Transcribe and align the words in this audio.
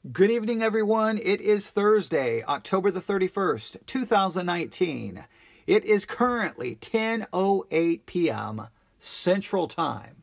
Good 0.00 0.30
evening, 0.30 0.62
everyone. 0.62 1.18
It 1.18 1.42
is 1.42 1.68
Thursday, 1.68 2.42
October 2.44 2.90
the 2.90 3.02
31st, 3.02 3.84
2019. 3.84 5.26
It 5.66 5.84
is 5.84 6.06
currently 6.06 6.76
10.08 6.76 8.06
p.m. 8.06 8.68
Central 8.98 9.68
Time. 9.68 10.22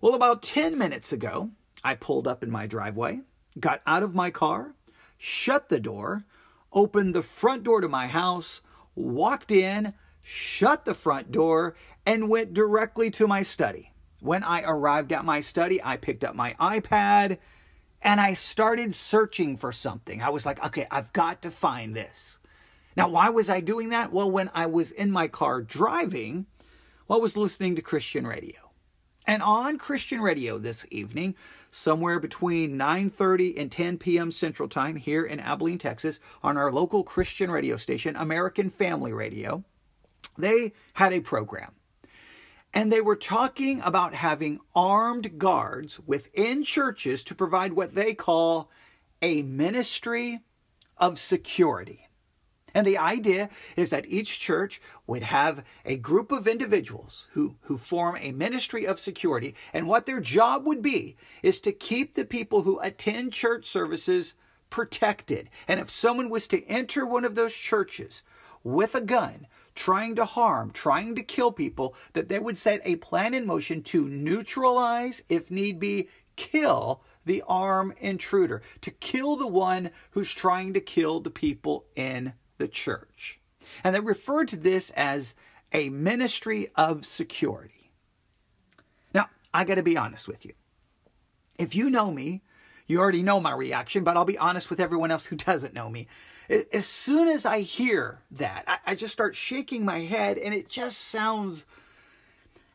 Well, 0.00 0.14
about 0.14 0.44
10 0.44 0.78
minutes 0.78 1.12
ago, 1.12 1.50
I 1.82 1.96
pulled 1.96 2.28
up 2.28 2.44
in 2.44 2.52
my 2.52 2.68
driveway, 2.68 3.22
got 3.58 3.82
out 3.84 4.04
of 4.04 4.14
my 4.14 4.30
car, 4.30 4.76
shut 5.18 5.68
the 5.68 5.80
door, 5.80 6.22
opened 6.72 7.16
the 7.16 7.22
front 7.22 7.64
door 7.64 7.80
to 7.80 7.88
my 7.88 8.06
house, 8.06 8.62
walked 8.94 9.50
in, 9.50 9.92
shut 10.22 10.84
the 10.84 10.94
front 10.94 11.32
door, 11.32 11.74
and 12.06 12.28
went 12.28 12.54
directly 12.54 13.10
to 13.10 13.26
my 13.26 13.42
study. 13.42 13.92
When 14.20 14.44
I 14.44 14.62
arrived 14.62 15.12
at 15.12 15.24
my 15.24 15.40
study, 15.40 15.82
I 15.82 15.96
picked 15.96 16.22
up 16.22 16.36
my 16.36 16.54
iPad 16.60 17.38
and 18.02 18.20
I 18.20 18.34
started 18.34 18.94
searching 18.94 19.56
for 19.56 19.72
something. 19.72 20.22
I 20.22 20.30
was 20.30 20.44
like, 20.44 20.64
okay, 20.66 20.86
I've 20.90 21.12
got 21.12 21.42
to 21.42 21.50
find 21.50 21.94
this. 21.94 22.38
Now, 22.96 23.08
why 23.08 23.30
was 23.30 23.48
I 23.48 23.60
doing 23.60 23.90
that? 23.90 24.12
Well, 24.12 24.30
when 24.30 24.50
I 24.52 24.66
was 24.66 24.90
in 24.90 25.10
my 25.10 25.28
car 25.28 25.62
driving, 25.62 26.46
well, 27.08 27.18
I 27.18 27.22
was 27.22 27.36
listening 27.36 27.76
to 27.76 27.82
Christian 27.82 28.26
radio. 28.26 28.58
And 29.26 29.42
on 29.42 29.78
Christian 29.78 30.20
radio 30.20 30.58
this 30.58 30.84
evening, 30.90 31.36
somewhere 31.70 32.18
between 32.18 32.76
9:30 32.76 33.54
and 33.56 33.70
10 33.70 33.98
p.m. 33.98 34.32
Central 34.32 34.68
Time 34.68 34.96
here 34.96 35.24
in 35.24 35.38
Abilene, 35.38 35.78
Texas, 35.78 36.18
on 36.42 36.56
our 36.56 36.72
local 36.72 37.04
Christian 37.04 37.50
radio 37.50 37.76
station, 37.76 38.16
American 38.16 38.68
Family 38.68 39.12
Radio, 39.12 39.64
they 40.36 40.72
had 40.94 41.12
a 41.12 41.20
program. 41.20 41.72
And 42.74 42.90
they 42.90 43.00
were 43.00 43.16
talking 43.16 43.80
about 43.82 44.14
having 44.14 44.60
armed 44.74 45.38
guards 45.38 46.00
within 46.06 46.62
churches 46.62 47.22
to 47.24 47.34
provide 47.34 47.74
what 47.74 47.94
they 47.94 48.14
call 48.14 48.70
a 49.20 49.42
ministry 49.42 50.40
of 50.96 51.18
security. 51.18 52.08
And 52.74 52.86
the 52.86 52.98
idea 52.98 53.50
is 53.76 53.90
that 53.90 54.06
each 54.06 54.40
church 54.40 54.80
would 55.06 55.22
have 55.22 55.64
a 55.84 55.96
group 55.96 56.32
of 56.32 56.48
individuals 56.48 57.28
who, 57.32 57.56
who 57.62 57.76
form 57.76 58.16
a 58.18 58.32
ministry 58.32 58.86
of 58.86 58.98
security. 58.98 59.54
And 59.74 59.86
what 59.86 60.06
their 60.06 60.20
job 60.20 60.66
would 60.66 60.80
be 60.80 61.16
is 61.42 61.60
to 61.60 61.72
keep 61.72 62.14
the 62.14 62.24
people 62.24 62.62
who 62.62 62.80
attend 62.80 63.32
church 63.32 63.66
services 63.66 64.34
protected. 64.70 65.50
And 65.68 65.78
if 65.80 65.90
someone 65.90 66.30
was 66.30 66.48
to 66.48 66.64
enter 66.66 67.04
one 67.04 67.26
of 67.26 67.34
those 67.34 67.54
churches 67.54 68.22
with 68.64 68.94
a 68.94 69.02
gun, 69.02 69.46
trying 69.74 70.14
to 70.16 70.24
harm, 70.24 70.70
trying 70.70 71.14
to 71.14 71.22
kill 71.22 71.52
people, 71.52 71.94
that 72.12 72.28
they 72.28 72.38
would 72.38 72.58
set 72.58 72.80
a 72.84 72.96
plan 72.96 73.34
in 73.34 73.46
motion 73.46 73.82
to 73.82 74.08
neutralize, 74.08 75.22
if 75.28 75.50
need 75.50 75.78
be, 75.78 76.08
kill 76.36 77.02
the 77.24 77.42
armed 77.46 77.94
intruder, 78.00 78.62
to 78.80 78.90
kill 78.90 79.36
the 79.36 79.46
one 79.46 79.90
who's 80.10 80.32
trying 80.32 80.72
to 80.74 80.80
kill 80.80 81.20
the 81.20 81.30
people 81.30 81.84
in 81.94 82.32
the 82.58 82.68
church. 82.68 83.40
And 83.84 83.94
they 83.94 84.00
referred 84.00 84.48
to 84.48 84.56
this 84.56 84.90
as 84.90 85.34
a 85.72 85.88
ministry 85.88 86.70
of 86.76 87.06
security. 87.06 87.90
Now, 89.14 89.28
I 89.54 89.64
got 89.64 89.76
to 89.76 89.82
be 89.82 89.96
honest 89.96 90.28
with 90.28 90.44
you. 90.44 90.52
If 91.58 91.74
you 91.74 91.90
know 91.90 92.10
me, 92.10 92.42
you 92.86 92.98
already 92.98 93.22
know 93.22 93.40
my 93.40 93.52
reaction, 93.52 94.04
but 94.04 94.16
I'll 94.16 94.24
be 94.24 94.38
honest 94.38 94.68
with 94.68 94.80
everyone 94.80 95.10
else 95.10 95.26
who 95.26 95.36
doesn't 95.36 95.74
know 95.74 95.88
me. 95.88 96.08
As 96.48 96.86
soon 96.86 97.28
as 97.28 97.46
I 97.46 97.60
hear 97.60 98.18
that, 98.32 98.64
I, 98.86 98.94
just 98.94 99.12
start 99.12 99.36
shaking 99.36 99.84
my 99.84 100.00
head, 100.00 100.38
and 100.38 100.52
it 100.54 100.68
just 100.68 100.98
sounds 100.98 101.64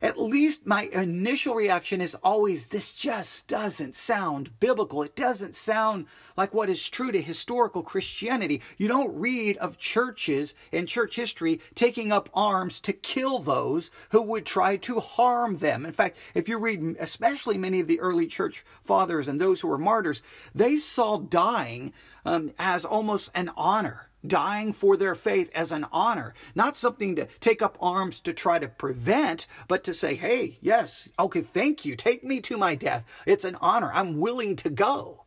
at 0.02 0.20
least 0.20 0.68
my 0.68 0.84
initial 0.84 1.56
reaction 1.56 2.02
is 2.02 2.16
always 2.16 2.68
this 2.68 2.94
just 2.94 3.48
doesn't 3.48 3.96
sound 3.96 4.60
biblical. 4.60 5.02
It 5.02 5.16
doesn't 5.16 5.56
sound 5.56 6.06
like 6.36 6.54
what 6.54 6.70
is 6.70 6.88
true 6.88 7.12
to 7.12 7.22
historical 7.22 7.82
Christianity. 7.82 8.62
You 8.78 8.88
don't 8.88 9.18
read 9.18 9.58
of 9.58 9.80
churches 9.80 10.54
in 10.72 10.86
church 10.86 11.16
history 11.16 11.62
taking 11.74 12.12
up 12.12 12.30
arms 12.34 12.80
to 12.82 12.94
kill 12.94 13.40
those 13.40 13.90
who 14.12 14.22
would 14.22 14.46
try 14.46 14.78
to 14.78 15.00
harm 15.00 15.58
them. 15.58 15.86
In 15.86 15.94
fact, 15.94 16.18
if 16.36 16.48
you 16.48 16.60
read 16.60 16.96
especially 17.00 17.58
many 17.58 17.80
of 17.80 17.88
the 17.88 18.00
early 18.00 18.28
church 18.28 18.64
fathers 18.82 19.28
and 19.28 19.42
those 19.42 19.62
who 19.62 19.68
were 19.68 19.80
martyrs, 19.80 20.22
they 20.54 20.78
saw 20.78 21.18
dying 21.18 21.92
um, 22.24 22.52
as 22.60 22.86
almost 22.86 23.32
an 23.34 23.50
honor 23.58 24.07
dying 24.26 24.74
for 24.74 24.98
their 24.98 25.16
faith 25.16 25.50
as 25.54 25.72
an 25.72 25.86
honor, 25.92 26.34
not 26.56 26.76
something 26.76 27.16
to 27.16 27.28
take 27.40 27.62
up 27.62 27.78
arms 27.82 28.20
to 28.22 28.34
try 28.34 28.60
to 28.60 28.68
prevent, 28.68 29.48
but 29.68 29.84
to 29.84 29.94
say, 29.94 30.16
hey, 30.16 30.58
yes, 30.62 31.10
okay, 31.20 31.42
thank 31.42 31.86
you, 31.86 31.96
take 31.96 32.24
me 32.24 32.42
to 32.42 32.58
my 32.58 32.76
death. 32.76 33.06
It's 33.26 33.46
an 33.46 33.58
honor. 33.62 33.92
I'm 33.94 34.20
willing 34.20 34.56
to 34.58 34.70
go. 34.70 35.24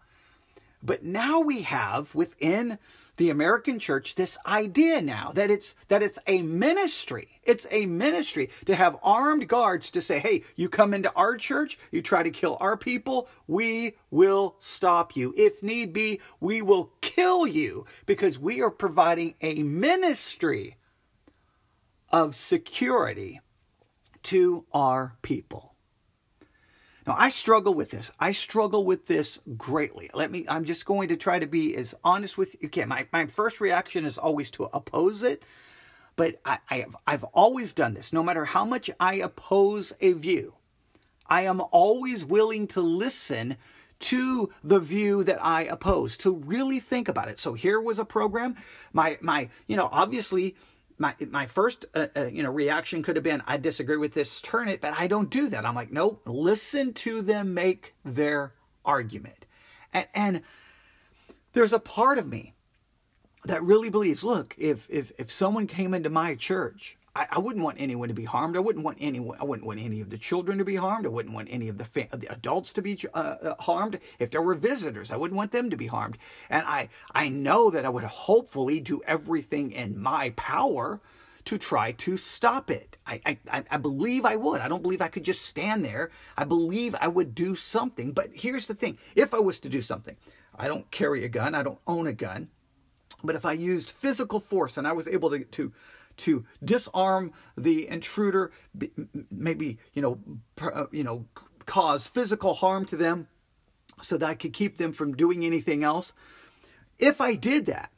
But 0.83 1.05
now 1.05 1.41
we 1.41 1.63
have 1.63 2.15
within 2.15 2.79
the 3.21 3.29
American 3.29 3.79
church 3.79 4.15
this 4.15 4.39
idea 4.47 5.03
now 5.03 5.31
that 5.35 5.51
it's 5.51 5.75
that 5.89 6.03
it's 6.03 6.19
a 6.27 6.41
ministry. 6.41 7.29
It's 7.45 7.67
a 7.71 7.85
ministry 7.85 8.49
to 8.65 8.75
have 8.75 8.97
armed 9.03 9.47
guards 9.47 9.91
to 9.91 10.01
say, 10.01 10.21
"Hey, 10.21 10.43
you 10.57 10.71
come 10.71 10.95
into 10.95 11.13
our 11.13 11.37
church, 11.37 11.79
you 11.91 12.01
try 12.01 12.23
to 12.23 12.31
kill 12.31 12.57
our 12.61 12.79
people, 12.79 13.29
we 13.47 13.97
will 14.11 14.57
stop 14.59 15.17
you. 15.17 15.35
If 15.37 15.63
need 15.63 15.93
be, 15.93 16.19
we 16.41 16.63
will 16.63 16.93
kill 17.21 17.47
you 17.47 17.85
because 18.07 18.39
we 18.39 18.63
are 18.63 18.71
providing 18.71 19.35
a 19.41 19.63
ministry 19.63 20.77
of 22.11 22.35
security 22.35 23.41
to 24.23 24.65
our 24.73 25.17
people." 25.23 25.75
Now, 27.07 27.17
I 27.19 27.31
struggle 27.31 27.75
with 27.75 27.91
this. 27.91 28.11
I 28.21 28.33
struggle 28.33 28.85
with 28.85 29.07
this 29.07 29.41
greatly. 29.57 30.11
Let 30.13 30.31
me, 30.31 30.45
I'm 30.49 30.65
just 30.65 30.85
going 30.85 31.09
to 31.09 31.17
try 31.17 31.39
to 31.39 31.47
be 31.47 31.75
as 31.75 31.95
honest 32.05 32.39
with 32.39 32.55
you 32.63 32.69
can. 32.69 32.89
My, 32.89 33.07
my 33.13 33.27
first 33.27 33.61
reaction 33.61 34.05
is 34.05 34.19
always 34.19 34.51
to 34.53 34.65
oppose 34.65 35.23
it, 35.23 35.43
but 36.17 36.41
I, 36.45 36.59
I 36.69 36.77
have, 36.81 36.97
I've 37.07 37.25
always 37.25 37.73
done 37.73 37.95
this. 37.95 38.13
No 38.13 38.23
matter 38.23 38.45
how 38.45 38.65
much 38.65 38.91
I 39.01 39.15
oppose 39.15 39.93
a 40.01 40.13
view, 40.13 40.55
I 41.27 41.43
am 41.43 41.63
always 41.73 42.25
willing 42.25 42.67
to 42.69 42.81
listen 42.81 43.57
to 44.01 44.51
the 44.65 44.81
view 44.81 45.23
that 45.25 45.45
I 45.45 45.63
oppose, 45.63 46.17
to 46.19 46.33
really 46.33 46.81
think 46.81 47.09
about 47.09 47.29
it. 47.29 47.39
So 47.39 47.55
here 47.55 47.81
was 47.81 47.99
a 47.99 48.05
program. 48.05 48.57
My, 48.93 49.19
my, 49.21 49.49
you 49.67 49.77
know, 49.77 49.89
obviously 49.93 50.57
my 51.01 51.15
my 51.31 51.47
first 51.47 51.87
uh, 51.95 52.09
uh, 52.15 52.27
you 52.27 52.43
know 52.43 52.51
reaction 52.51 53.03
could 53.03 53.17
have 53.17 53.23
been 53.23 53.43
I 53.47 53.57
disagree 53.57 53.97
with 53.97 54.13
this, 54.13 54.43
turn 54.43 54.69
it, 54.69 54.81
but 54.81 54.95
I 54.99 55.07
don't 55.07 55.31
do 55.31 55.49
that. 55.49 55.65
I'm 55.65 55.75
like, 55.75 55.91
nope, 55.91 56.23
listen 56.27 56.93
to 56.95 57.23
them 57.23 57.55
make 57.55 57.95
their 58.05 58.53
argument, 58.85 59.47
and 59.93 60.07
and 60.15 60.43
there's 61.55 61.73
a 61.73 61.81
part 61.81 62.19
of 62.19 62.29
me 62.29 62.55
that 63.47 63.63
really 63.63 63.89
believes, 63.89 64.23
look, 64.23 64.55
if 64.59 64.87
if 64.91 65.11
if 65.19 65.33
someone 65.33 65.67
came 65.67 65.95
into 65.95 66.11
my 66.11 66.35
church 66.35 66.99
I, 67.15 67.27
I, 67.33 67.39
wouldn't 67.39 67.65
want 67.65 67.81
anyone 67.81 68.09
to 68.09 68.15
be 68.15 68.25
harmed. 68.25 68.57
I 68.57 68.61
wouldn't 68.61 68.85
want 68.85 68.99
anyone. 69.01 69.37
I 69.41 69.45
wouldn't 69.45 69.67
want 69.67 69.81
any 69.81 70.01
of 70.01 70.11
the 70.11 70.19
children 70.19 70.59
to 70.59 70.65
be 70.65 70.77
harmed. 70.77 71.07
I 71.07 71.09
wouldn't 71.09 71.35
want 71.35 71.49
any 71.51 71.69
of 71.69 71.79
the, 71.79 71.85
fa- 71.85 72.09
the 72.13 72.33
adults 72.33 72.73
to 72.75 72.83
be 72.83 72.99
uh, 73.13 73.17
uh, 73.17 73.55
harmed. 73.61 73.99
If 74.19 74.31
there 74.31 74.43
were 74.43 74.55
visitors, 74.55 75.11
I 75.11 75.17
wouldn't 75.17 75.37
want 75.37 75.53
them 75.53 75.71
to 75.71 75.77
be 75.77 75.87
harmed. 75.87 76.19
And 76.49 76.65
I 76.67 76.89
I 77.13 77.29
know 77.29 77.71
that 77.71 77.85
I 77.85 77.89
would 77.89 78.05
hopefully 78.05 78.81
do 78.81 79.03
everything 79.07 79.73
in 79.73 79.99
my 79.99 80.31
power 80.37 81.01
to 81.47 81.59
try 81.59 81.93
to 81.93 82.17
stop 82.17 82.71
it. 82.71 82.97
I, 83.07 83.39
I, 83.51 83.65
I 83.71 83.77
believe 83.77 84.25
I 84.25 84.37
would. 84.37 84.61
I 84.61 84.69
don't 84.69 84.83
believe 84.83 85.03
I 85.03 85.09
could 85.09 85.25
just 85.25 85.45
stand 85.47 85.85
there. 85.85 86.11
I 86.37 86.45
believe 86.45 86.95
I 87.01 87.09
would 87.09 87.35
do 87.35 87.57
something. 87.57 88.13
But 88.13 88.31
here's 88.35 88.67
the 88.67 88.75
thing 88.75 88.99
if 89.15 89.35
I 89.35 89.39
was 89.39 89.59
to 89.61 89.69
do 89.69 89.83
something, 89.83 90.17
I 90.57 90.69
don't 90.69 90.91
carry 90.91 91.25
a 91.25 91.29
gun, 91.29 91.55
I 91.55 91.63
don't 91.63 91.81
own 91.87 92.07
a 92.07 92.13
gun. 92.13 92.49
But 93.23 93.37
if 93.37 93.45
I 93.45 93.53
used 93.53 93.91
physical 93.91 94.41
force 94.41 94.77
and 94.77 94.87
I 94.87 94.93
was 94.93 95.09
able 95.09 95.31
to, 95.31 95.45
to 95.45 95.73
to 96.19 96.45
disarm 96.65 97.33
the 97.57 97.89
intruder, 97.89 98.53
maybe 99.31 99.79
you 99.93 100.03
know, 100.03 100.19
uh, 100.61 100.87
you 100.91 101.05
know, 101.05 101.27
cause 101.67 102.07
physical 102.07 102.55
harm 102.55 102.85
to 102.87 102.97
them, 102.97 103.29
so 104.03 104.17
that 104.17 104.29
I 104.29 104.35
could 104.35 104.53
keep 104.53 104.79
them 104.79 104.93
from 104.93 105.15
doing 105.15 105.45
anything 105.45 105.85
else. 105.85 106.13
If 106.99 107.21
I 107.21 107.35
did 107.35 107.67
that, 107.67 107.91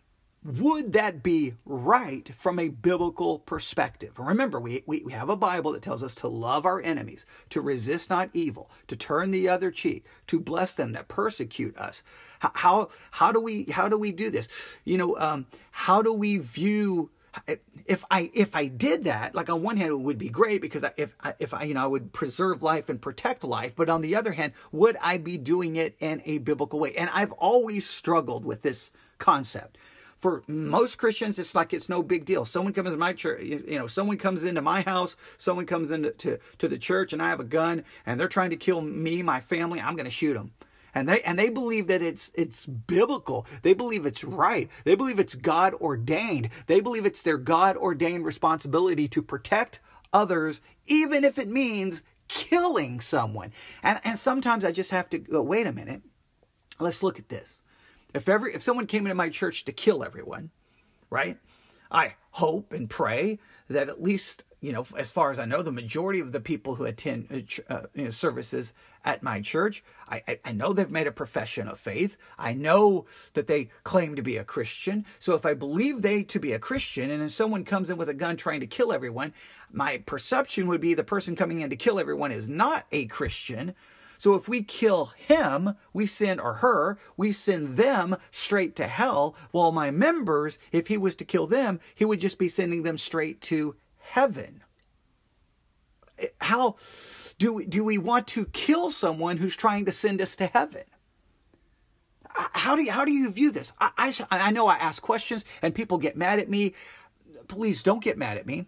would 0.44 0.92
that 0.94 1.22
be 1.22 1.54
right 1.64 2.28
from 2.36 2.58
a 2.58 2.68
biblical 2.68 3.38
perspective? 3.38 4.18
Remember, 4.18 4.58
we, 4.58 4.82
we, 4.86 5.02
we 5.02 5.12
have 5.12 5.28
a 5.28 5.36
Bible 5.36 5.72
that 5.72 5.82
tells 5.82 6.02
us 6.02 6.16
to 6.16 6.28
love 6.28 6.66
our 6.66 6.80
enemies, 6.80 7.26
to 7.50 7.60
resist 7.60 8.10
not 8.10 8.30
evil, 8.32 8.68
to 8.88 8.96
turn 8.96 9.30
the 9.30 9.48
other 9.48 9.70
cheek, 9.70 10.04
to 10.26 10.40
bless 10.40 10.74
them 10.74 10.92
that 10.92 11.06
persecute 11.06 11.76
us. 11.76 12.02
How, 12.40 12.50
how, 12.54 12.88
how 13.12 13.32
do 13.32 13.38
we 13.38 13.64
how 13.70 13.88
do 13.88 13.96
we 13.96 14.10
do 14.10 14.30
this? 14.30 14.48
You 14.84 14.98
know, 14.98 15.16
um, 15.16 15.46
how 15.70 16.02
do 16.02 16.12
we 16.12 16.38
view 16.38 17.10
if 17.86 18.04
I 18.10 18.30
if 18.34 18.54
I 18.54 18.66
did 18.66 19.04
that, 19.04 19.34
like 19.34 19.48
on 19.48 19.62
one 19.62 19.76
hand, 19.76 19.90
it 19.90 20.00
would 20.00 20.18
be 20.18 20.28
great 20.28 20.60
because 20.60 20.84
if 20.96 21.14
if 21.38 21.54
I 21.54 21.64
you 21.64 21.74
know 21.74 21.82
I 21.82 21.86
would 21.86 22.12
preserve 22.12 22.62
life 22.62 22.88
and 22.88 23.00
protect 23.00 23.44
life, 23.44 23.74
but 23.74 23.88
on 23.88 24.02
the 24.02 24.16
other 24.16 24.32
hand, 24.32 24.52
would 24.70 24.96
I 25.00 25.16
be 25.18 25.38
doing 25.38 25.76
it 25.76 25.96
in 26.00 26.22
a 26.24 26.38
biblical 26.38 26.78
way? 26.78 26.94
And 26.94 27.10
I've 27.12 27.32
always 27.32 27.88
struggled 27.88 28.44
with 28.44 28.62
this 28.62 28.92
concept. 29.18 29.78
For 30.18 30.44
most 30.46 30.98
Christians, 30.98 31.38
it's 31.38 31.54
like 31.54 31.72
it's 31.72 31.88
no 31.88 32.00
big 32.00 32.24
deal. 32.24 32.44
Someone 32.44 32.72
comes 32.72 32.90
to 32.90 32.96
my 32.96 33.12
church, 33.12 33.42
you 33.42 33.78
know, 33.78 33.88
someone 33.88 34.18
comes 34.18 34.44
into 34.44 34.62
my 34.62 34.82
house, 34.82 35.16
someone 35.36 35.66
comes 35.66 35.90
into 35.90 36.12
to, 36.12 36.38
to 36.58 36.68
the 36.68 36.78
church, 36.78 37.12
and 37.12 37.20
I 37.20 37.30
have 37.30 37.40
a 37.40 37.44
gun, 37.44 37.82
and 38.06 38.20
they're 38.20 38.28
trying 38.28 38.50
to 38.50 38.56
kill 38.56 38.80
me, 38.80 39.22
my 39.22 39.40
family. 39.40 39.80
I'm 39.80 39.96
going 39.96 40.04
to 40.04 40.12
shoot 40.12 40.34
them 40.34 40.52
and 40.94 41.08
they 41.08 41.22
and 41.22 41.38
they 41.38 41.48
believe 41.48 41.86
that 41.86 42.02
it's 42.02 42.30
it's 42.34 42.66
biblical. 42.66 43.46
They 43.62 43.74
believe 43.74 44.06
it's 44.06 44.24
right. 44.24 44.68
They 44.84 44.94
believe 44.94 45.18
it's 45.18 45.34
god 45.34 45.74
ordained. 45.74 46.50
They 46.66 46.80
believe 46.80 47.06
it's 47.06 47.22
their 47.22 47.38
god 47.38 47.76
ordained 47.76 48.24
responsibility 48.24 49.08
to 49.08 49.22
protect 49.22 49.80
others 50.12 50.60
even 50.86 51.24
if 51.24 51.38
it 51.38 51.48
means 51.48 52.02
killing 52.28 53.00
someone. 53.00 53.52
And 53.82 54.00
and 54.04 54.18
sometimes 54.18 54.64
i 54.64 54.72
just 54.72 54.90
have 54.90 55.08
to 55.10 55.18
go 55.18 55.42
wait 55.42 55.66
a 55.66 55.72
minute. 55.72 56.02
Let's 56.78 57.02
look 57.02 57.18
at 57.18 57.28
this. 57.28 57.62
If 58.14 58.28
ever 58.28 58.48
if 58.48 58.62
someone 58.62 58.86
came 58.86 59.06
into 59.06 59.14
my 59.14 59.28
church 59.28 59.64
to 59.64 59.72
kill 59.72 60.04
everyone 60.04 60.50
right? 61.12 61.36
I 61.90 62.14
hope 62.32 62.72
and 62.72 62.88
pray 62.88 63.38
that 63.68 63.90
at 63.90 64.02
least 64.02 64.44
you 64.62 64.72
know, 64.72 64.86
as 64.96 65.10
far 65.10 65.32
as 65.32 65.40
I 65.40 65.44
know, 65.44 65.60
the 65.60 65.72
majority 65.72 66.20
of 66.20 66.30
the 66.30 66.40
people 66.40 66.76
who 66.76 66.84
attend 66.84 67.26
uh, 67.68 67.74
uh, 67.74 67.86
you 67.94 68.04
know, 68.04 68.10
services 68.10 68.72
at 69.04 69.20
my 69.20 69.40
church, 69.40 69.82
I, 70.08 70.22
I, 70.28 70.38
I, 70.44 70.52
know 70.52 70.72
they've 70.72 70.88
made 70.88 71.08
a 71.08 71.12
profession 71.12 71.66
of 71.66 71.80
faith. 71.80 72.16
I 72.38 72.52
know 72.52 73.06
that 73.34 73.48
they 73.48 73.70
claim 73.82 74.14
to 74.14 74.22
be 74.22 74.36
a 74.36 74.44
Christian. 74.44 75.04
So 75.18 75.34
if 75.34 75.44
I 75.44 75.54
believe 75.54 76.00
they 76.00 76.22
to 76.22 76.38
be 76.38 76.52
a 76.52 76.60
Christian 76.60 77.10
and 77.10 77.20
then 77.20 77.28
someone 77.28 77.64
comes 77.64 77.90
in 77.90 77.96
with 77.96 78.08
a 78.08 78.14
gun 78.14 78.36
trying 78.36 78.60
to 78.60 78.68
kill 78.68 78.92
everyone, 78.92 79.34
my 79.72 79.98
perception 79.98 80.68
would 80.68 80.80
be 80.80 80.94
the 80.94 81.02
person 81.02 81.34
coming 81.34 81.60
in 81.60 81.70
to 81.70 81.76
kill 81.76 81.98
everyone 81.98 82.30
is 82.30 82.48
not 82.48 82.86
a 82.92 83.06
Christian. 83.06 83.74
So 84.16 84.34
if 84.34 84.46
we 84.46 84.62
kill 84.62 85.06
him, 85.06 85.74
we 85.92 86.06
send, 86.06 86.40
or 86.40 86.54
her, 86.54 86.96
we 87.16 87.32
send 87.32 87.76
them 87.76 88.16
straight 88.30 88.76
to 88.76 88.86
hell, 88.86 89.34
while 89.50 89.72
my 89.72 89.90
members, 89.90 90.60
if 90.70 90.86
he 90.86 90.96
was 90.96 91.16
to 91.16 91.24
kill 91.24 91.48
them, 91.48 91.80
he 91.96 92.04
would 92.04 92.20
just 92.20 92.38
be 92.38 92.48
sending 92.48 92.84
them 92.84 92.96
straight 92.96 93.40
to 93.40 93.74
heaven. 94.12 94.62
How 96.40 96.76
do 97.38 97.54
we, 97.54 97.66
do 97.66 97.82
we 97.82 97.96
want 97.96 98.26
to 98.28 98.44
kill 98.46 98.90
someone 98.90 99.38
who's 99.38 99.56
trying 99.56 99.86
to 99.86 99.92
send 99.92 100.20
us 100.20 100.36
to 100.36 100.46
heaven? 100.46 100.84
How 102.28 102.76
do 102.76 102.82
you, 102.82 102.92
how 102.92 103.04
do 103.06 103.12
you 103.12 103.30
view 103.30 103.50
this? 103.50 103.72
I, 103.80 103.90
I, 104.30 104.48
I 104.48 104.50
know 104.50 104.66
I 104.66 104.76
ask 104.76 105.02
questions 105.02 105.44
and 105.62 105.74
people 105.74 105.96
get 105.96 106.16
mad 106.16 106.38
at 106.38 106.50
me. 106.50 106.74
Please 107.48 107.82
don't 107.82 108.04
get 108.04 108.18
mad 108.18 108.36
at 108.36 108.46
me. 108.46 108.66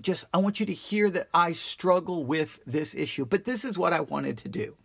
Just 0.00 0.26
I 0.32 0.38
want 0.38 0.60
you 0.60 0.66
to 0.66 0.72
hear 0.74 1.10
that 1.10 1.28
I 1.32 1.52
struggle 1.54 2.24
with 2.24 2.60
this 2.66 2.94
issue, 2.94 3.24
but 3.24 3.44
this 3.44 3.64
is 3.64 3.78
what 3.78 3.92
I 3.92 4.00
wanted 4.00 4.36
to 4.38 4.48
do. 4.48 4.76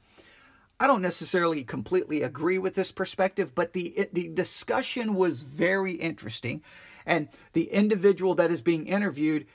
I 0.79 0.87
don't 0.87 1.01
necessarily 1.01 1.63
completely 1.63 2.21
agree 2.21 2.57
with 2.57 2.75
this 2.75 2.91
perspective, 2.91 3.55
but 3.55 3.71
the 3.71 4.09
the 4.11 4.27
discussion 4.27 5.15
was 5.15 5.43
very 5.43 5.93
interesting, 5.93 6.63
and 7.05 7.29
the 7.53 7.71
individual 7.71 8.35
that 8.35 8.51
is 8.51 8.61
being 8.61 8.87
interviewed 8.87 9.45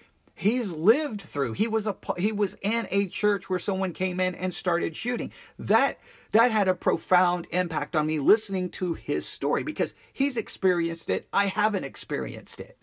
he's 0.41 0.73
lived 0.73 1.21
through. 1.21 1.53
He 1.53 1.69
was 1.69 1.87
a 1.87 1.97
he 2.17 2.33
was 2.33 2.57
in 2.63 2.89
a 2.91 3.07
church 3.09 3.51
where 3.51 3.59
someone 3.59 3.93
came 3.93 4.19
in 4.19 4.35
and 4.35 4.53
started 4.53 4.97
shooting. 4.97 5.33
That 5.59 5.99
that 6.33 6.51
had 6.51 6.67
a 6.67 6.75
profound 6.75 7.47
impact 7.51 7.95
on 7.95 8.07
me 8.07 8.19
listening 8.19 8.71
to 8.71 8.95
his 8.95 9.27
story 9.27 9.63
because 9.63 9.95
he's 10.13 10.37
experienced 10.37 11.11
it. 11.11 11.29
I 11.33 11.47
haven't 11.47 11.85
experienced 11.85 12.61
it. 12.61 12.79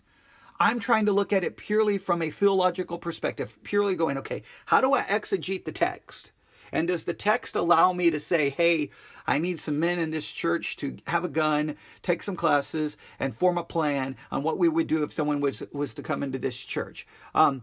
I'm 0.60 0.80
trying 0.80 1.06
to 1.06 1.12
look 1.12 1.32
at 1.32 1.44
it 1.44 1.56
purely 1.56 1.98
from 1.98 2.22
a 2.22 2.30
theological 2.30 2.98
perspective 2.98 3.58
purely 3.62 3.94
going 3.94 4.18
okay 4.18 4.42
how 4.66 4.80
do 4.80 4.92
i 4.92 5.02
exegete 5.02 5.64
the 5.64 5.70
text 5.70 6.32
and 6.72 6.88
does 6.88 7.04
the 7.04 7.14
text 7.14 7.56
allow 7.56 7.92
me 7.92 8.10
to 8.10 8.20
say, 8.20 8.50
hey, 8.50 8.90
I 9.26 9.38
need 9.38 9.60
some 9.60 9.78
men 9.78 9.98
in 9.98 10.10
this 10.10 10.30
church 10.30 10.76
to 10.76 10.96
have 11.06 11.24
a 11.24 11.28
gun, 11.28 11.76
take 12.02 12.22
some 12.22 12.36
classes, 12.36 12.96
and 13.18 13.36
form 13.36 13.58
a 13.58 13.64
plan 13.64 14.16
on 14.30 14.42
what 14.42 14.58
we 14.58 14.68
would 14.68 14.86
do 14.86 15.02
if 15.02 15.12
someone 15.12 15.40
was, 15.40 15.62
was 15.72 15.94
to 15.94 16.02
come 16.02 16.22
into 16.22 16.38
this 16.38 16.58
church? 16.58 17.06
Um, 17.34 17.62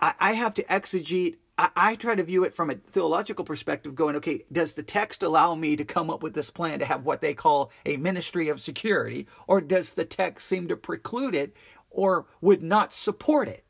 I, 0.00 0.14
I 0.18 0.32
have 0.32 0.54
to 0.54 0.64
exegete 0.64 1.36
I, 1.58 1.70
I, 1.74 1.94
try 1.96 2.14
to 2.14 2.22
view 2.22 2.44
it 2.44 2.54
from 2.54 2.70
a 2.70 2.74
theological 2.74 3.44
perspective, 3.44 3.94
going, 3.94 4.16
okay, 4.16 4.44
does 4.52 4.74
the 4.74 4.82
text 4.82 5.22
allow 5.22 5.54
me 5.54 5.76
to 5.76 5.84
come 5.84 6.10
up 6.10 6.22
with 6.22 6.34
this 6.34 6.50
plan 6.50 6.78
to 6.80 6.84
have 6.84 7.04
what 7.04 7.20
they 7.20 7.34
call 7.34 7.70
a 7.86 7.96
ministry 7.96 8.48
of 8.48 8.60
security, 8.60 9.26
or 9.46 9.60
does 9.60 9.94
the 9.94 10.04
text 10.04 10.46
seem 10.46 10.68
to 10.68 10.76
preclude 10.76 11.34
it 11.34 11.56
or 11.90 12.26
would 12.40 12.62
not 12.62 12.92
support 12.92 13.48
it? 13.48 13.64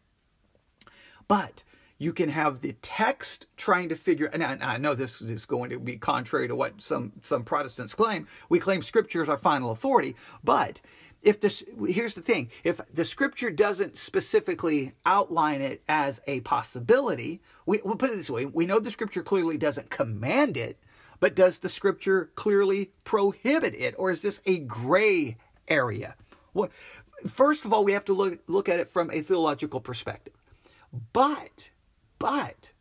But 1.29 1.63
you 1.99 2.13
can 2.13 2.29
have 2.29 2.61
the 2.61 2.75
text 2.83 3.47
trying 3.57 3.89
to 3.89 3.97
figure 3.97 4.27
and 4.27 4.43
I, 4.43 4.59
I, 4.61 4.77
know 4.77 4.95
this 4.95 5.21
is 5.21 5.47
going 5.47 5.71
to 5.71 5.79
be 5.79 5.97
contrary 5.97 6.49
to 6.49 6.55
what 6.55 6.83
some 6.83 7.13
some 7.23 7.45
protestants 7.45 7.95
claim. 7.95 8.27
We 8.49 8.59
claim 8.59 8.83
scripture 8.83 9.23
is 9.23 9.29
our 9.29 9.39
final 9.39 9.71
authority 9.71 10.17
but 10.45 10.81
if 11.23 11.41
this 11.41 11.65
here's 11.89 12.15
the 12.15 12.21
thing. 12.21 12.51
If 12.65 12.81
the 12.93 13.05
scripture 13.05 13.51
doesn't 13.51 13.97
specifically 13.97 14.93
outline 15.05 15.63
it 15.63 15.83
as 15.89 16.21
a 16.27 16.41
possibility 16.41 17.41
we, 17.65 17.81
we'll 17.85 17.97
put 17.97 18.11
it 18.11 18.17
this 18.17 18.31
way. 18.31 18.47
We 18.47 18.67
know 18.67 18.79
the 18.79 18.91
scripture 18.91 19.23
clearly 19.23 19.57
doesn't 19.57 19.91
command 19.91 20.57
it 20.57 20.79
but 21.19 21.35
does 21.35 21.61
the 21.61 21.71
scripture 21.71 22.31
clearly 22.35 22.91
prohibit 23.05 23.75
it 23.75 23.95
or 23.97 24.11
is 24.11 24.23
this 24.23 24.41
a 24.45 24.59
gray 24.59 25.37
area? 25.67 26.15
Well 26.53 26.69
first 27.27 27.65
of 27.65 27.73
all 27.73 27.85
we 27.85 27.93
have 27.93 28.05
to 28.05 28.13
look 28.13 28.39
look 28.47 28.69
at 28.69 28.81
it 28.81 28.91
from 28.91 29.11
a 29.11 29.23
theological 29.23 29.81
perspective. 29.81 30.35
But 31.13 31.71
but 32.19 32.73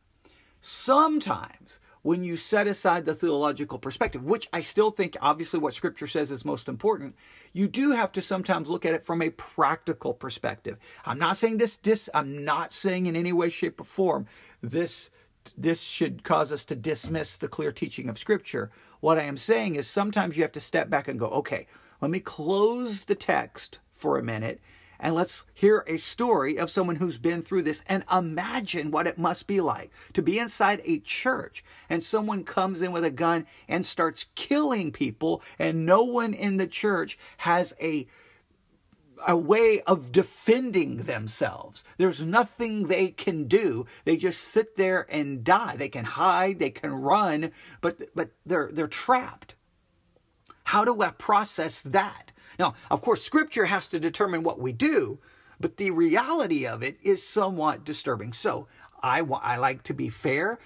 sometimes 0.61 1.79
when 2.01 2.23
you 2.23 2.35
set 2.37 2.67
aside 2.67 3.05
the 3.05 3.15
theological 3.15 3.79
perspective, 3.79 4.23
which 4.23 4.47
I 4.53 4.61
still 4.61 4.91
think 4.91 5.17
obviously 5.21 5.59
what 5.59 5.73
scripture 5.73 6.05
says 6.05 6.29
is 6.29 6.45
most 6.45 6.69
important, 6.69 7.15
you 7.51 7.67
do 7.67 7.91
have 7.91 8.11
to 8.11 8.21
sometimes 8.21 8.69
look 8.69 8.85
at 8.85 8.93
it 8.93 9.03
from 9.03 9.23
a 9.23 9.31
practical 9.31 10.13
perspective. 10.13 10.77
I'm 11.03 11.17
not 11.17 11.37
saying 11.37 11.57
this 11.57 11.77
dis 11.77 12.07
I'm 12.13 12.45
not 12.45 12.73
saying 12.73 13.07
in 13.07 13.15
any 13.15 13.33
way, 13.33 13.49
shape, 13.49 13.81
or 13.81 13.85
form 13.85 14.27
this 14.61 15.09
this 15.57 15.81
should 15.81 16.23
cause 16.23 16.51
us 16.51 16.65
to 16.65 16.75
dismiss 16.75 17.37
the 17.37 17.47
clear 17.47 17.71
teaching 17.71 18.07
of 18.07 18.19
scripture. 18.19 18.71
What 18.99 19.17
I 19.17 19.23
am 19.23 19.37
saying 19.37 19.75
is 19.75 19.87
sometimes 19.87 20.37
you 20.37 20.43
have 20.43 20.51
to 20.53 20.61
step 20.61 20.89
back 20.89 21.07
and 21.07 21.19
go, 21.19 21.27
okay, 21.29 21.67
let 22.01 22.11
me 22.11 22.19
close 22.19 23.05
the 23.05 23.15
text 23.15 23.79
for 23.93 24.17
a 24.17 24.23
minute 24.23 24.59
and 24.99 25.15
let's 25.15 25.43
hear 25.53 25.83
a 25.87 25.97
story 25.97 26.57
of 26.57 26.69
someone 26.69 26.97
who's 26.97 27.17
been 27.17 27.41
through 27.41 27.63
this 27.63 27.83
and 27.87 28.03
imagine 28.11 28.91
what 28.91 29.07
it 29.07 29.17
must 29.17 29.47
be 29.47 29.61
like 29.61 29.91
to 30.13 30.21
be 30.21 30.39
inside 30.39 30.81
a 30.83 30.99
church 30.99 31.63
and 31.89 32.03
someone 32.03 32.43
comes 32.43 32.81
in 32.81 32.91
with 32.91 33.03
a 33.03 33.11
gun 33.11 33.45
and 33.67 33.85
starts 33.85 34.25
killing 34.35 34.91
people 34.91 35.41
and 35.59 35.85
no 35.85 36.03
one 36.03 36.33
in 36.33 36.57
the 36.57 36.67
church 36.67 37.17
has 37.37 37.73
a 37.81 38.07
a 39.27 39.35
way 39.35 39.81
of 39.81 40.11
defending 40.11 40.97
themselves. 40.97 41.83
There's 41.97 42.21
nothing 42.21 42.87
they 42.87 43.09
can 43.09 43.45
do. 43.45 43.85
They 44.03 44.17
just 44.17 44.41
sit 44.41 44.75
there 44.75 45.07
and 45.09 45.43
die. 45.43 45.75
They 45.77 45.89
can 45.89 46.05
hide, 46.05 46.59
they 46.59 46.69
can 46.69 46.91
run, 46.91 47.51
but 47.81 48.13
but 48.15 48.31
they're 48.45 48.69
they're 48.71 48.87
trapped. 48.87 49.55
How 50.65 50.83
do 50.83 51.01
I 51.01 51.09
process 51.11 51.81
that? 51.83 52.31
Now, 52.59 52.75
of 52.89 53.01
course, 53.01 53.21
scripture 53.21 53.65
has 53.65 53.87
to 53.89 53.99
determine 53.99 54.43
what 54.43 54.59
we 54.59 54.71
do, 54.71 55.19
but 55.59 55.77
the 55.77 55.91
reality 55.91 56.65
of 56.65 56.83
it 56.83 56.97
is 57.01 57.25
somewhat 57.25 57.85
disturbing. 57.85 58.33
So, 58.33 58.67
I, 59.05 59.19
I 59.19 59.57
like 59.57 59.83
to 59.83 59.93
be 59.93 60.09
fair, 60.09 60.57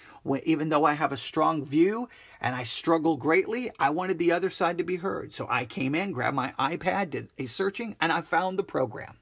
even 0.46 0.69
though 0.69 0.86
I 0.86 0.93
have 0.93 1.12
a 1.12 1.17
strong 1.17 1.65
view 1.65 2.08
and 2.39 2.55
I 2.55 2.63
struggle 2.63 3.17
greatly. 3.17 3.69
I 3.79 3.89
wanted 3.89 4.17
the 4.17 4.31
other 4.31 4.50
side 4.50 4.77
to 4.77 4.84
be 4.84 4.96
heard. 4.96 5.34
So 5.34 5.46
I 5.50 5.65
came 5.65 5.93
in, 5.93 6.13
grabbed 6.13 6.36
my 6.36 6.53
iPad, 6.58 7.10
did 7.10 7.29
a 7.38 7.48
searching, 7.48 7.98
and 8.00 8.13
I 8.13 8.22
found 8.22 8.58
the 8.58 8.63
program. 8.63 9.17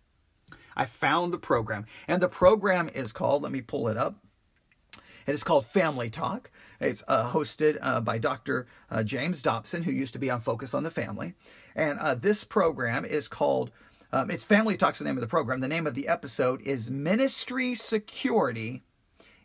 I 0.76 0.86
found 0.86 1.34
the 1.34 1.40
program. 1.40 1.88
And 2.08 2.22
the 2.22 2.30
program 2.30 2.90
is 2.94 3.12
called, 3.12 3.42
let 3.42 3.52
me 3.52 3.62
pull 3.62 3.88
it 3.88 3.98
up. 3.98 4.18
It 5.26 5.34
is 5.34 5.44
called 5.44 5.66
Family 5.66 6.10
Talk. 6.10 6.52
It's 6.80 7.04
uh, 7.08 7.32
hosted 7.32 7.80
uh, 7.82 8.00
by 8.02 8.20
Dr. 8.20 8.68
Uh, 8.90 9.04
James 9.04 9.42
Dobson, 9.42 9.84
who 9.84 9.92
used 9.92 10.14
to 10.14 10.20
be 10.20 10.30
on 10.30 10.40
Focus 10.40 10.74
on 10.74 10.84
the 10.84 10.92
Family. 10.92 11.34
And 11.77 12.00
uh, 12.00 12.15
this 12.15 12.43
program 12.43 13.05
is 13.05 13.27
called, 13.27 13.69
um, 14.12 14.31
it's 14.31 14.43
Family 14.43 14.75
Talks, 14.75 14.98
the 14.98 15.05
name 15.05 15.15
of 15.15 15.22
the 15.22 15.27
program. 15.27 15.60
The 15.60 15.67
name 15.67 15.86
of 15.86 15.93
the 15.93 16.07
episode 16.07 16.60
is 16.63 16.89
Ministry 16.89 17.75
Security 17.75 18.81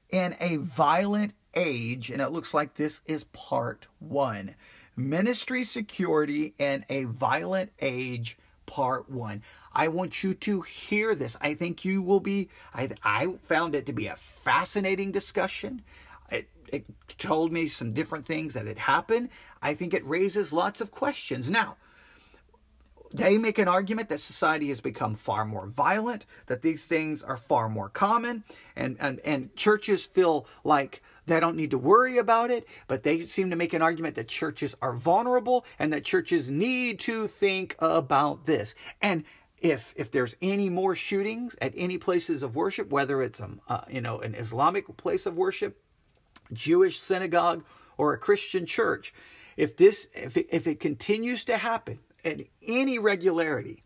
in 0.09 0.35
a 0.41 0.57
Violent 0.57 1.35
Age. 1.55 2.11
And 2.11 2.23
it 2.23 2.33
looks 2.33 2.55
like 2.55 2.75
this 2.75 3.03
is 3.05 3.25
part 3.25 3.87
one. 3.99 4.55
Ministry 4.97 5.63
Security 5.63 6.55
in 6.59 6.87
a 6.89 7.05
Violent 7.05 7.71
Age, 7.81 8.39
part 8.65 9.11
one. 9.11 9.43
I 9.75 9.89
want 9.89 10.23
you 10.23 10.33
to 10.33 10.63
hear 10.63 11.15
this. 11.15 11.37
I 11.43 11.53
think 11.53 11.85
you 11.85 12.01
will 12.01 12.21
be, 12.21 12.49
I, 12.73 12.89
I 13.05 13.35
found 13.43 13.75
it 13.75 13.85
to 13.87 13.93
be 13.93 14.07
a 14.07 14.17
fascinating 14.17 15.13
discussion 15.13 15.83
it 16.73 16.87
told 17.19 17.53
me 17.53 17.69
some 17.69 17.93
different 17.93 18.27
things 18.27 18.55
that 18.55 18.67
had 18.67 18.79
happened. 18.79 19.29
I 19.61 19.75
think 19.75 19.93
it 19.93 20.07
raises 20.07 20.53
lots 20.53 20.81
of 20.81 20.91
questions. 20.91 21.51
Now, 21.51 21.77
they 23.13 23.39
make 23.39 23.59
an 23.59 23.69
argument 23.69 24.09
that 24.09 24.21
society 24.21 24.69
has 24.69 24.81
become 24.81 25.15
far 25.15 25.45
more 25.45 25.67
violent, 25.67 26.27
that 26.47 26.63
these 26.63 26.87
things 26.87 27.23
are 27.23 27.37
far 27.37 27.69
more 27.69 27.89
common, 27.89 28.45
and, 28.77 28.97
and, 29.01 29.21
and 29.21 29.55
churches 29.55 30.05
feel 30.05 30.47
like 30.65 31.03
they 31.27 31.39
don't 31.39 31.57
need 31.57 31.71
to 31.71 31.79
worry 31.79 32.19
about 32.19 32.51
it, 32.51 32.67
but 32.89 33.03
they 33.03 33.25
seem 33.27 33.51
to 33.51 33.57
make 33.57 33.73
an 33.73 33.83
argument 33.83 34.17
that 34.17 34.29
churches 34.29 34.75
are 34.83 34.93
vulnerable 34.93 35.65
and 35.79 35.93
that 35.93 36.05
churches 36.05 36.51
need 36.51 36.99
to 37.01 37.29
think 37.29 37.77
about 37.79 38.47
this. 38.47 38.75
And 39.01 39.25
if 39.61 39.95
if 39.97 40.11
there's 40.11 40.35
any 40.43 40.69
more 40.69 40.97
shootings 40.97 41.55
at 41.63 41.73
any 41.77 41.97
places 41.97 42.43
of 42.43 42.57
worship, 42.57 42.91
whether 42.91 43.23
it's 43.23 43.39
a 43.39 43.51
uh, 43.69 43.83
you 43.89 44.01
know 44.01 44.19
an 44.19 44.35
Islamic 44.35 44.97
place 44.97 45.25
of 45.25 45.37
worship 45.37 45.81
Jewish 46.53 46.99
synagogue 46.99 47.65
or 47.97 48.13
a 48.13 48.19
Christian 48.19 48.67
church, 48.67 49.15
if 49.57 49.77
this 49.77 50.09
if 50.15 50.37
it, 50.37 50.49
if 50.51 50.67
it 50.67 50.81
continues 50.81 51.45
to 51.45 51.57
happen 51.57 52.01
at 52.25 52.41
any 52.67 52.99
regularity, 52.99 53.83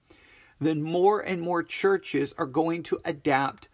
then 0.61 0.83
more 0.83 1.21
and 1.21 1.41
more 1.41 1.63
churches 1.63 2.33
are 2.39 2.47
going 2.47 2.83
to 2.85 3.01
adapt 3.05 3.69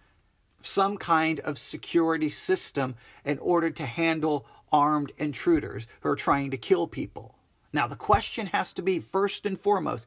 some 0.63 0.97
kind 0.97 1.41
of 1.41 1.59
security 1.59 2.31
system 2.31 2.95
in 3.25 3.39
order 3.39 3.71
to 3.71 3.85
handle 3.85 4.47
armed 4.71 5.13
intruders 5.19 5.87
who 6.01 6.09
are 6.09 6.17
trying 6.17 6.51
to 6.51 6.57
kill 6.57 6.87
people. 6.87 7.37
Now, 7.73 7.87
the 7.87 7.97
question 7.97 8.47
has 8.49 8.73
to 8.75 8.83
be 8.83 9.01
first 9.01 9.47
and 9.47 9.59
foremost 9.59 10.07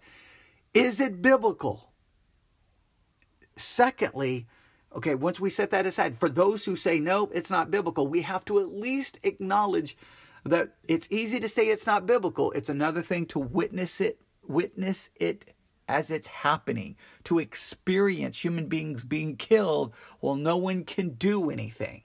is 0.73 0.99
it 0.99 1.21
biblical? 1.21 1.91
Secondly, 3.55 4.45
okay, 4.93 5.15
once 5.15 5.39
we 5.39 5.49
set 5.49 5.71
that 5.71 5.85
aside, 5.85 6.17
for 6.17 6.27
those 6.27 6.65
who 6.65 6.75
say 6.75 6.99
no, 6.99 7.29
it's 7.33 7.49
not 7.49 7.71
biblical, 7.71 8.07
we 8.07 8.23
have 8.23 8.43
to 8.45 8.59
at 8.59 8.73
least 8.73 9.19
acknowledge 9.23 9.95
that 10.43 10.75
it's 10.87 11.07
easy 11.09 11.39
to 11.39 11.47
say 11.47 11.69
it's 11.69 11.87
not 11.87 12.05
biblical. 12.05 12.51
It's 12.51 12.69
another 12.69 13.01
thing 13.01 13.25
to 13.27 13.39
witness 13.39 14.01
it, 14.01 14.19
witness 14.49 15.09
it 15.15 15.55
as 15.87 16.09
it's 16.09 16.27
happening, 16.27 16.95
to 17.23 17.39
experience 17.39 18.43
human 18.43 18.67
beings 18.67 19.03
being 19.03 19.35
killed 19.35 19.93
while 20.19 20.35
no 20.35 20.57
one 20.57 20.83
can 20.83 21.09
do 21.09 21.49
anything. 21.49 22.01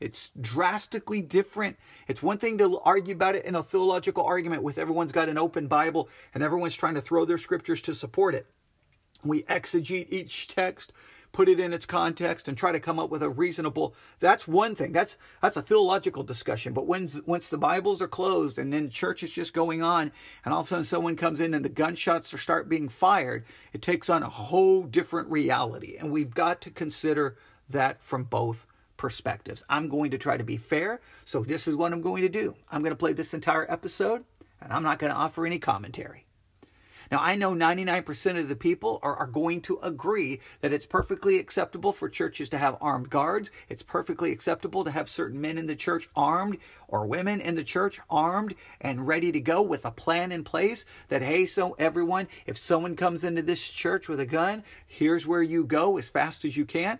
It's 0.00 0.30
drastically 0.40 1.22
different. 1.22 1.76
It's 2.06 2.22
one 2.22 2.38
thing 2.38 2.58
to 2.58 2.78
argue 2.84 3.14
about 3.14 3.34
it 3.34 3.44
in 3.44 3.56
a 3.56 3.62
theological 3.62 4.24
argument 4.24 4.62
with 4.62 4.78
everyone's 4.78 5.10
got 5.10 5.28
an 5.28 5.38
open 5.38 5.66
Bible 5.66 6.08
and 6.34 6.42
everyone's 6.42 6.76
trying 6.76 6.94
to 6.94 7.00
throw 7.00 7.24
their 7.24 7.38
scriptures 7.38 7.82
to 7.82 7.94
support 7.94 8.36
it. 8.36 8.46
We 9.24 9.42
exegete 9.44 10.12
each 10.12 10.46
text, 10.46 10.92
put 11.38 11.48
it 11.48 11.60
in 11.60 11.72
its 11.72 11.86
context, 11.86 12.48
and 12.48 12.58
try 12.58 12.72
to 12.72 12.80
come 12.80 12.98
up 12.98 13.10
with 13.10 13.22
a 13.22 13.28
reasonable. 13.28 13.94
That's 14.18 14.48
one 14.48 14.74
thing. 14.74 14.90
That's 14.90 15.16
that's 15.40 15.56
a 15.56 15.62
theological 15.62 16.24
discussion. 16.24 16.72
But 16.72 16.88
when 16.88 17.08
once 17.26 17.48
the 17.48 17.56
Bibles 17.56 18.02
are 18.02 18.08
closed 18.08 18.58
and 18.58 18.72
then 18.72 18.90
church 18.90 19.22
is 19.22 19.30
just 19.30 19.54
going 19.54 19.80
on, 19.80 20.10
and 20.44 20.52
all 20.52 20.62
of 20.62 20.66
a 20.66 20.68
sudden 20.68 20.84
someone 20.84 21.14
comes 21.14 21.38
in 21.38 21.54
and 21.54 21.64
the 21.64 21.68
gunshots 21.68 22.36
start 22.40 22.68
being 22.68 22.88
fired, 22.88 23.44
it 23.72 23.82
takes 23.82 24.10
on 24.10 24.24
a 24.24 24.28
whole 24.28 24.82
different 24.82 25.30
reality. 25.30 25.96
And 25.96 26.10
we've 26.10 26.34
got 26.34 26.60
to 26.62 26.70
consider 26.70 27.36
that 27.70 28.02
from 28.02 28.24
both 28.24 28.66
perspectives. 28.96 29.62
I'm 29.68 29.88
going 29.88 30.10
to 30.10 30.18
try 30.18 30.38
to 30.38 30.42
be 30.42 30.56
fair, 30.56 31.00
so 31.24 31.44
this 31.44 31.68
is 31.68 31.76
what 31.76 31.92
I'm 31.92 32.02
going 32.02 32.22
to 32.22 32.28
do. 32.28 32.56
I'm 32.72 32.82
going 32.82 32.90
to 32.90 32.96
play 32.96 33.12
this 33.12 33.32
entire 33.32 33.70
episode, 33.70 34.24
and 34.60 34.72
I'm 34.72 34.82
not 34.82 34.98
going 34.98 35.12
to 35.12 35.16
offer 35.16 35.46
any 35.46 35.60
commentary. 35.60 36.24
Now, 37.10 37.18
I 37.20 37.34
know 37.36 37.54
99% 37.54 38.38
of 38.38 38.48
the 38.48 38.56
people 38.56 38.98
are, 39.02 39.16
are 39.16 39.26
going 39.26 39.60
to 39.62 39.78
agree 39.82 40.40
that 40.60 40.72
it's 40.72 40.86
perfectly 40.86 41.38
acceptable 41.38 41.92
for 41.92 42.08
churches 42.08 42.48
to 42.50 42.58
have 42.58 42.76
armed 42.80 43.10
guards. 43.10 43.50
It's 43.68 43.82
perfectly 43.82 44.30
acceptable 44.30 44.84
to 44.84 44.90
have 44.90 45.08
certain 45.08 45.40
men 45.40 45.58
in 45.58 45.66
the 45.66 45.76
church 45.76 46.08
armed 46.14 46.58
or 46.86 47.06
women 47.06 47.40
in 47.40 47.54
the 47.54 47.64
church 47.64 48.00
armed 48.10 48.54
and 48.80 49.06
ready 49.06 49.32
to 49.32 49.40
go 49.40 49.62
with 49.62 49.84
a 49.84 49.90
plan 49.90 50.32
in 50.32 50.44
place 50.44 50.84
that, 51.08 51.22
hey, 51.22 51.46
so 51.46 51.72
everyone, 51.78 52.28
if 52.46 52.58
someone 52.58 52.96
comes 52.96 53.24
into 53.24 53.42
this 53.42 53.66
church 53.68 54.08
with 54.08 54.20
a 54.20 54.26
gun, 54.26 54.64
here's 54.86 55.26
where 55.26 55.42
you 55.42 55.64
go 55.64 55.96
as 55.96 56.10
fast 56.10 56.44
as 56.44 56.56
you 56.56 56.64
can 56.64 56.98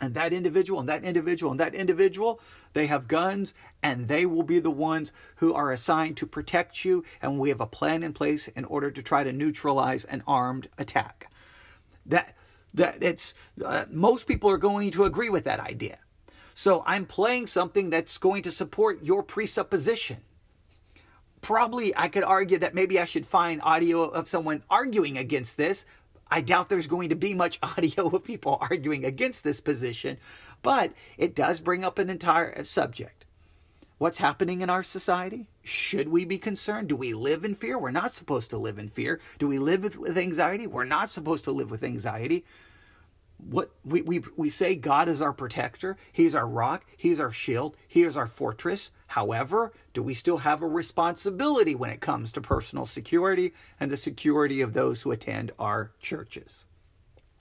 and 0.00 0.14
that 0.14 0.32
individual 0.32 0.80
and 0.80 0.88
that 0.88 1.04
individual 1.04 1.50
and 1.50 1.60
that 1.60 1.74
individual 1.74 2.40
they 2.76 2.88
have 2.88 3.08
guns 3.08 3.54
and 3.82 4.06
they 4.06 4.26
will 4.26 4.42
be 4.42 4.58
the 4.58 4.70
ones 4.70 5.10
who 5.36 5.54
are 5.54 5.72
assigned 5.72 6.18
to 6.18 6.26
protect 6.26 6.84
you. 6.84 7.04
And 7.22 7.38
we 7.38 7.48
have 7.48 7.62
a 7.62 7.66
plan 7.66 8.02
in 8.02 8.12
place 8.12 8.48
in 8.48 8.66
order 8.66 8.90
to 8.90 9.02
try 9.02 9.24
to 9.24 9.32
neutralize 9.32 10.04
an 10.04 10.22
armed 10.26 10.68
attack. 10.76 11.30
That 12.04 12.36
that 12.74 13.02
it's 13.02 13.32
uh, 13.64 13.86
most 13.90 14.28
people 14.28 14.50
are 14.50 14.58
going 14.58 14.90
to 14.90 15.04
agree 15.04 15.30
with 15.30 15.44
that 15.44 15.58
idea. 15.58 16.00
So 16.52 16.82
i'm 16.86 17.06
playing 17.06 17.46
something 17.46 17.88
that's 17.88 18.18
going 18.18 18.42
to 18.42 18.52
support 18.52 19.02
your 19.02 19.22
presupposition. 19.22 20.18
Probably 21.40 21.96
i 21.96 22.08
could 22.08 22.24
argue 22.24 22.58
that 22.58 22.74
maybe 22.74 23.00
i 23.00 23.06
should 23.06 23.24
find 23.24 23.62
audio 23.62 24.02
of 24.02 24.28
someone 24.28 24.64
arguing 24.68 25.16
against 25.16 25.56
this 25.56 25.86
I 26.30 26.40
doubt 26.40 26.68
there's 26.68 26.86
going 26.86 27.08
to 27.10 27.16
be 27.16 27.34
much 27.34 27.58
audio 27.62 28.08
of 28.08 28.24
people 28.24 28.58
arguing 28.60 29.04
against 29.04 29.44
this 29.44 29.60
position, 29.60 30.18
but 30.62 30.92
it 31.16 31.34
does 31.34 31.60
bring 31.60 31.84
up 31.84 31.98
an 31.98 32.10
entire 32.10 32.56
uh, 32.56 32.64
subject. 32.64 33.24
What's 33.98 34.18
happening 34.18 34.60
in 34.60 34.68
our 34.68 34.82
society? 34.82 35.46
Should 35.62 36.08
we 36.08 36.26
be 36.26 36.38
concerned? 36.38 36.88
Do 36.88 36.96
we 36.96 37.14
live 37.14 37.44
in 37.44 37.54
fear? 37.54 37.78
We're 37.78 37.90
not 37.90 38.12
supposed 38.12 38.50
to 38.50 38.58
live 38.58 38.78
in 38.78 38.90
fear. 38.90 39.20
Do 39.38 39.48
we 39.48 39.58
live 39.58 39.82
with, 39.82 39.96
with 39.96 40.18
anxiety? 40.18 40.66
We're 40.66 40.84
not 40.84 41.08
supposed 41.08 41.44
to 41.44 41.52
live 41.52 41.70
with 41.70 41.82
anxiety 41.82 42.44
what 43.38 43.70
we, 43.84 44.02
we, 44.02 44.22
we 44.36 44.48
say 44.48 44.74
God 44.74 45.08
is 45.08 45.20
our 45.20 45.32
protector, 45.32 45.96
He's 46.12 46.34
our 46.34 46.46
rock, 46.46 46.84
He's 46.96 47.20
our 47.20 47.32
shield, 47.32 47.76
He 47.86 48.02
is 48.02 48.16
our 48.16 48.26
fortress. 48.26 48.90
However, 49.08 49.72
do 49.94 50.02
we 50.02 50.14
still 50.14 50.38
have 50.38 50.62
a 50.62 50.66
responsibility 50.66 51.74
when 51.74 51.90
it 51.90 52.00
comes 52.00 52.32
to 52.32 52.40
personal 52.40 52.86
security 52.86 53.54
and 53.78 53.90
the 53.90 53.96
security 53.96 54.60
of 54.60 54.72
those 54.72 55.02
who 55.02 55.12
attend 55.12 55.52
our 55.58 55.92
churches? 56.00 56.64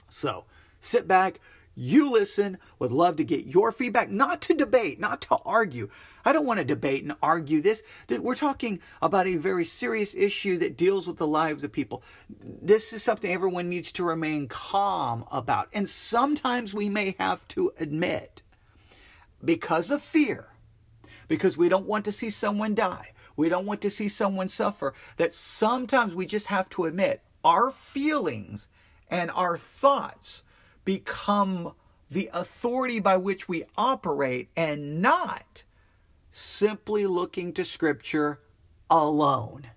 So 0.07 0.45
sit 0.79 1.07
back, 1.07 1.39
you 1.77 2.10
listen, 2.10 2.57
would 2.79 2.91
love 2.91 3.17
to 3.17 3.24
get 3.24 3.48
your 3.48 3.72
feedback, 3.72 4.10
not 4.10 4.41
to 4.43 4.53
debate, 4.53 5.00
not 5.00 5.22
to 5.24 5.38
argue. 5.43 5.89
I 6.24 6.31
don't 6.31 6.45
want 6.45 6.60
to 6.60 6.65
debate 6.65 7.03
and 7.03 7.15
argue 7.22 7.62
this. 7.62 7.84
We're 8.10 8.36
talking 8.36 8.79
about 9.01 9.27
a 9.27 9.36
very 9.36 9.65
serious 9.65 10.15
issue 10.15 10.57
that 10.60 10.77
deals 10.77 11.07
with 11.07 11.17
the 11.17 11.27
lives 11.27 11.63
of 11.63 11.72
people. 11.72 12.01
This 12.29 12.93
is 12.93 13.03
something 13.03 13.31
everyone 13.31 13.69
needs 13.69 13.91
to 13.93 14.03
remain 14.03 14.48
calm 14.48 15.25
about. 15.31 15.67
And 15.74 15.89
sometimes 15.89 16.74
we 16.74 16.89
may 16.89 17.15
have 17.19 17.48
to 17.50 17.74
admit, 17.77 18.41
because 19.43 19.91
of 19.91 20.01
fear, 20.01 20.48
because 21.27 21.58
we 21.58 21.70
don't 21.70 21.88
want 21.88 22.05
to 22.05 22.12
see 22.12 22.29
someone 22.29 22.75
die, 22.75 23.12
we 23.36 23.50
don't 23.50 23.65
want 23.65 23.82
to 23.82 23.89
see 23.89 24.08
someone 24.08 24.50
suffer, 24.50 24.94
that 25.17 25.34
sometimes 25.34 26.13
we 26.15 26.25
just 26.25 26.48
have 26.48 26.70
to 26.70 26.86
admit 26.86 27.22
our 27.44 27.72
feelings 27.72 28.70
and 29.10 29.29
our 29.32 29.58
thoughts 29.58 30.44
become 30.84 31.74
the 32.10 32.29
authority 32.34 33.00
by 33.00 33.17
which 33.17 33.48
we 33.50 33.65
operate 33.77 34.50
and 34.55 35.01
not 35.01 35.63
simply 36.32 37.05
looking 37.05 37.53
to 37.53 37.65
Scripture 37.65 38.39
alone. 38.89 39.67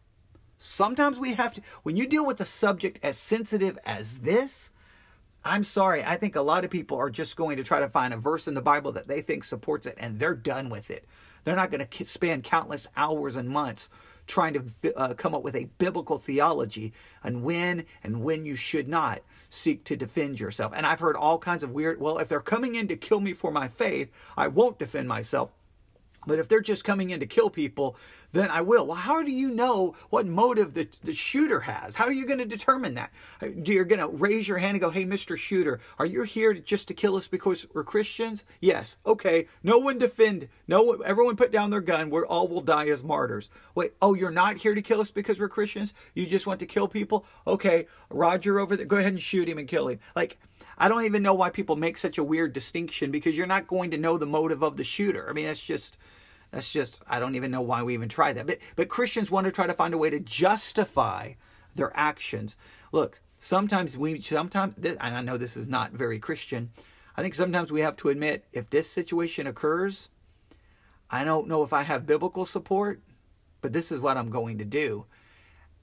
Sometimes 0.59 1.19
we 1.19 1.35
have 1.35 1.55
to, 1.55 1.63
when 1.85 1.97
you 1.97 2.07
deal 2.07 2.27
with 2.27 2.41
a 2.41 2.45
subject 2.45 2.99
as 3.03 3.17
sensitive 3.17 3.79
as 3.87 4.19
this, 4.19 4.71
I'm 5.45 5.65
sorry, 5.65 6.05
I 6.05 6.17
think 6.17 6.37
a 6.37 6.43
lot 6.43 6.65
of 6.65 6.71
people 6.71 6.99
are 6.99 7.11
just 7.11 7.37
going 7.37 7.57
to 7.57 7.65
try 7.65 7.81
to 7.81 7.89
find 7.89 8.13
a 8.13 8.19
verse 8.19 8.49
in 8.49 8.55
the 8.55 8.61
Bible 8.61 8.93
that 8.93 9.07
they 9.07 9.23
think 9.23 9.45
supports 9.45 9.87
it 9.87 9.95
and 9.99 10.19
they're 10.19 10.35
done 10.35 10.69
with 10.69 10.91
it. 10.91 11.07
They're 11.49 11.57
not 11.57 11.71
going 11.71 11.87
to 11.87 12.05
spend 12.05 12.45
countless 12.45 12.87
hours 12.95 13.35
and 13.35 13.49
months 13.49 13.89
trying 14.27 14.53
to 14.53 14.99
uh, 14.99 15.15
come 15.15 15.35
up 15.35 15.43
with 15.43 15.57
a 15.57 15.65
biblical 15.79 16.19
theology 16.19 16.93
and 17.25 17.43
when 17.43 17.87
and 18.05 18.23
when 18.23 18.45
you 18.45 18.55
should 18.55 18.87
not 18.87 19.23
seek 19.49 19.83
to 19.85 19.97
defend 19.97 20.39
yourself. 20.41 20.75
And 20.77 20.85
I've 20.85 21.01
heard 21.01 21.17
all 21.17 21.39
kinds 21.39 21.63
of 21.63 21.71
weird, 21.71 22.03
well, 22.03 22.19
if 22.19 22.29
they're 22.29 22.41
coming 22.41 22.75
in 22.75 22.87
to 22.89 22.97
kill 22.97 23.21
me 23.21 23.33
for 23.33 23.51
my 23.51 23.67
faith, 23.67 24.11
I 24.37 24.49
won't 24.49 24.79
defend 24.79 25.09
myself. 25.09 25.49
But 26.29 26.39
if 26.39 26.47
they're 26.47 26.61
just 26.61 26.85
coming 26.85 27.11
in 27.11 27.21
to 27.21 27.27
kill 27.27 27.49
people, 27.49 27.97
then 28.33 28.51
I 28.51 28.61
will. 28.61 28.87
Well, 28.87 28.97
how 28.97 29.23
do 29.23 29.33
you 29.33 29.51
know 29.51 29.97
what 30.11 30.27
motive 30.27 30.75
the, 30.75 30.87
the 31.03 31.15
shooter 31.15 31.61
has? 31.61 31.97
How 31.97 32.05
are 32.05 32.13
you 32.13 32.27
going 32.27 32.39
to 32.39 32.45
determine 32.45 32.95
that? 32.95 33.11
Do 33.63 33.73
you're 33.73 33.87
going 33.87 34.01
to 34.01 34.09
raise 34.09 34.47
your 34.47 34.59
hand 34.59 34.75
and 34.75 34.81
go, 34.83 34.91
"Hey, 34.91 35.07
Mr. 35.07 35.39
Shooter, 35.39 35.81
are 35.99 36.05
you 36.05 36.23
here 36.25 36.53
just 36.53 36.87
to 36.89 36.95
kill 36.95 37.17
us 37.17 37.27
because 37.27 37.67
we're 37.73 37.83
Christians?" 37.83 38.45
Yes. 38.61 38.99
Okay. 39.07 39.47
No 39.63 39.79
one 39.79 39.97
defend. 39.97 40.49
No. 40.69 41.01
Everyone 41.01 41.37
put 41.37 41.51
down 41.51 41.71
their 41.71 41.81
gun. 41.81 42.11
We 42.11 42.21
all 42.21 42.47
will 42.47 42.61
die 42.61 42.89
as 42.89 43.03
martyrs. 43.03 43.49
Wait. 43.75 43.95
Oh, 44.03 44.13
you're 44.13 44.31
not 44.31 44.59
here 44.59 44.75
to 44.75 44.83
kill 44.83 45.01
us 45.01 45.11
because 45.11 45.41
we're 45.41 45.49
Christians. 45.49 45.95
You 46.15 46.27
just 46.27 46.47
want 46.47 46.61
to 46.61 46.67
kill 46.67 46.89
people. 46.89 47.25
Okay, 47.47 47.87
Roger 48.11 48.61
over 48.61 48.77
there. 48.77 48.85
Go 48.85 48.99
ahead 48.99 49.13
and 49.13 49.23
shoot 49.23 49.49
him 49.49 49.59
and 49.59 49.67
kill 49.67 49.89
him. 49.89 49.99
Like. 50.15 50.39
I 50.81 50.89
don't 50.89 51.05
even 51.05 51.25
know 51.25 51.35
why 51.35 51.51
people 51.51 51.75
make 51.75 51.99
such 51.99 52.19
a 52.19 52.25
weird 52.25 52.53
distinction 52.53 53.11
because 53.11 53.37
you're 53.37 53.49
not 53.49 53.67
going 53.67 53.91
to 53.91 53.99
know 53.99 54.17
the 54.17 54.27
motive 54.27 54.63
of 54.63 54.77
the 54.77 54.85
shooter. 54.85 55.29
I 55.29 55.33
mean, 55.33 55.47
that's 55.47 55.61
just 55.61 55.97
that's 56.51 56.71
just 56.71 57.01
I 57.07 57.21
don't 57.21 57.35
even 57.35 57.51
know 57.51 57.61
why 57.61 57.83
we 57.83 57.95
even 57.95 58.09
try 58.09 58.33
that. 58.33 58.47
But 58.47 58.59
but 58.77 58.89
Christians 58.89 59.31
want 59.31 59.45
to 59.47 59.53
try 59.53 59.67
to 59.67 59.75
find 59.75 59.95
a 59.95 59.99
way 59.99 60.11
to 60.11 60.21
justify 60.21 61.33
their 61.75 61.93
actions. 61.95 62.57
Look, 62.93 63.21
sometimes 63.39 63.99
we 63.99 64.21
sometimes 64.21 64.75
and 64.85 64.99
I 65.01 65.21
know 65.21 65.37
this 65.37 65.57
is 65.57 65.69
not 65.69 65.93
very 65.93 66.19
Christian. 66.19 66.71
I 67.17 67.23
think 67.23 67.35
sometimes 67.35 67.73
we 67.73 67.81
have 67.81 67.97
to 67.97 68.09
admit 68.11 68.45
if 68.53 68.71
this 68.71 68.89
situation 68.89 69.47
occurs, 69.47 70.09
I 71.11 71.25
don't 71.25 71.49
know 71.49 71.65
if 71.65 71.73
I 71.73 71.83
have 71.83 72.07
biblical 72.07 72.47
support, 72.47 73.01
but 73.61 73.73
this 73.73 73.91
is 73.91 74.01
what 74.01 74.17
I'm 74.17 74.31
going 74.31 74.59
to 74.59 74.65
do. 74.65 75.07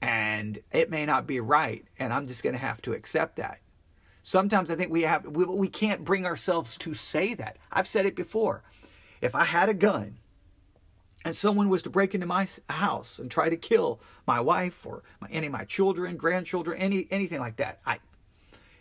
And 0.00 0.58
it 0.72 0.90
may 0.90 1.04
not 1.04 1.26
be 1.26 1.40
right, 1.40 1.84
and 1.98 2.12
I'm 2.12 2.26
just 2.26 2.42
going 2.42 2.54
to 2.54 2.60
have 2.60 2.80
to 2.82 2.92
accept 2.92 3.36
that. 3.36 3.60
Sometimes 4.22 4.70
I 4.70 4.76
think 4.76 4.90
we 4.90 5.02
have 5.02 5.24
we, 5.26 5.44
we 5.44 5.68
can't 5.68 6.04
bring 6.04 6.26
ourselves 6.26 6.76
to 6.78 6.94
say 6.94 7.34
that. 7.34 7.58
I've 7.70 7.86
said 7.86 8.06
it 8.06 8.16
before. 8.16 8.62
If 9.20 9.34
I 9.34 9.44
had 9.44 9.68
a 9.68 9.74
gun 9.74 10.18
and 11.26 11.36
someone 11.36 11.68
was 11.68 11.82
to 11.82 11.90
break 11.90 12.14
into 12.14 12.24
my 12.24 12.46
house 12.70 13.18
and 13.18 13.28
try 13.28 13.48
to 13.48 13.56
kill 13.56 13.98
my 14.28 14.40
wife 14.40 14.86
or 14.86 15.02
my, 15.20 15.26
any 15.28 15.48
of 15.48 15.52
my 15.52 15.64
children, 15.64 16.16
grandchildren, 16.16 16.78
any 16.78 17.08
anything 17.10 17.40
like 17.40 17.56
that, 17.56 17.80
I, 17.84 17.98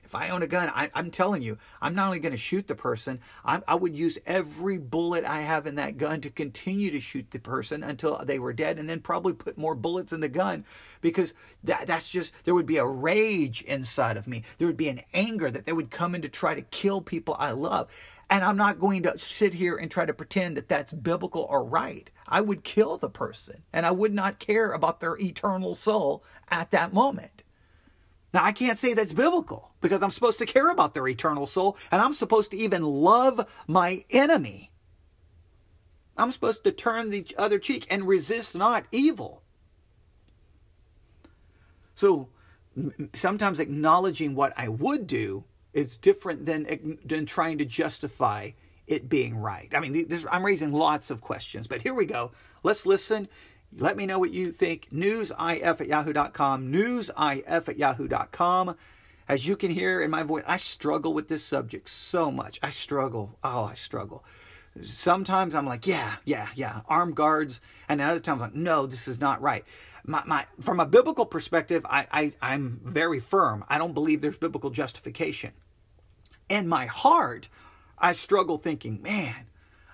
if 0.03 0.13
I 0.13 0.29
own 0.29 0.43
a 0.43 0.47
gun, 0.47 0.69
I, 0.69 0.91
am 0.93 1.09
telling 1.09 1.41
you, 1.41 1.57
I'm 1.81 1.95
not 1.95 2.05
only 2.05 2.19
going 2.19 2.33
to 2.33 2.37
shoot 2.37 2.67
the 2.67 2.75
person, 2.75 3.19
I, 3.43 3.63
I 3.67 3.73
would 3.73 3.97
use 3.97 4.19
every 4.27 4.77
bullet 4.77 5.25
I 5.25 5.41
have 5.41 5.65
in 5.65 5.73
that 5.75 5.97
gun 5.97 6.21
to 6.21 6.29
continue 6.29 6.91
to 6.91 6.99
shoot 6.99 7.31
the 7.31 7.39
person 7.39 7.81
until 7.81 8.23
they 8.23 8.37
were 8.37 8.53
dead, 8.53 8.77
and 8.77 8.87
then 8.87 8.99
probably 8.99 9.33
put 9.33 9.57
more 9.57 9.73
bullets 9.73 10.13
in 10.13 10.19
the 10.19 10.29
gun 10.29 10.65
because 11.01 11.33
that, 11.63 11.87
that's 11.87 12.07
just, 12.07 12.31
there 12.43 12.53
would 12.53 12.67
be 12.67 12.77
a 12.77 12.85
rage 12.85 13.63
inside 13.63 14.17
of 14.17 14.27
me. 14.27 14.43
There 14.59 14.67
would 14.67 14.77
be 14.77 14.89
an 14.89 15.01
anger 15.15 15.49
that 15.49 15.65
they 15.65 15.73
would 15.73 15.89
come 15.89 16.13
in 16.13 16.21
to 16.21 16.29
try 16.29 16.53
to 16.53 16.61
kill 16.61 17.01
people 17.01 17.35
I 17.39 17.51
love. 17.51 17.89
And 18.29 18.43
I'm 18.43 18.57
not 18.57 18.79
going 18.79 19.03
to 19.03 19.17
sit 19.19 19.53
here 19.53 19.75
and 19.75 19.89
try 19.89 20.05
to 20.05 20.13
pretend 20.13 20.57
that 20.57 20.67
that's 20.67 20.93
biblical 20.93 21.43
or 21.43 21.63
right. 21.63 22.09
I 22.27 22.41
would 22.41 22.63
kill 22.63 22.97
the 22.97 23.09
person 23.09 23.61
and 23.71 23.85
I 23.85 23.91
would 23.91 24.13
not 24.13 24.39
care 24.39 24.71
about 24.71 24.99
their 24.99 25.17
eternal 25.17 25.75
soul 25.75 26.23
at 26.49 26.71
that 26.71 26.93
moment. 26.93 27.43
Now, 28.33 28.43
I 28.43 28.51
can't 28.51 28.79
say 28.79 28.93
that's 28.93 29.13
biblical 29.13 29.71
because 29.79 30.01
I'm 30.01 30.11
supposed 30.11 30.39
to 30.39 30.45
care 30.45 30.69
about 30.69 30.93
their 30.93 31.07
eternal 31.07 31.47
soul 31.47 31.77
and 31.91 32.01
I'm 32.01 32.13
supposed 32.13 32.51
to 32.51 32.57
even 32.57 32.83
love 32.83 33.47
my 33.67 34.03
enemy. 34.09 34.71
I'm 36.17 36.31
supposed 36.31 36.63
to 36.63 36.71
turn 36.71 37.11
the 37.11 37.27
other 37.37 37.59
cheek 37.59 37.85
and 37.89 38.07
resist 38.07 38.55
not 38.55 38.85
evil. 38.91 39.43
So 41.93 42.29
sometimes 43.13 43.59
acknowledging 43.59 44.35
what 44.35 44.53
I 44.57 44.67
would 44.67 45.07
do 45.07 45.45
is 45.75 45.97
different 45.97 46.45
than, 46.45 46.97
than 47.05 47.25
trying 47.27 47.59
to 47.59 47.65
justify 47.65 48.51
it 48.87 49.09
being 49.09 49.37
right. 49.37 49.69
I 49.75 49.79
mean, 49.79 50.07
I'm 50.31 50.45
raising 50.45 50.71
lots 50.71 51.11
of 51.11 51.21
questions, 51.21 51.67
but 51.67 51.81
here 51.81 51.93
we 51.93 52.05
go. 52.05 52.31
Let's 52.63 52.85
listen. 52.85 53.27
Let 53.77 53.97
me 53.97 54.05
know 54.05 54.17
what 54.17 54.31
you 54.31 54.51
think. 54.51 54.87
Newsif 54.93 55.81
at 55.81 55.87
yahoo.com. 55.87 56.71
Newsif 56.71 57.67
at 57.67 57.77
yahoo.com. 57.77 58.75
As 59.27 59.47
you 59.47 59.57
can 59.57 59.71
hear 59.71 60.01
in 60.01 60.11
my 60.11 60.23
voice, 60.23 60.43
I 60.47 60.57
struggle 60.57 61.13
with 61.13 61.27
this 61.27 61.43
subject 61.43 61.89
so 61.89 62.31
much. 62.31 62.59
I 62.63 62.69
struggle. 62.69 63.37
Oh, 63.43 63.65
I 63.65 63.73
struggle. 63.73 64.23
Sometimes 64.81 65.55
I'm 65.55 65.65
like, 65.65 65.87
yeah, 65.87 66.15
yeah, 66.25 66.49
yeah, 66.55 66.81
armed 66.87 67.15
guards. 67.15 67.59
And 67.89 67.99
other 67.99 68.19
times 68.19 68.41
I'm 68.41 68.49
like, 68.49 68.55
no, 68.55 68.85
this 68.85 69.07
is 69.07 69.19
not 69.19 69.41
right. 69.41 69.65
My, 70.05 70.21
my, 70.25 70.45
from 70.61 70.79
a 70.79 70.85
biblical 70.85 71.25
perspective, 71.25 71.85
I, 71.89 72.07
I, 72.11 72.33
I'm 72.41 72.79
very 72.83 73.19
firm. 73.19 73.65
I 73.67 73.77
don't 73.77 73.93
believe 73.93 74.21
there's 74.21 74.37
biblical 74.37 74.69
justification. 74.69 75.51
In 76.49 76.67
my 76.67 76.85
heart, 76.85 77.49
I 77.97 78.11
struggle 78.11 78.57
thinking, 78.57 79.01
man, 79.01 79.47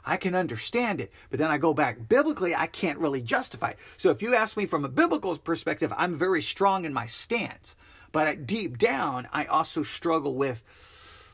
I 0.06 0.18
can 0.18 0.36
understand 0.36 1.00
it. 1.00 1.12
But 1.30 1.40
then 1.40 1.52
I 1.52 1.58
go 1.58 1.74
back 1.74 2.10
biblically, 2.10 2.56
I 2.56 2.68
can't 2.68 3.00
really 3.00 3.22
justify 3.22 3.72
it. 3.72 3.80
So 3.98 4.10
if 4.10 4.22
you 4.22 4.36
ask 4.36 4.58
me 4.58 4.66
from 4.66 4.86
a 4.86 4.90
biblical 4.90 5.38
perspective, 5.38 5.94
I'm 5.96 6.18
very 6.18 6.42
strong 6.42 6.86
in 6.86 6.94
my 6.94 7.06
stance. 7.06 7.76
But 8.12 8.46
deep 8.46 8.78
down, 8.78 9.28
I 9.32 9.46
also 9.46 9.84
struggle 9.84 10.36
with 10.36 10.64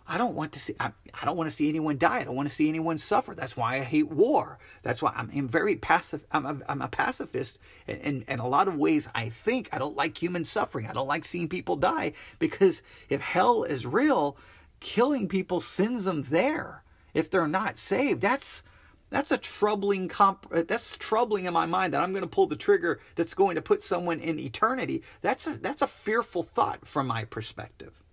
I 0.10 0.18
don't 0.18 0.36
want 0.36 0.54
to 0.54 0.60
see 0.60 0.74
I, 0.80 0.92
I, 1.14 1.26
don't 1.26 1.36
want 1.36 1.50
to 1.50 1.56
see 1.56 1.68
anyone 1.68 1.98
die. 1.98 2.20
I 2.20 2.24
don't 2.24 2.36
want 2.36 2.48
to 2.48 2.56
see 2.56 2.70
anyone 2.70 2.98
suffer. 2.98 3.36
That's 3.36 3.58
why 3.58 3.76
I 3.76 3.82
hate 3.82 4.10
war. 4.10 4.58
That's 4.82 5.02
why 5.02 5.12
I'm, 5.14 5.30
I'm 5.36 5.50
very 5.50 5.76
passive. 5.76 6.26
I'm 6.32 6.46
a, 6.46 6.58
I'm 6.70 6.82
a 6.82 6.88
pacifist. 6.88 7.60
And 7.88 8.00
in, 8.00 8.26
in 8.28 8.40
a 8.40 8.48
lot 8.48 8.70
of 8.70 8.78
ways, 8.78 9.10
I 9.14 9.28
think 9.28 9.68
I 9.74 9.80
don't 9.80 9.98
like 9.98 10.18
human 10.18 10.46
suffering. 10.46 10.88
I 10.88 10.94
don't 10.94 11.08
like 11.08 11.26
seeing 11.26 11.50
people 11.50 11.76
die 11.76 12.14
because 12.40 12.84
if 13.10 13.20
hell 13.20 13.64
is 13.64 13.86
real, 13.86 14.38
killing 14.80 15.28
people 15.28 15.62
sends 15.62 16.06
them 16.06 16.24
there 16.24 16.84
if 17.14 17.30
they're 17.30 17.48
not 17.48 17.78
saved. 17.78 18.22
That's 18.22 18.64
that's 19.10 19.32
a 19.32 19.38
troubling 19.38 20.10
comp 20.10 20.48
that's 20.68 20.98
troubling 20.98 21.46
in 21.46 21.54
my 21.54 21.66
mind 21.66 21.94
that 21.94 22.02
I'm 22.02 22.12
going 22.12 22.24
to 22.24 22.28
pull 22.28 22.48
the 22.48 22.58
trigger 22.58 23.00
that's 23.16 23.34
going 23.34 23.56
to 23.56 23.62
put 23.62 23.82
someone 23.82 24.20
in 24.20 24.40
eternity. 24.40 25.04
That's 25.22 25.48
a, 25.48 25.58
that's 25.58 25.82
a 25.82 25.88
fearful 25.88 26.44
thought 26.44 26.86
from 26.86 27.08
my 27.08 27.24
perspective. 27.24 28.04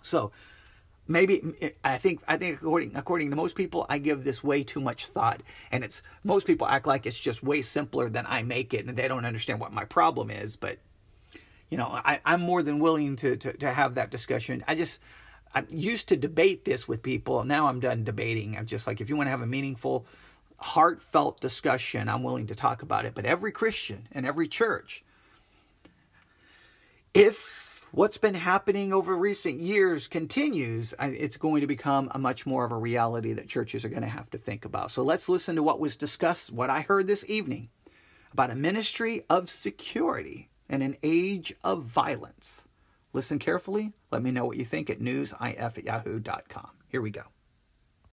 So, 0.00 0.32
maybe 1.06 1.72
I 1.84 1.98
think 1.98 2.20
I 2.26 2.36
think 2.36 2.60
according 2.60 2.96
according 2.96 3.30
to 3.30 3.36
most 3.36 3.54
people, 3.54 3.86
I 3.88 3.98
give 3.98 4.24
this 4.24 4.42
way 4.42 4.64
too 4.64 4.80
much 4.80 5.06
thought, 5.06 5.40
and 5.70 5.84
it's 5.84 6.02
most 6.24 6.46
people 6.46 6.66
act 6.66 6.86
like 6.86 7.06
it's 7.06 7.18
just 7.18 7.42
way 7.44 7.62
simpler 7.62 8.10
than 8.10 8.26
I 8.26 8.42
make 8.42 8.74
it, 8.74 8.86
and 8.86 8.96
they 8.96 9.08
don't 9.08 9.24
understand 9.24 9.60
what 9.60 9.72
my 9.72 9.84
problem 9.84 10.30
is. 10.30 10.56
But 10.56 10.78
you 11.70 11.78
know, 11.78 11.86
I, 11.86 12.20
I'm 12.24 12.40
more 12.40 12.62
than 12.64 12.80
willing 12.80 13.14
to, 13.16 13.36
to 13.36 13.52
to 13.52 13.72
have 13.72 13.94
that 13.94 14.10
discussion. 14.10 14.64
I 14.66 14.74
just 14.74 15.00
I 15.54 15.64
used 15.68 16.08
to 16.08 16.16
debate 16.16 16.64
this 16.64 16.86
with 16.86 17.02
people. 17.02 17.44
Now 17.44 17.68
I'm 17.68 17.80
done 17.80 18.04
debating. 18.04 18.56
I'm 18.56 18.66
just 18.66 18.86
like, 18.86 19.00
if 19.00 19.08
you 19.08 19.16
want 19.16 19.26
to 19.26 19.30
have 19.30 19.40
a 19.40 19.46
meaningful, 19.46 20.06
heartfelt 20.58 21.40
discussion, 21.40 22.08
I'm 22.08 22.22
willing 22.22 22.46
to 22.48 22.54
talk 22.54 22.82
about 22.82 23.04
it. 23.04 23.14
But 23.14 23.24
every 23.24 23.52
Christian 23.52 24.08
and 24.12 24.26
every 24.26 24.48
church, 24.48 25.04
if 27.14 27.82
what's 27.90 28.18
been 28.18 28.34
happening 28.34 28.92
over 28.92 29.16
recent 29.16 29.58
years 29.60 30.06
continues, 30.06 30.94
it's 31.00 31.38
going 31.38 31.62
to 31.62 31.66
become 31.66 32.10
a 32.14 32.18
much 32.18 32.44
more 32.44 32.64
of 32.64 32.72
a 32.72 32.76
reality 32.76 33.32
that 33.32 33.48
churches 33.48 33.84
are 33.84 33.88
going 33.88 34.02
to 34.02 34.08
have 34.08 34.28
to 34.30 34.38
think 34.38 34.66
about. 34.66 34.90
So 34.90 35.02
let's 35.02 35.28
listen 35.28 35.56
to 35.56 35.62
what 35.62 35.80
was 35.80 35.96
discussed, 35.96 36.52
what 36.52 36.68
I 36.68 36.82
heard 36.82 37.06
this 37.06 37.24
evening 37.28 37.70
about 38.30 38.50
a 38.50 38.54
ministry 38.54 39.24
of 39.30 39.48
security 39.48 40.50
in 40.68 40.82
an 40.82 40.98
age 41.02 41.54
of 41.64 41.84
violence. 41.84 42.67
Listen 43.12 43.38
carefully. 43.38 43.92
Let 44.10 44.22
me 44.22 44.30
know 44.30 44.44
what 44.44 44.56
you 44.56 44.64
think 44.64 44.90
at 44.90 45.00
newsif 45.00 45.78
at 45.78 45.84
yahoo.com. 45.84 46.70
Here 46.88 47.00
we 47.00 47.10
go. 47.10 47.22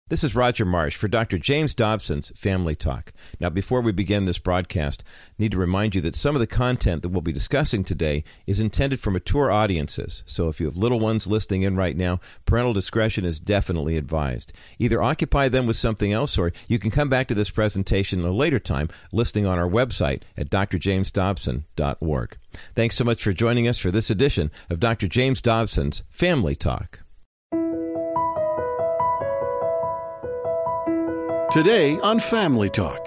This 0.08 0.24
is 0.24 0.36
Roger 0.36 0.66
Marsh 0.66 0.96
for 0.96 1.08
Dr. 1.08 1.40
James 1.40 1.74
Dobson's 1.74 2.32
Family 2.36 2.76
Talk. 2.76 3.12
Now, 3.40 3.50
before 3.50 3.82
we 3.82 3.92
begin 3.92 4.26
this 4.26 4.38
broadcast, 4.38 5.04
I 5.04 5.34
need 5.40 5.52
to 5.54 5.58
remind 5.58 5.96
you 5.96 6.02
that 6.02 6.16
some 6.16 6.36
of 6.36 6.40
the 6.40 6.46
content 6.46 7.02
that 7.02 7.10
we'll 7.10 7.22
be 7.22 7.32
discussing 7.32 7.84
today 7.84 8.24
is 8.46 8.60
intended 8.60 9.00
for 9.00 9.10
mature 9.10 9.50
audiences. 9.50 10.22
So 10.28 10.48
if 10.48 10.60
you 10.60 10.68
have 10.68 10.78
little 10.78 11.00
ones 11.00 11.26
listening 11.26 11.64
in 11.64 11.76
right 11.76 11.98
now, 11.98 12.20
parental 12.46 12.72
discretion 12.72 13.26
is 13.26 13.40
definitely 13.40 13.98
advised. 13.98 14.54
Either 14.78 15.02
occupy 15.02 15.50
them 15.50 15.66
with 15.66 15.76
something 15.76 16.14
else 16.14 16.38
or 16.38 16.52
you 16.68 16.78
can 16.78 16.92
come 16.92 17.10
back 17.10 17.28
to 17.30 17.34
this 17.34 17.50
presentation 17.50 18.20
at 18.20 18.28
a 18.28 18.32
later 18.32 18.60
time 18.60 18.90
listing 19.12 19.48
on 19.48 19.58
our 19.58 19.68
website 19.68 20.22
at 20.38 20.52
drjamesdobson.org. 20.52 22.38
Thanks 22.76 22.96
so 22.96 23.04
much 23.04 23.24
for 23.24 23.34
joining 23.34 23.68
us 23.68 23.80
for 23.80 23.90
this 23.90 24.12
edition 24.12 24.52
of 24.70 24.80
Dr. 24.80 25.08
James 25.08 25.42
Dobson's 25.42 26.04
Family 26.12 26.56
Talk. 26.56 27.00
Today 31.56 31.98
on 32.02 32.20
Family 32.20 32.70
Talk. 32.70 33.00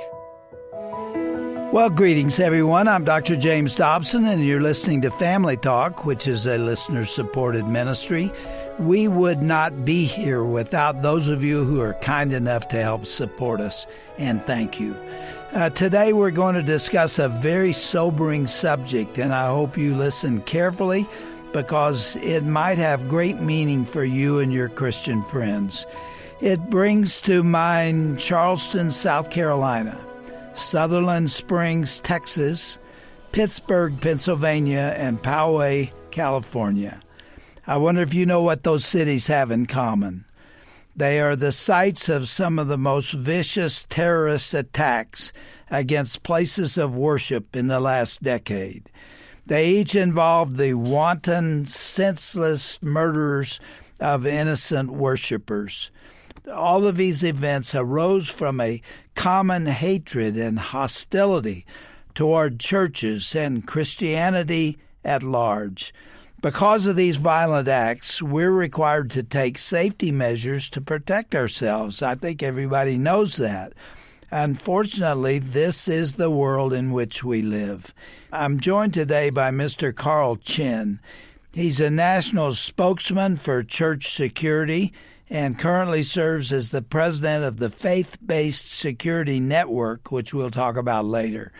Well, 1.70 1.90
greetings, 1.90 2.40
everyone. 2.40 2.88
I'm 2.88 3.04
Dr. 3.04 3.36
James 3.36 3.74
Dobson, 3.74 4.24
and 4.24 4.42
you're 4.42 4.58
listening 4.58 5.02
to 5.02 5.10
Family 5.10 5.58
Talk, 5.58 6.06
which 6.06 6.26
is 6.26 6.46
a 6.46 6.56
listener 6.56 7.04
supported 7.04 7.66
ministry. 7.66 8.32
We 8.78 9.06
would 9.06 9.42
not 9.42 9.84
be 9.84 10.06
here 10.06 10.44
without 10.44 11.02
those 11.02 11.28
of 11.28 11.44
you 11.44 11.62
who 11.62 11.82
are 11.82 11.92
kind 12.00 12.32
enough 12.32 12.68
to 12.68 12.80
help 12.80 13.04
support 13.04 13.60
us, 13.60 13.86
and 14.16 14.42
thank 14.46 14.80
you. 14.80 14.96
Uh, 15.52 15.68
today, 15.68 16.14
we're 16.14 16.30
going 16.30 16.54
to 16.54 16.62
discuss 16.62 17.18
a 17.18 17.28
very 17.28 17.74
sobering 17.74 18.46
subject, 18.46 19.18
and 19.18 19.34
I 19.34 19.48
hope 19.48 19.76
you 19.76 19.94
listen 19.94 20.40
carefully 20.40 21.06
because 21.52 22.16
it 22.16 22.46
might 22.46 22.78
have 22.78 23.10
great 23.10 23.42
meaning 23.42 23.84
for 23.84 24.04
you 24.04 24.38
and 24.38 24.50
your 24.50 24.70
Christian 24.70 25.22
friends. 25.24 25.84
It 26.40 26.70
brings 26.70 27.20
to 27.22 27.42
mind 27.42 28.20
Charleston, 28.20 28.92
South 28.92 29.28
Carolina, 29.28 30.06
Sutherland 30.54 31.32
Springs, 31.32 31.98
Texas, 31.98 32.78
Pittsburgh, 33.32 34.00
Pennsylvania, 34.00 34.94
and 34.96 35.20
Poway, 35.20 35.90
California. 36.12 37.02
I 37.66 37.78
wonder 37.78 38.02
if 38.02 38.14
you 38.14 38.24
know 38.24 38.40
what 38.40 38.62
those 38.62 38.84
cities 38.84 39.26
have 39.26 39.50
in 39.50 39.66
common. 39.66 40.26
They 40.94 41.20
are 41.20 41.34
the 41.34 41.50
sites 41.50 42.08
of 42.08 42.28
some 42.28 42.60
of 42.60 42.68
the 42.68 42.78
most 42.78 43.14
vicious 43.14 43.84
terrorist 43.84 44.54
attacks 44.54 45.32
against 45.72 46.22
places 46.22 46.78
of 46.78 46.94
worship 46.94 47.56
in 47.56 47.66
the 47.66 47.80
last 47.80 48.22
decade. 48.22 48.88
They 49.44 49.70
each 49.70 49.96
involved 49.96 50.56
the 50.56 50.74
wanton, 50.74 51.66
senseless 51.66 52.80
murders 52.80 53.58
of 53.98 54.24
innocent 54.24 54.92
worshippers 54.92 55.90
all 56.50 56.86
of 56.86 56.96
these 56.96 57.22
events 57.22 57.74
arose 57.74 58.28
from 58.28 58.60
a 58.60 58.82
common 59.14 59.66
hatred 59.66 60.36
and 60.36 60.58
hostility 60.58 61.66
toward 62.14 62.60
churches 62.60 63.34
and 63.34 63.66
Christianity 63.66 64.78
at 65.04 65.22
large. 65.22 65.92
Because 66.40 66.86
of 66.86 66.94
these 66.94 67.16
violent 67.16 67.66
acts, 67.66 68.22
we're 68.22 68.52
required 68.52 69.10
to 69.10 69.22
take 69.24 69.58
safety 69.58 70.12
measures 70.12 70.70
to 70.70 70.80
protect 70.80 71.34
ourselves. 71.34 72.00
I 72.00 72.14
think 72.14 72.42
everybody 72.42 72.96
knows 72.96 73.36
that. 73.36 73.72
Unfortunately, 74.30 75.38
this 75.38 75.88
is 75.88 76.14
the 76.14 76.30
world 76.30 76.72
in 76.72 76.92
which 76.92 77.24
we 77.24 77.42
live. 77.42 77.92
I'm 78.32 78.60
joined 78.60 78.94
today 78.94 79.30
by 79.30 79.50
Mr. 79.50 79.94
Carl 79.94 80.36
Chinn. 80.36 81.00
He's 81.52 81.80
a 81.80 81.90
national 81.90 82.54
spokesman 82.54 83.36
for 83.36 83.64
church 83.64 84.08
security 84.08 84.92
and 85.30 85.58
currently 85.58 86.02
serves 86.02 86.52
as 86.52 86.70
the 86.70 86.82
president 86.82 87.44
of 87.44 87.58
the 87.58 87.70
Faith 87.70 88.18
Based 88.24 88.68
Security 88.68 89.40
Network, 89.40 90.10
which 90.10 90.32
we'll 90.32 90.50
talk 90.50 90.76
about 90.76 91.04
later. 91.04 91.52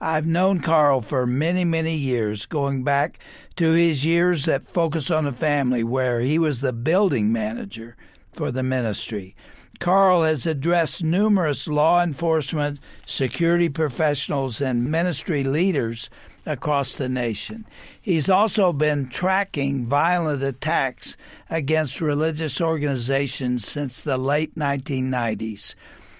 I've 0.00 0.26
known 0.26 0.60
Carl 0.60 1.00
for 1.00 1.26
many, 1.26 1.64
many 1.64 1.96
years, 1.96 2.44
going 2.44 2.84
back 2.84 3.18
to 3.56 3.72
his 3.72 4.04
years 4.04 4.46
at 4.46 4.70
Focus 4.70 5.10
on 5.10 5.24
the 5.24 5.32
Family, 5.32 5.82
where 5.82 6.20
he 6.20 6.38
was 6.38 6.60
the 6.60 6.74
building 6.74 7.32
manager 7.32 7.96
for 8.32 8.50
the 8.50 8.62
ministry. 8.62 9.34
Carl 9.78 10.22
has 10.22 10.46
addressed 10.46 11.02
numerous 11.02 11.66
law 11.68 12.02
enforcement, 12.02 12.78
security 13.06 13.68
professionals, 13.68 14.60
and 14.60 14.90
ministry 14.90 15.42
leaders 15.42 16.10
across 16.46 16.94
the 16.94 17.08
nation. 17.08 17.66
He's 18.00 18.30
also 18.30 18.72
been 18.72 19.08
tracking 19.08 19.84
violent 19.84 20.42
attacks 20.42 21.16
against 21.50 22.00
religious 22.00 22.60
organizations 22.60 23.66
since 23.66 24.02
the 24.02 24.16
late 24.16 24.54
1990s. 24.54 25.74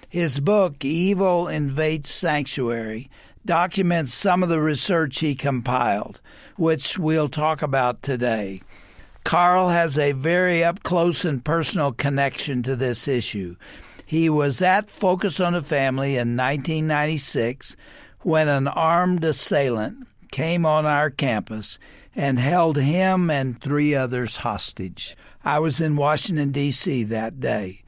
His 0.09 0.39
book, 0.39 0.85
Evil 0.85 1.47
Invades 1.47 2.09
Sanctuary, 2.09 3.09
documents 3.45 4.13
some 4.13 4.43
of 4.43 4.49
the 4.49 4.61
research 4.61 5.19
he 5.19 5.33
compiled, 5.33 6.19
which 6.57 6.99
we'll 6.99 7.29
talk 7.29 7.61
about 7.61 8.03
today. 8.03 8.61
Carl 9.23 9.69
has 9.69 9.97
a 9.97 10.11
very 10.13 10.63
up 10.63 10.83
close 10.83 11.25
and 11.25 11.43
personal 11.43 11.91
connection 11.91 12.63
to 12.63 12.75
this 12.75 13.07
issue. 13.07 13.55
He 14.05 14.29
was 14.29 14.61
at 14.61 14.89
Focus 14.89 15.41
on 15.41 15.51
the 15.51 15.61
Family 15.61 16.11
in 16.11 16.37
1996 16.37 17.75
when 18.21 18.47
an 18.47 18.69
armed 18.69 19.25
assailant 19.25 20.07
came 20.37 20.67
on 20.67 20.85
our 20.85 21.09
campus 21.09 21.79
and 22.15 22.37
held 22.37 22.77
him 22.77 23.27
and 23.27 23.59
three 23.59 23.95
others 23.95 24.35
hostage. 24.35 25.17
I 25.43 25.57
was 25.57 25.81
in 25.81 25.95
Washington, 25.95 26.51
D.C. 26.51 27.05
that 27.05 27.39
day. 27.39 27.81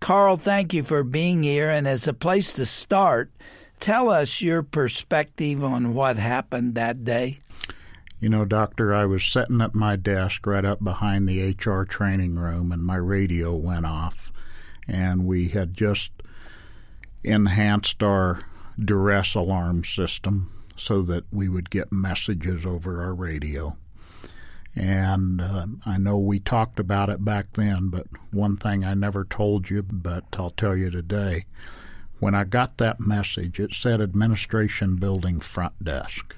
Carl, 0.00 0.36
thank 0.36 0.74
you 0.74 0.82
for 0.82 1.04
being 1.04 1.44
here. 1.44 1.70
And 1.70 1.86
as 1.86 2.08
a 2.08 2.12
place 2.12 2.52
to 2.54 2.66
start, 2.66 3.30
tell 3.78 4.10
us 4.10 4.42
your 4.42 4.64
perspective 4.64 5.62
on 5.62 5.94
what 5.94 6.16
happened 6.16 6.74
that 6.74 7.04
day. 7.04 7.38
You 8.18 8.30
know, 8.30 8.44
Doctor, 8.44 8.92
I 8.92 9.04
was 9.04 9.22
sitting 9.22 9.60
at 9.60 9.76
my 9.76 9.94
desk 9.94 10.44
right 10.44 10.64
up 10.64 10.82
behind 10.82 11.28
the 11.28 11.50
HR 11.50 11.84
training 11.84 12.34
room, 12.34 12.72
and 12.72 12.82
my 12.82 12.96
radio 12.96 13.54
went 13.54 13.86
off. 13.86 14.32
And 14.88 15.24
we 15.24 15.46
had 15.50 15.72
just 15.72 16.10
enhanced 17.22 18.02
our 18.02 18.42
duress 18.76 19.36
alarm 19.36 19.84
system 19.84 20.50
so 20.76 21.02
that 21.02 21.24
we 21.32 21.48
would 21.48 21.70
get 21.70 21.92
messages 21.92 22.66
over 22.66 23.02
our 23.02 23.14
radio. 23.14 23.76
And 24.74 25.40
uh, 25.40 25.66
I 25.84 25.98
know 25.98 26.18
we 26.18 26.40
talked 26.40 26.80
about 26.80 27.10
it 27.10 27.24
back 27.24 27.52
then, 27.54 27.88
but 27.88 28.06
one 28.30 28.56
thing 28.56 28.84
I 28.84 28.94
never 28.94 29.24
told 29.24 29.68
you, 29.68 29.82
but 29.82 30.24
I'll 30.38 30.50
tell 30.50 30.76
you 30.76 30.90
today. 30.90 31.44
When 32.20 32.34
I 32.34 32.44
got 32.44 32.78
that 32.78 33.00
message, 33.00 33.60
it 33.60 33.74
said 33.74 34.00
Administration 34.00 34.96
Building 34.96 35.40
Front 35.40 35.84
Desk. 35.84 36.34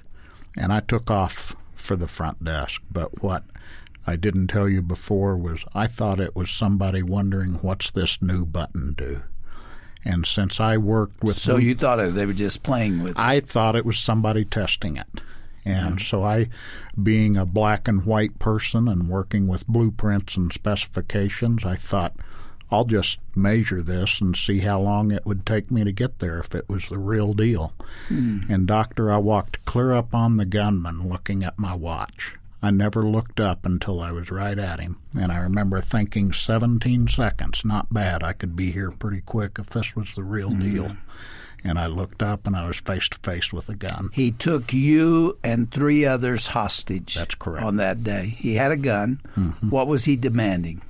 And 0.57 0.73
I 0.73 0.79
took 0.79 1.09
off 1.11 1.55
for 1.75 1.95
the 1.95 2.07
front 2.07 2.43
desk. 2.43 2.81
But 2.91 3.21
what 3.21 3.43
I 4.07 4.15
didn't 4.15 4.47
tell 4.47 4.67
you 4.67 4.81
before 4.81 5.37
was 5.37 5.63
I 5.73 5.87
thought 5.87 6.19
it 6.19 6.35
was 6.35 6.49
somebody 6.49 7.03
wondering 7.03 7.55
what's 7.61 7.91
this 7.91 8.21
new 8.21 8.45
button 8.45 8.93
do. 8.97 9.21
And 10.05 10.25
since 10.25 10.59
I 10.59 10.77
worked 10.77 11.23
with, 11.23 11.39
so 11.39 11.57
you 11.57 11.73
thought 11.73 11.97
they 11.97 12.25
were 12.25 12.33
just 12.33 12.61
playing 12.61 13.01
with. 13.01 13.13
It. 13.13 13.19
I 13.19 13.39
thought 13.39 13.75
it 13.75 13.85
was 13.85 13.97
somebody 13.97 14.45
testing 14.45 14.97
it, 14.97 15.21
and 15.65 15.99
so 15.99 16.23
I, 16.23 16.49
being 17.01 17.35
a 17.35 17.45
black 17.45 17.87
and 17.87 18.05
white 18.05 18.37
person 18.37 18.87
and 18.87 19.09
working 19.09 19.47
with 19.47 19.67
blueprints 19.67 20.37
and 20.37 20.53
specifications, 20.53 21.65
I 21.65 21.73
thought 21.73 22.13
I'll 22.71 22.85
just 22.85 23.19
measure 23.35 23.81
this 23.81 24.21
and 24.21 24.35
see 24.35 24.59
how 24.59 24.79
long 24.79 25.11
it 25.11 25.25
would 25.25 25.45
take 25.45 25.71
me 25.71 25.83
to 25.83 25.91
get 25.91 26.19
there 26.19 26.39
if 26.39 26.53
it 26.53 26.67
was 26.69 26.89
the 26.89 26.97
real 26.97 27.33
deal. 27.33 27.73
Mm. 28.09 28.49
And 28.49 28.67
doctor, 28.67 29.11
I 29.11 29.17
walked 29.17 29.63
clear 29.65 29.93
up 29.93 30.13
on 30.13 30.37
the 30.37 30.45
gunman, 30.45 31.07
looking 31.07 31.43
at 31.43 31.57
my 31.57 31.73
watch. 31.73 32.35
I 32.65 32.71
never 32.71 33.03
looked 33.03 33.39
up 33.39 33.63
until 33.63 34.01
I 34.01 34.11
was 34.11 34.31
right 34.31 34.57
at 34.57 34.79
him, 34.79 34.97
and 35.15 35.31
I 35.31 35.37
remember 35.37 35.79
thinking 35.81 36.33
17 36.33 37.07
seconds, 37.07 37.63
not 37.63 37.93
bad. 37.93 38.23
I 38.23 38.33
could 38.33 38.55
be 38.55 38.71
here 38.71 38.89
pretty 38.89 39.21
quick 39.21 39.57
if 39.59 39.67
this 39.67 39.95
was 39.95 40.15
the 40.15 40.23
real 40.23 40.49
mm. 40.49 40.61
deal. 40.61 40.97
And 41.63 41.77
I 41.77 41.85
looked 41.85 42.23
up 42.23 42.47
and 42.47 42.55
I 42.55 42.67
was 42.67 42.77
face 42.77 43.07
to 43.09 43.19
face 43.19 43.53
with 43.53 43.69
a 43.69 43.75
gun. 43.75 44.09
He 44.13 44.31
took 44.31 44.73
you 44.73 45.37
and 45.43 45.71
three 45.71 46.05
others 46.05 46.47
hostage. 46.47 47.13
That's 47.13 47.35
correct. 47.35 47.65
On 47.65 47.77
that 47.77 48.03
day. 48.03 48.25
He 48.25 48.55
had 48.55 48.71
a 48.71 48.77
gun. 48.77 49.21
Mm-hmm. 49.35 49.69
What 49.69 49.87
was 49.87 50.05
he 50.05 50.15
demanding? 50.15 50.81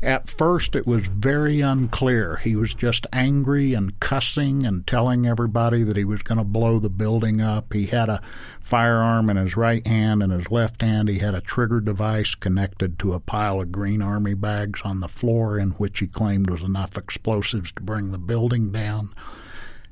At 0.00 0.30
first, 0.30 0.76
it 0.76 0.86
was 0.86 1.08
very 1.08 1.60
unclear. 1.60 2.36
He 2.36 2.54
was 2.54 2.72
just 2.72 3.04
angry 3.12 3.74
and 3.74 3.98
cussing 3.98 4.64
and 4.64 4.86
telling 4.86 5.26
everybody 5.26 5.82
that 5.82 5.96
he 5.96 6.04
was 6.04 6.22
going 6.22 6.38
to 6.38 6.44
blow 6.44 6.78
the 6.78 6.88
building 6.88 7.40
up. 7.40 7.72
He 7.72 7.86
had 7.86 8.08
a 8.08 8.22
firearm 8.60 9.28
in 9.28 9.36
his 9.36 9.56
right 9.56 9.84
hand, 9.84 10.22
and 10.22 10.30
his 10.32 10.52
left 10.52 10.82
hand, 10.82 11.08
he 11.08 11.18
had 11.18 11.34
a 11.34 11.40
trigger 11.40 11.80
device 11.80 12.36
connected 12.36 13.00
to 13.00 13.12
a 13.12 13.18
pile 13.18 13.60
of 13.60 13.72
green 13.72 14.00
army 14.00 14.34
bags 14.34 14.80
on 14.84 15.00
the 15.00 15.08
floor, 15.08 15.58
in 15.58 15.70
which 15.72 15.98
he 15.98 16.06
claimed 16.06 16.48
was 16.48 16.62
enough 16.62 16.96
explosives 16.96 17.72
to 17.72 17.82
bring 17.82 18.12
the 18.12 18.18
building 18.18 18.70
down. 18.70 19.12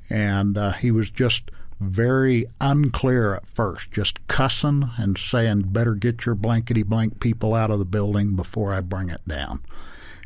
And 0.09 0.57
uh, 0.57 0.71
he 0.71 0.89
was 0.89 1.11
just 1.11 1.51
very 1.81 2.45
unclear 2.61 3.35
at 3.35 3.45
first, 3.49 3.91
just 3.91 4.25
cussing 4.27 4.89
and 4.97 5.17
saying, 5.17 5.63
better 5.63 5.95
get 5.95 6.25
your 6.25 6.35
blankety 6.35 6.83
blank 6.83 7.19
people 7.19 7.53
out 7.53 7.71
of 7.71 7.79
the 7.79 7.85
building 7.85 8.37
before 8.37 8.73
I 8.73 8.79
bring 8.79 9.09
it 9.09 9.27
down. 9.27 9.59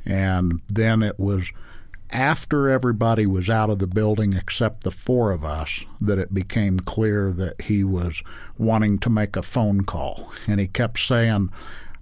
And 0.05 0.61
then 0.67 1.03
it 1.03 1.19
was 1.19 1.51
after 2.11 2.69
everybody 2.69 3.25
was 3.25 3.49
out 3.49 3.69
of 3.69 3.79
the 3.79 3.87
building 3.87 4.33
except 4.33 4.83
the 4.83 4.91
four 4.91 5.31
of 5.31 5.45
us 5.45 5.85
that 6.01 6.19
it 6.19 6.33
became 6.33 6.79
clear 6.79 7.31
that 7.31 7.61
he 7.61 7.83
was 7.83 8.21
wanting 8.57 8.99
to 8.99 9.09
make 9.09 9.35
a 9.35 9.41
phone 9.41 9.83
call. 9.83 10.31
And 10.47 10.59
he 10.59 10.67
kept 10.67 10.99
saying, 10.99 11.51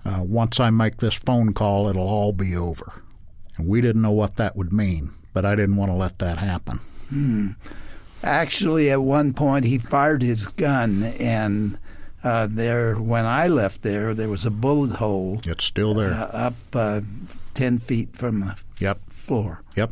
uh, 0.06 0.24
once 0.24 0.60
I 0.60 0.70
make 0.70 0.98
this 0.98 1.14
phone 1.14 1.54
call, 1.54 1.88
it'll 1.88 2.08
all 2.08 2.34
be 2.34 2.56
over. 2.56 3.04
And 3.58 3.68
we 3.68 3.82
didn't 3.82 4.02
know 4.02 4.12
what 4.12 4.38
that 4.38 4.56
would 4.56 4.74
mean, 4.74 5.12
but 5.34 5.46
I 5.46 5.56
didn't 5.56 5.76
want 5.76 5.92
to 5.92 5.96
let 5.96 6.20
that 6.20 6.40
happen. 6.40 6.80
Hmm. 7.10 7.50
Actually, 8.24 8.90
at 8.90 9.02
one 9.02 9.34
point, 9.34 9.66
he 9.66 9.78
fired 9.78 10.22
his 10.22 10.46
gun, 10.46 11.04
and 11.04 11.78
uh, 12.22 12.48
there, 12.50 12.96
when 12.96 13.26
I 13.26 13.48
left 13.48 13.82
there, 13.82 14.14
there 14.14 14.28
was 14.28 14.46
a 14.46 14.52
bullet 14.52 14.98
hole. 14.98 15.40
It's 15.46 15.64
still 15.64 15.94
there. 15.94 16.14
Uh, 16.14 16.26
up 16.26 16.54
uh, 16.74 17.02
10 17.60 17.78
feet 17.78 18.15
from 18.15 18.39
the 18.39 18.56
yep. 18.80 19.02
floor. 19.10 19.62
Yep. 19.76 19.91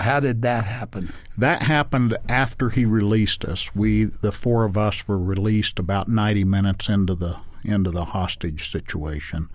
How 0.00 0.18
did 0.18 0.40
that 0.40 0.64
happen? 0.64 1.12
That 1.36 1.60
happened 1.60 2.16
after 2.26 2.70
he 2.70 2.86
released 2.86 3.44
us. 3.44 3.74
We, 3.76 4.04
the 4.04 4.32
four 4.32 4.64
of 4.64 4.78
us, 4.78 5.06
were 5.06 5.18
released 5.18 5.78
about 5.78 6.08
90 6.08 6.44
minutes 6.44 6.88
into 6.88 7.14
the 7.14 7.36
into 7.66 7.90
the 7.90 8.06
hostage 8.06 8.70
situation, 8.70 9.50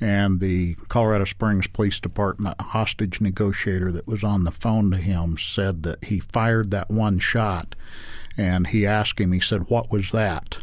and 0.00 0.38
the 0.38 0.74
Colorado 0.86 1.24
Springs 1.24 1.66
Police 1.66 1.98
Department 1.98 2.60
hostage 2.60 3.20
negotiator 3.20 3.90
that 3.90 4.06
was 4.06 4.22
on 4.22 4.44
the 4.44 4.52
phone 4.52 4.92
to 4.92 4.98
him 4.98 5.36
said 5.38 5.82
that 5.82 6.04
he 6.04 6.20
fired 6.20 6.70
that 6.70 6.88
one 6.88 7.18
shot, 7.18 7.74
and 8.36 8.68
he 8.68 8.86
asked 8.86 9.18
him. 9.18 9.32
He 9.32 9.40
said, 9.40 9.68
"What 9.68 9.90
was 9.90 10.12
that?" 10.12 10.60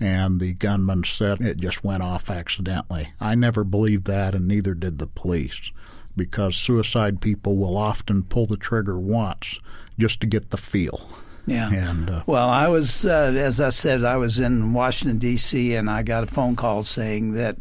And 0.00 0.40
the 0.40 0.54
gunman 0.54 1.04
said 1.04 1.40
it 1.40 1.60
just 1.60 1.84
went 1.84 2.02
off 2.02 2.30
accidentally. 2.30 3.12
I 3.20 3.34
never 3.34 3.64
believed 3.64 4.06
that, 4.06 4.34
and 4.34 4.46
neither 4.46 4.74
did 4.74 4.98
the 4.98 5.06
police, 5.06 5.72
because 6.16 6.56
suicide 6.56 7.20
people 7.20 7.56
will 7.56 7.76
often 7.76 8.22
pull 8.22 8.46
the 8.46 8.56
trigger 8.56 8.98
once 8.98 9.60
just 9.98 10.20
to 10.20 10.26
get 10.26 10.50
the 10.50 10.56
feel. 10.56 11.08
Yeah. 11.46 11.70
And 11.72 12.10
uh, 12.10 12.22
well, 12.26 12.48
I 12.48 12.68
was, 12.68 13.06
uh, 13.06 13.32
as 13.36 13.60
I 13.60 13.70
said, 13.70 14.04
I 14.04 14.16
was 14.16 14.40
in 14.40 14.72
Washington 14.72 15.18
D.C. 15.18 15.74
and 15.74 15.88
I 15.88 16.02
got 16.02 16.24
a 16.24 16.26
phone 16.26 16.56
call 16.56 16.82
saying 16.82 17.32
that 17.34 17.60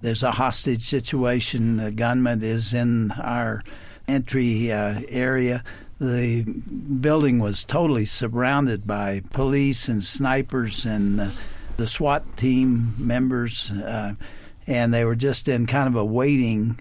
there's 0.00 0.22
a 0.22 0.32
hostage 0.32 0.84
situation. 0.84 1.78
The 1.78 1.90
gunman 1.90 2.42
is 2.42 2.72
in 2.72 3.10
our 3.12 3.64
entry 4.06 4.70
uh, 4.70 5.00
area. 5.08 5.64
The 6.00 6.42
building 6.42 7.38
was 7.38 7.64
totally 7.64 8.04
surrounded 8.04 8.86
by 8.86 9.22
police 9.32 9.88
and 9.88 10.02
snipers 10.02 10.84
and 10.84 11.20
uh, 11.20 11.30
the 11.76 11.86
SWAT 11.86 12.36
team 12.36 12.94
members, 12.98 13.70
uh, 13.70 14.14
and 14.66 14.92
they 14.92 15.04
were 15.04 15.16
just 15.16 15.48
in 15.48 15.66
kind 15.66 15.88
of 15.88 15.96
a 15.96 16.04
waiting 16.04 16.78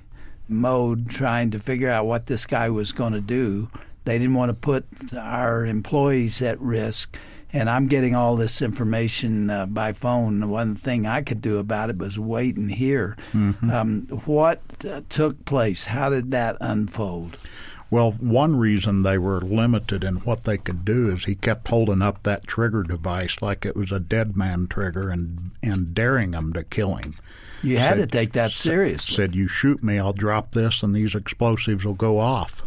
mode, 0.47 1.09
trying 1.09 1.51
to 1.51 1.59
figure 1.59 1.89
out 1.89 2.05
what 2.05 2.27
this 2.27 2.45
guy 2.45 2.69
was 2.69 2.91
going 2.91 3.13
to 3.13 3.21
do. 3.21 3.69
They 4.05 4.17
didn't 4.17 4.35
want 4.35 4.49
to 4.49 4.53
put 4.53 4.85
our 5.17 5.65
employees 5.65 6.41
at 6.41 6.59
risk. 6.59 7.17
And 7.55 7.69
I'm 7.69 7.85
getting 7.85 8.15
all 8.15 8.35
this 8.35 8.63
information 8.63 9.51
uh, 9.51 9.67
by 9.67 9.93
phone. 9.93 10.39
The 10.39 10.47
one 10.47 10.75
thing 10.75 11.05
I 11.05 11.21
could 11.21 11.39
do 11.39 11.59
about 11.59 11.91
it 11.91 11.99
was 11.99 12.17
wait 12.17 12.57
and 12.57 12.71
hear. 12.71 13.15
Mm-hmm. 13.31 13.69
Um, 13.69 14.07
what 14.25 14.59
uh, 14.89 15.01
took 15.07 15.45
place? 15.45 15.85
How 15.85 16.09
did 16.09 16.31
that 16.31 16.57
unfold? 16.59 17.37
Well, 17.93 18.13
one 18.13 18.55
reason 18.55 19.03
they 19.03 19.19
were 19.19 19.39
limited 19.39 20.03
in 20.03 20.15
what 20.21 20.45
they 20.45 20.57
could 20.57 20.83
do 20.83 21.09
is 21.09 21.25
he 21.25 21.35
kept 21.35 21.67
holding 21.67 22.01
up 22.01 22.23
that 22.23 22.47
trigger 22.47 22.81
device 22.81 23.39
like 23.39 23.67
it 23.67 23.75
was 23.75 23.91
a 23.91 23.99
dead 23.99 24.35
man 24.35 24.65
trigger 24.65 25.11
and 25.11 25.51
and 25.61 25.93
daring 25.93 26.31
them 26.31 26.53
to 26.53 26.63
kill 26.63 26.95
him. 26.95 27.13
You 27.61 27.77
had 27.77 27.99
said, 27.99 28.09
to 28.09 28.17
take 28.17 28.31
that 28.31 28.51
seriously. 28.51 29.15
Said, 29.15 29.35
"You 29.35 29.47
shoot 29.47 29.83
me, 29.83 29.99
I'll 29.99 30.11
drop 30.11 30.53
this, 30.53 30.81
and 30.81 30.95
these 30.95 31.13
explosives 31.13 31.85
will 31.85 31.93
go 31.93 32.17
off." 32.17 32.63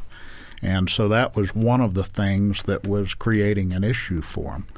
And 0.62 0.88
so 0.88 1.08
that 1.08 1.34
was 1.34 1.56
one 1.56 1.80
of 1.80 1.94
the 1.94 2.04
things 2.04 2.62
that 2.62 2.86
was 2.86 3.14
creating 3.14 3.72
an 3.72 3.82
issue 3.82 4.22
for 4.22 4.52
him. 4.52 4.68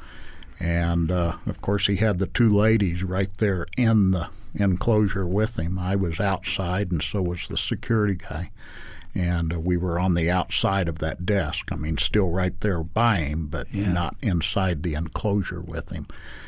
And 0.59 1.11
uh, 1.11 1.35
of 1.45 1.61
course, 1.61 1.85
he 1.85 1.97
had 1.97 2.17
the 2.17 2.25
two 2.25 2.49
ladies 2.49 3.03
right 3.03 3.37
there 3.37 3.67
in 3.77 4.09
the 4.09 4.29
enclosure 4.55 5.27
with 5.27 5.59
him. 5.59 5.77
I 5.77 5.95
was 5.95 6.19
outside, 6.19 6.91
and 6.91 7.03
so 7.03 7.21
was 7.21 7.47
the 7.47 7.55
security 7.55 8.15
guy. 8.15 8.49
And 9.15 9.53
uh, 9.53 9.59
we 9.59 9.75
were 9.77 9.99
on 9.99 10.13
the 10.13 10.29
outside 10.29 10.87
of 10.87 10.99
that 10.99 11.25
desk. 11.25 11.71
I 11.71 11.75
mean, 11.75 11.97
still 11.97 12.29
right 12.29 12.59
there 12.61 12.83
by 12.83 13.17
him, 13.17 13.47
but 13.47 13.67
Yeah. 13.73 13.91
not 13.91 14.15
inside 14.21 14.83
the 14.83 14.93
enclosure 14.93 15.61
with 15.61 15.89
him. 15.91 16.07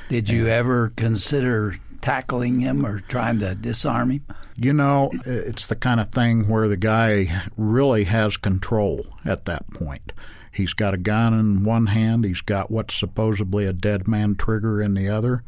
Did 0.10 0.30
you 0.30 0.48
ever 0.48 0.94
consider 0.96 1.76
tackling 2.02 2.60
him 2.60 2.86
or 2.86 3.00
trying 3.02 3.40
to 3.40 3.56
disarm 3.56 4.12
him? 4.12 4.26
You 4.58 4.74
know, 4.74 5.12
it's 5.26 5.68
the 5.68 5.76
kind 5.76 6.00
of 6.00 6.10
thing 6.10 6.48
where 6.48 6.68
the 6.68 6.78
guy 6.78 7.42
really 7.58 8.04
has 8.04 8.38
control 8.38 9.08
at 9.26 9.46
that 9.46 9.72
point. 9.74 10.12
He's 10.52 10.74
got 10.74 10.94
a 10.94 10.98
gun 10.98 11.34
in 11.34 11.64
one 11.64 11.88
hand, 11.88 12.26
he's 12.26 12.42
got 12.42 12.70
what's 12.70 12.94
supposedly 12.94 13.66
a 13.66 13.74
dead 13.74 14.08
man 14.08 14.36
trigger 14.36 14.82
in 14.82 14.94
the 14.94 15.08
other. 15.10 15.44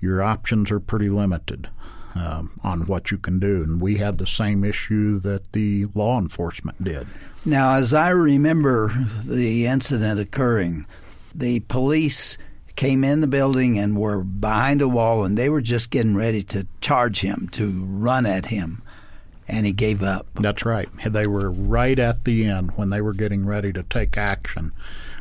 Your 0.00 0.22
options 0.22 0.70
are 0.70 0.80
pretty 0.80 1.08
limited 1.10 1.68
um, 2.14 2.58
on 2.62 2.86
what 2.86 3.10
you 3.10 3.18
can 3.18 3.38
do. 3.38 3.62
And 3.62 3.80
we 3.80 3.96
had 3.96 4.18
the 4.18 4.26
same 4.26 4.64
issue 4.64 5.18
that 5.20 5.52
the 5.52 5.86
law 5.94 6.18
enforcement 6.18 6.82
did. 6.82 7.06
Now, 7.44 7.74
as 7.74 7.92
I 7.92 8.10
remember 8.10 8.92
the 9.24 9.66
incident 9.66 10.20
occurring, 10.20 10.86
the 11.34 11.60
police 11.60 12.38
came 12.76 13.04
in 13.04 13.20
the 13.20 13.26
building 13.26 13.78
and 13.78 13.96
were 13.96 14.24
behind 14.24 14.82
a 14.82 14.88
wall, 14.88 15.24
and 15.24 15.36
they 15.36 15.48
were 15.48 15.60
just 15.60 15.90
getting 15.90 16.16
ready 16.16 16.42
to 16.42 16.66
charge 16.80 17.20
him, 17.20 17.48
to 17.52 17.70
run 17.70 18.26
at 18.26 18.46
him, 18.46 18.82
and 19.46 19.66
he 19.66 19.72
gave 19.72 20.02
up. 20.02 20.26
That's 20.34 20.64
right. 20.64 20.88
They 21.04 21.26
were 21.26 21.50
right 21.50 21.98
at 21.98 22.24
the 22.24 22.46
end 22.46 22.72
when 22.76 22.90
they 22.90 23.00
were 23.00 23.12
getting 23.12 23.46
ready 23.46 23.72
to 23.72 23.82
take 23.82 24.16
action. 24.16 24.72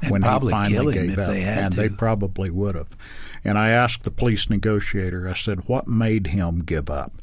And 0.02 0.12
when 0.12 0.24
he 0.24 0.50
finally 0.50 0.94
gave 0.94 1.20
up, 1.20 1.28
they 1.28 1.44
and 1.44 1.74
to. 1.74 1.80
they 1.80 1.90
probably 1.90 2.50
would 2.50 2.76
have. 2.76 2.96
And 3.44 3.58
I 3.58 3.70
asked 3.70 4.04
the 4.04 4.12
police 4.12 4.50
negotiator. 4.50 5.28
I 5.28 5.34
said, 5.34 5.68
"What 5.68 5.88
made 5.88 6.28
him 6.28 6.60
give 6.60 6.90
up?" 6.90 7.14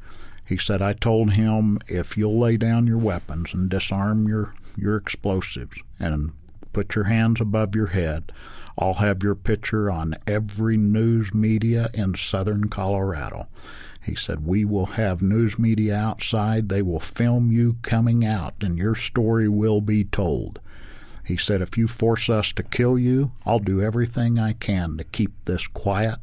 He 0.45 0.57
said, 0.57 0.83
"I 0.83 0.93
told 0.93 1.33
him 1.33 1.79
if 1.89 2.17
you'll 2.17 2.39
lay 2.39 2.57
down 2.57 2.87
your 2.87 2.99
weapons 2.99 3.55
and 3.55 3.69
disarm 3.69 4.29
your 4.29 4.55
your 4.77 4.97
explosives 4.97 5.77
and 5.99 6.33
put 6.73 6.95
your 6.95 7.05
hands 7.05 7.41
above 7.41 7.75
your 7.75 7.89
head." 7.89 8.33
I'll 8.79 8.95
have 8.95 9.23
your 9.23 9.35
picture 9.35 9.91
on 9.91 10.17
every 10.27 10.79
news 10.79 11.35
media 11.35 11.91
in 11.93 12.15
southern 12.15 12.69
Colorado. 12.69 13.47
He 14.03 14.15
said, 14.15 14.47
We 14.47 14.65
will 14.65 14.87
have 14.87 15.21
news 15.23 15.59
media 15.59 15.97
outside. 15.97 16.69
They 16.69 16.83
will 16.83 17.01
film 17.01 17.53
you 17.53 17.77
coming 17.83 18.25
out, 18.25 18.55
and 18.61 18.79
your 18.79 18.95
story 18.95 19.49
will 19.49 19.81
be 19.81 20.05
told. 20.05 20.61
He 21.25 21.37
said, 21.37 21.61
If 21.61 21.77
you 21.77 21.87
force 21.87 22.31
us 22.31 22.53
to 22.55 22.63
kill 22.63 22.99
you, 22.99 23.33
I'll 23.45 23.59
do 23.59 23.83
everything 23.83 24.39
I 24.39 24.55
can 24.55 24.97
to 24.97 25.05
keep 25.05 25.33
this 25.45 25.67
quiet. 25.67 26.19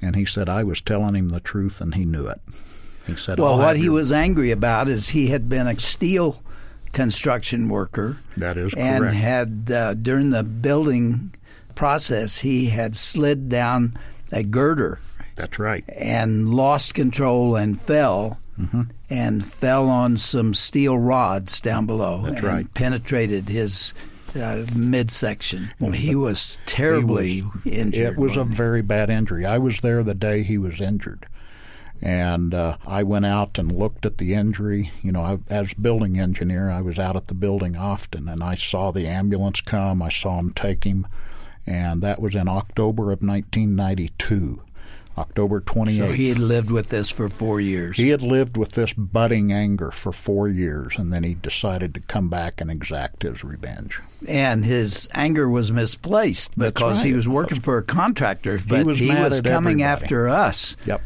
And 0.00 0.16
he 0.16 0.24
said, 0.24 0.48
I 0.48 0.64
was 0.64 0.80
telling 0.80 1.14
him 1.14 1.28
the 1.28 1.40
truth, 1.40 1.80
and 1.80 1.94
he 1.94 2.04
knew 2.04 2.26
it. 2.26 2.40
He 3.06 3.16
said, 3.16 3.38
Well, 3.38 3.58
what 3.58 3.76
he 3.76 3.84
your-" 3.84 3.94
was 3.94 4.10
angry 4.10 4.50
about 4.50 4.88
is 4.88 5.10
he 5.10 5.28
had 5.28 5.48
been 5.48 5.66
a 5.66 5.78
steel 5.78 6.42
construction 6.92 7.68
worker. 7.68 8.18
That 8.36 8.56
is 8.56 8.72
correct. 8.72 8.88
and 8.88 9.00
correct. 9.00 9.16
had 9.16 9.72
uh, 9.72 9.94
during 9.94 10.30
the 10.30 10.42
building 10.42 11.34
process 11.74 12.40
he 12.40 12.66
had 12.70 12.96
slid 12.96 13.48
down 13.48 13.96
a 14.32 14.42
girder 14.42 14.98
That's 15.38 15.58
right. 15.58 15.82
and 15.88 16.52
lost 16.52 16.94
control 16.94 17.56
and 17.56 17.80
fell 17.80 18.38
Mm-hmm. 18.58 18.82
and 19.08 19.46
fell 19.46 19.88
on 19.88 20.16
some 20.16 20.52
steel 20.52 20.98
rods 20.98 21.60
down 21.60 21.86
below 21.86 22.22
That's 22.24 22.42
and 22.42 22.44
right. 22.44 22.74
penetrated 22.74 23.48
his 23.48 23.94
uh, 24.34 24.64
midsection. 24.74 25.70
he 25.94 26.16
was 26.16 26.58
terribly 26.66 27.44
injured. 27.64 28.14
It 28.14 28.18
was 28.18 28.36
a 28.36 28.42
he? 28.44 28.52
very 28.52 28.82
bad 28.82 29.10
injury. 29.10 29.46
I 29.46 29.58
was 29.58 29.78
there 29.80 30.02
the 30.02 30.12
day 30.12 30.42
he 30.42 30.58
was 30.58 30.80
injured. 30.80 31.26
And 32.02 32.52
uh, 32.52 32.78
I 32.84 33.04
went 33.04 33.26
out 33.26 33.60
and 33.60 33.70
looked 33.70 34.04
at 34.04 34.18
the 34.18 34.34
injury. 34.34 34.90
You 35.04 35.12
know, 35.12 35.22
I, 35.22 35.38
as 35.48 35.72
building 35.74 36.18
engineer, 36.18 36.68
I 36.68 36.80
was 36.80 36.98
out 36.98 37.14
at 37.14 37.28
the 37.28 37.34
building 37.34 37.76
often, 37.76 38.28
and 38.28 38.42
I 38.42 38.56
saw 38.56 38.90
the 38.90 39.06
ambulance 39.06 39.60
come. 39.60 40.02
I 40.02 40.08
saw 40.08 40.36
him 40.40 40.52
take 40.52 40.82
him, 40.82 41.06
and 41.64 42.02
that 42.02 42.20
was 42.20 42.34
in 42.34 42.48
October 42.48 43.12
of 43.12 43.22
1992, 43.22 44.62
October 45.18 45.60
28th. 45.60 45.96
so 45.96 46.12
he 46.12 46.28
had 46.28 46.38
lived 46.38 46.70
with 46.70 46.88
this 46.90 47.10
for 47.10 47.28
four 47.28 47.60
years. 47.60 47.96
He 47.96 48.08
had 48.10 48.22
lived 48.22 48.56
with 48.56 48.72
this 48.72 48.92
budding 48.94 49.52
anger 49.52 49.90
for 49.90 50.12
four 50.12 50.48
years, 50.48 50.96
and 50.98 51.12
then 51.12 51.24
he 51.24 51.34
decided 51.34 51.92
to 51.94 52.00
come 52.00 52.28
back 52.30 52.60
and 52.60 52.70
exact 52.70 53.22
his 53.24 53.42
revenge. 53.44 54.00
and 54.26 54.64
his 54.64 55.08
anger 55.14 55.48
was 55.48 55.70
misplaced 55.72 56.56
because 56.58 57.02
he 57.02 57.12
was 57.12 57.28
working 57.28 57.60
for 57.60 57.80
contractors, 57.82 58.66
but 58.66 58.86
was 58.86 58.98
he 58.98 59.08
was 59.14 59.40
coming 59.40 59.82
everybody. 59.82 60.04
after 60.04 60.28
us, 60.28 60.76
Yep. 60.86 61.02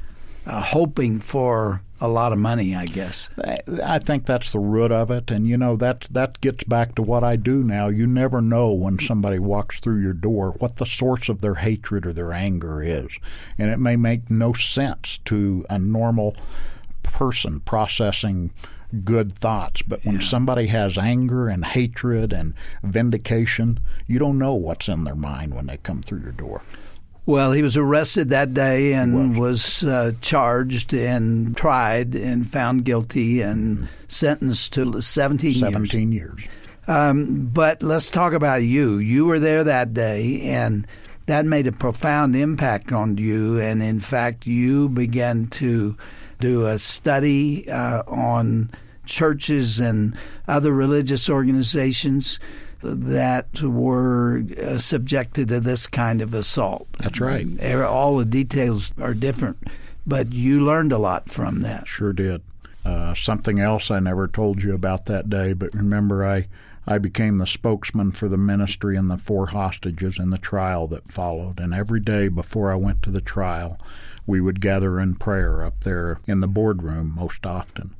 Uh, 0.47 0.61
hoping 0.61 1.21
for 1.21 1.83
a 2.01 2.09
lot 2.09 2.33
of 2.33 2.39
money, 2.39 2.75
I 2.75 2.87
guess. 2.87 3.29
I- 3.39 3.61
I 3.83 3.99
think 4.01 4.27
that's 4.27 4.51
the 4.51 4.59
root 4.59 4.91
of 4.91 5.11
it, 5.13 5.31
and 5.31 5.47
you 5.47 5.57
know 5.57 5.77
that 5.77 6.09
that 6.11 6.41
gets 6.41 6.65
back 6.65 6.97
to 6.97 7.03
what 7.03 7.23
I 7.23 7.37
do 7.37 7.63
now. 7.63 7.87
You 7.89 8.09
never 8.09 8.41
know 8.41 8.73
when 8.73 8.99
somebody 8.99 9.39
walks 9.39 9.79
through 9.79 10.01
your 10.03 10.13
door 10.13 10.51
what 10.59 10.77
the 10.77 10.87
source 10.87 11.29
of 11.29 11.41
their 11.43 11.55
hatred 11.57 12.05
or 12.05 12.13
their 12.13 12.33
anger 12.33 12.83
is, 12.83 13.09
and 13.57 13.71
it 13.71 13.79
may 13.79 13.95
make 13.95 14.31
no 14.31 14.53
sense 14.53 15.19
to 15.27 15.65
a 15.71 15.79
normal 15.79 16.35
person 17.05 17.61
processing 17.61 18.51
good 19.05 19.33
thoughts. 19.33 19.83
But 19.83 20.05
when 20.05 20.21
somebody 20.21 20.67
has 20.67 20.99
anger 20.99 21.49
and 21.49 21.65
hatred 21.65 22.33
and 22.33 22.55
vindication, 22.83 23.79
you 24.07 24.19
don't 24.19 24.39
know 24.39 24.55
what's 24.55 24.89
in 24.89 25.05
their 25.05 25.15
mind 25.15 25.55
when 25.55 25.67
they 25.67 25.77
come 25.79 26.03
through 26.03 26.21
your 26.23 26.33
door. 26.33 26.63
Well, 27.25 27.53
he 27.53 27.63
was 27.63 27.77
arrested 27.77 28.31
that 28.31 28.53
day 28.53 28.95
and 28.95 29.39
was, 29.39 29.85
uh, 29.85 30.13
charged 30.21 30.93
and 30.93 31.57
tried 31.57 32.17
and 32.17 32.49
found 32.49 32.85
guilty 32.85 33.41
and 33.41 33.89
sentenced 34.09 34.73
to 34.73 35.01
17, 35.01 35.51
years. 35.53 35.61
Seventeen 35.61 36.11
years. 36.11 36.49
Um, 36.89 37.49
but 37.53 37.81
let's 37.81 38.11
talk 38.11 38.33
about 38.33 38.65
you. 38.65 38.99
You 38.99 39.25
were 39.27 39.39
there 39.39 39.63
that 39.63 39.95
day, 39.95 40.41
and 40.43 40.85
that 41.27 41.47
made 41.47 41.69
a 41.69 41.73
profound 41.73 42.35
impact 42.35 42.93
on 42.93 43.17
you. 43.19 43.61
And 43.61 43.83
in 43.83 44.01
fact, 44.01 44.47
you 44.47 44.89
began 44.89 45.47
to 45.47 45.97
do 46.41 46.67
a 46.67 46.77
study 46.79 47.71
uh, 47.71 48.03
on 48.09 48.71
churches 49.07 49.79
and 49.79 50.17
other 50.49 50.73
religious 50.73 51.31
organizations 51.31 52.41
that 52.83 53.63
were 53.63 54.45
uh, 54.61 54.79
subjected 54.79 55.49
to 55.49 55.61
this 55.61 55.87
kind 55.87 56.21
of 56.21 56.35
assault. 56.35 56.89
That's 56.99 57.21
right. 57.21 57.47
All 57.83 58.17
the 58.19 58.25
details 58.25 58.93
are 59.01 59.15
different, 59.15 59.59
but 60.07 60.33
you 60.33 60.65
learned 60.65 60.93
a 60.93 60.99
lot 60.99 61.31
from 61.31 61.63
that. 61.63 61.87
Sure 61.87 62.13
did. 62.13 62.43
Uh, 62.85 63.15
something 63.15 63.61
else 63.61 63.91
I 63.91 64.01
never 64.01 64.27
told 64.27 64.63
you 64.63 64.75
about 64.75 65.07
that 65.07 65.31
day, 65.31 65.53
but 65.53 65.73
remember, 65.73 66.27
I 66.27 66.49
I 66.87 66.99
became 66.99 67.39
the 67.39 67.47
spokesman 67.47 68.11
for 68.11 68.29
the 68.29 68.37
ministry 68.37 68.97
and 68.97 69.09
the 69.09 69.17
four 69.17 69.49
hostages 69.49 70.19
in 70.19 70.31
the 70.31 70.39
trial 70.39 70.89
that 70.89 71.11
followed. 71.11 71.61
And 71.61 71.73
every 71.73 72.01
day 72.01 72.27
before 72.27 72.73
I 72.73 72.77
went 72.77 73.03
to 73.03 73.11
the 73.11 73.21
trial, 73.21 73.79
we 74.27 74.41
would 74.41 74.61
gather 74.61 74.99
in 74.99 75.15
prayer 75.15 75.63
up 75.65 75.81
there 75.85 76.19
in 76.27 76.41
the 76.41 76.49
boardroom 76.49 77.15
most 77.15 77.47
often. 77.47 77.95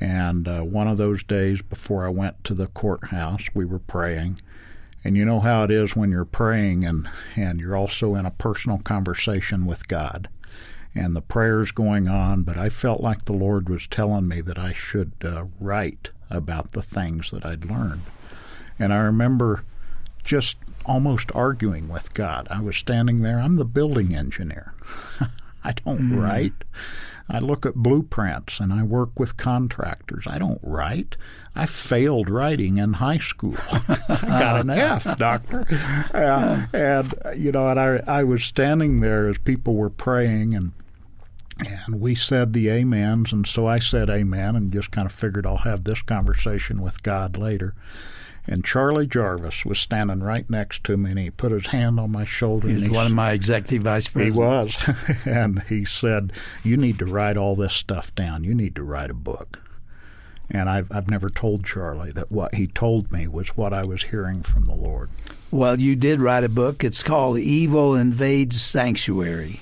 And 0.00 0.48
uh, 0.48 0.62
one 0.62 0.88
of 0.88 0.96
those 0.96 1.22
days 1.22 1.60
before 1.62 2.06
I 2.06 2.10
went 2.10 2.42
to 2.44 2.54
the 2.54 2.66
courthouse, 2.66 3.44
we 3.54 3.64
were 3.64 3.78
praying. 3.78 4.40
And 5.04 5.16
you 5.16 5.24
know 5.24 5.40
how 5.40 5.64
it 5.64 5.70
is 5.70 5.94
when 5.94 6.10
you're 6.10 6.24
praying 6.24 6.84
and, 6.84 7.08
and 7.36 7.60
you're 7.60 7.76
also 7.76 8.14
in 8.14 8.26
a 8.26 8.30
personal 8.30 8.78
conversation 8.78 9.66
with 9.66 9.88
God 9.88 10.28
and 10.94 11.14
the 11.14 11.22
prayers 11.22 11.70
going 11.70 12.08
on, 12.08 12.42
but 12.42 12.58
I 12.58 12.68
felt 12.68 13.00
like 13.00 13.24
the 13.24 13.32
Lord 13.32 13.68
was 13.68 13.86
telling 13.86 14.26
me 14.26 14.40
that 14.40 14.58
I 14.58 14.72
should 14.72 15.12
uh, 15.24 15.44
write 15.60 16.10
about 16.28 16.72
the 16.72 16.82
things 16.82 17.30
that 17.30 17.44
I'd 17.44 17.64
learned. 17.64 18.02
And 18.78 18.92
I 18.92 18.98
remember 18.98 19.64
just 20.24 20.56
almost 20.84 21.30
arguing 21.34 21.88
with 21.88 22.14
God. 22.14 22.48
I 22.50 22.60
was 22.60 22.76
standing 22.76 23.22
there, 23.22 23.38
I'm 23.38 23.56
the 23.56 23.64
building 23.64 24.14
engineer. 24.14 24.74
I 25.64 25.72
don't 25.72 26.10
write. 26.16 26.52
I 27.30 27.38
look 27.38 27.64
at 27.64 27.76
blueprints 27.76 28.58
and 28.58 28.72
I 28.72 28.82
work 28.82 29.18
with 29.18 29.36
contractors. 29.36 30.26
I 30.26 30.38
don't 30.38 30.60
write. 30.62 31.16
I 31.54 31.66
failed 31.66 32.28
writing 32.28 32.78
in 32.78 32.94
high 32.94 33.18
school. 33.18 33.56
I 33.88 34.18
got 34.26 34.60
an 34.60 34.70
F, 34.70 35.16
doctor. 35.16 35.64
Uh, 36.12 36.66
and 36.72 37.14
you 37.36 37.52
know, 37.52 37.68
and 37.68 37.78
I 37.78 38.02
I 38.06 38.24
was 38.24 38.42
standing 38.42 39.00
there 39.00 39.28
as 39.28 39.38
people 39.38 39.76
were 39.76 39.90
praying 39.90 40.54
and 40.54 40.72
and 41.86 42.00
we 42.00 42.14
said 42.14 42.52
the 42.52 42.70
amens 42.70 43.32
and 43.32 43.46
so 43.46 43.66
I 43.66 43.78
said 43.78 44.10
amen 44.10 44.56
and 44.56 44.72
just 44.72 44.90
kind 44.90 45.06
of 45.06 45.12
figured 45.12 45.46
I'll 45.46 45.58
have 45.58 45.84
this 45.84 46.02
conversation 46.02 46.80
with 46.82 47.02
God 47.02 47.36
later. 47.36 47.74
And 48.46 48.64
Charlie 48.64 49.06
Jarvis 49.06 49.64
was 49.64 49.78
standing 49.78 50.20
right 50.20 50.48
next 50.48 50.82
to 50.84 50.96
me 50.96 51.10
and 51.10 51.18
he 51.18 51.30
put 51.30 51.52
his 51.52 51.66
hand 51.66 52.00
on 52.00 52.10
my 52.10 52.24
shoulder 52.24 52.68
He 52.68 52.74
was 52.74 52.90
one 52.90 53.06
of 53.06 53.12
my 53.12 53.32
executive 53.32 53.82
vice 53.82 54.08
presidents. 54.08 54.76
he 54.76 54.92
was. 54.92 55.16
and 55.26 55.62
he 55.64 55.84
said, 55.84 56.32
You 56.64 56.76
need 56.76 56.98
to 56.98 57.06
write 57.06 57.36
all 57.36 57.54
this 57.54 57.74
stuff 57.74 58.14
down. 58.14 58.44
You 58.44 58.54
need 58.54 58.74
to 58.76 58.82
write 58.82 59.10
a 59.10 59.14
book. 59.14 59.60
And 60.50 60.68
I've, 60.68 60.90
I've 60.90 61.08
never 61.08 61.28
told 61.28 61.64
Charlie 61.64 62.10
that 62.12 62.32
what 62.32 62.56
he 62.56 62.66
told 62.66 63.12
me 63.12 63.28
was 63.28 63.56
what 63.56 63.72
I 63.72 63.84
was 63.84 64.04
hearing 64.04 64.42
from 64.42 64.66
the 64.66 64.74
Lord. 64.74 65.10
Well, 65.52 65.78
you 65.80 65.94
did 65.94 66.20
write 66.20 66.42
a 66.42 66.48
book. 66.48 66.82
It's 66.82 67.04
called 67.04 67.38
Evil 67.38 67.94
Invades 67.94 68.60
Sanctuary. 68.60 69.60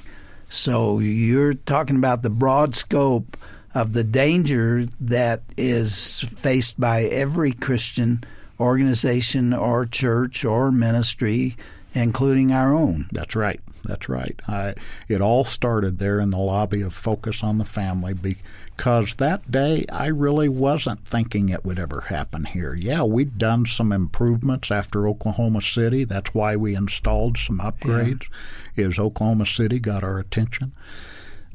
So 0.48 0.98
you're 0.98 1.52
talking 1.52 1.96
about 1.96 2.22
the 2.22 2.30
broad 2.30 2.74
scope 2.74 3.36
of 3.74 3.92
the 3.92 4.04
danger 4.04 4.86
that 4.98 5.42
is 5.58 6.20
faced 6.20 6.80
by 6.80 7.02
every 7.04 7.52
Christian 7.52 8.24
organization 8.60 9.52
or 9.52 9.86
church 9.86 10.44
or 10.44 10.70
ministry, 10.72 11.56
including 11.94 12.52
our 12.52 12.74
own. 12.74 13.08
That's 13.12 13.36
right. 13.36 13.60
That's 13.84 14.08
right. 14.08 14.40
I, 14.46 14.74
it 15.08 15.20
all 15.20 15.44
started 15.44 15.98
there 15.98 16.20
in 16.20 16.30
the 16.30 16.38
lobby 16.38 16.82
of 16.82 16.92
Focus 16.92 17.42
on 17.42 17.58
the 17.58 17.64
Family 17.64 18.12
because 18.12 19.14
that 19.16 19.50
day 19.50 19.86
I 19.90 20.06
really 20.08 20.48
wasn't 20.48 21.06
thinking 21.06 21.48
it 21.48 21.64
would 21.64 21.78
ever 21.78 22.02
happen 22.02 22.44
here. 22.44 22.74
Yeah, 22.74 23.02
we'd 23.04 23.38
done 23.38 23.66
some 23.66 23.92
improvements 23.92 24.70
after 24.70 25.08
Oklahoma 25.08 25.62
City. 25.62 26.04
That's 26.04 26.34
why 26.34 26.56
we 26.56 26.74
installed 26.74 27.38
some 27.38 27.58
upgrades. 27.60 28.28
Yeah. 28.76 28.88
Is 28.88 28.98
Oklahoma 28.98 29.46
City 29.46 29.78
got 29.78 30.04
our 30.04 30.18
attention? 30.18 30.72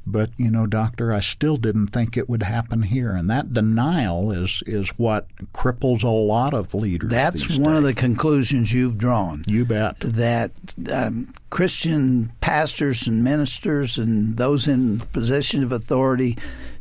But 0.05 0.31
you 0.37 0.51
know, 0.51 0.67
doctor, 0.67 1.13
I 1.13 1.21
still 1.21 1.55
didn't 1.57 1.87
think 1.87 2.17
it 2.17 2.27
would 2.27 2.43
happen 2.43 2.83
here, 2.83 3.11
and 3.11 3.29
that 3.29 3.53
denial 3.53 4.31
is 4.31 4.61
is 4.65 4.89
what 4.97 5.27
cripples 5.53 6.03
a 6.03 6.09
lot 6.09 6.53
of 6.53 6.73
leaders. 6.73 7.09
That's 7.09 7.57
one 7.57 7.71
days. 7.71 7.77
of 7.77 7.83
the 7.83 7.93
conclusions 7.93 8.73
you've 8.73 8.97
drawn. 8.97 9.43
You 9.47 9.65
bet 9.65 9.99
that 10.01 10.51
um, 10.91 11.29
Christian 11.49 12.31
pastors 12.41 13.07
and 13.07 13.23
ministers 13.23 13.97
and 13.97 14.35
those 14.37 14.67
in 14.67 14.99
position 14.99 15.63
of 15.63 15.71
authority 15.71 16.37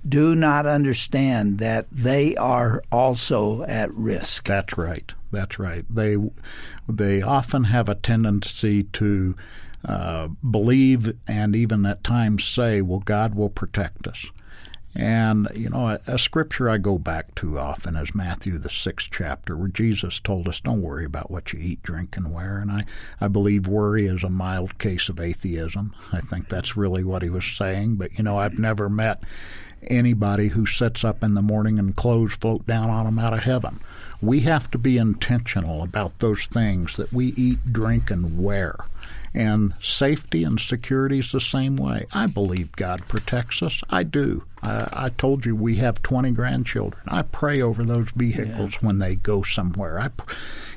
do 0.08 0.34
not 0.34 0.66
understand 0.66 1.58
that 1.58 1.86
they 1.92 2.34
are 2.36 2.82
also 2.90 3.62
at 3.64 3.92
risk. 3.94 4.48
That's 4.48 4.76
right. 4.76 5.12
That's 5.30 5.58
right. 5.58 5.84
They 5.88 6.16
they 6.88 7.22
often 7.22 7.64
have 7.64 7.88
a 7.88 7.94
tendency 7.94 8.82
to 8.84 9.36
uh, 9.84 10.28
believe 10.28 11.16
and 11.26 11.56
even 11.56 11.84
at 11.86 12.04
times 12.04 12.44
say, 12.44 12.80
well, 12.80 13.00
God 13.00 13.34
will 13.34 13.50
protect 13.50 14.06
us. 14.06 14.30
And, 14.94 15.48
you 15.54 15.70
know, 15.70 15.88
a, 15.88 16.00
a, 16.06 16.18
scripture 16.18 16.68
I 16.68 16.76
go 16.76 16.98
back 16.98 17.34
to 17.36 17.58
often 17.58 17.96
is 17.96 18.14
Matthew, 18.14 18.58
the 18.58 18.68
sixth 18.68 19.08
chapter, 19.10 19.56
where 19.56 19.68
Jesus 19.68 20.20
told 20.20 20.48
us, 20.48 20.60
don't 20.60 20.82
worry 20.82 21.06
about 21.06 21.30
what 21.30 21.52
you 21.52 21.58
eat, 21.60 21.82
drink, 21.82 22.14
and 22.18 22.34
wear. 22.34 22.58
And 22.58 22.70
I, 22.70 22.84
I 23.18 23.28
believe 23.28 23.66
worry 23.66 24.04
is 24.06 24.22
a 24.22 24.28
mild 24.28 24.78
case 24.78 25.08
of 25.08 25.18
atheism. 25.18 25.94
I 26.12 26.20
think 26.20 26.48
that's 26.48 26.76
really 26.76 27.04
what 27.04 27.22
he 27.22 27.30
was 27.30 27.46
saying. 27.46 27.96
But, 27.96 28.18
you 28.18 28.24
know, 28.24 28.38
I've 28.38 28.58
never 28.58 28.90
met 28.90 29.22
anybody 29.88 30.48
who 30.48 30.66
sits 30.66 31.04
up 31.04 31.24
in 31.24 31.32
the 31.34 31.42
morning 31.42 31.78
and 31.78 31.96
clothes 31.96 32.34
float 32.34 32.66
down 32.66 32.90
on 32.90 33.06
them 33.06 33.18
out 33.18 33.32
of 33.32 33.44
heaven. 33.44 33.80
We 34.20 34.40
have 34.40 34.70
to 34.72 34.78
be 34.78 34.98
intentional 34.98 35.82
about 35.82 36.18
those 36.18 36.46
things 36.46 36.98
that 36.98 37.12
we 37.14 37.28
eat, 37.28 37.72
drink, 37.72 38.10
and 38.10 38.42
wear. 38.42 38.76
And 39.34 39.72
safety 39.80 40.44
and 40.44 40.60
security 40.60 41.20
is 41.20 41.32
the 41.32 41.40
same 41.40 41.76
way. 41.76 42.06
I 42.12 42.26
believe 42.26 42.72
God 42.72 43.06
protects 43.08 43.62
us. 43.62 43.82
I 43.88 44.02
do. 44.02 44.44
I, 44.62 44.88
I 44.92 45.08
told 45.08 45.46
you 45.46 45.56
we 45.56 45.76
have 45.76 46.02
20 46.02 46.32
grandchildren. 46.32 47.02
I 47.08 47.22
pray 47.22 47.62
over 47.62 47.82
those 47.82 48.10
vehicles 48.10 48.74
yeah. 48.74 48.78
when 48.86 48.98
they 48.98 49.16
go 49.16 49.42
somewhere. 49.42 49.98
I, 49.98 50.10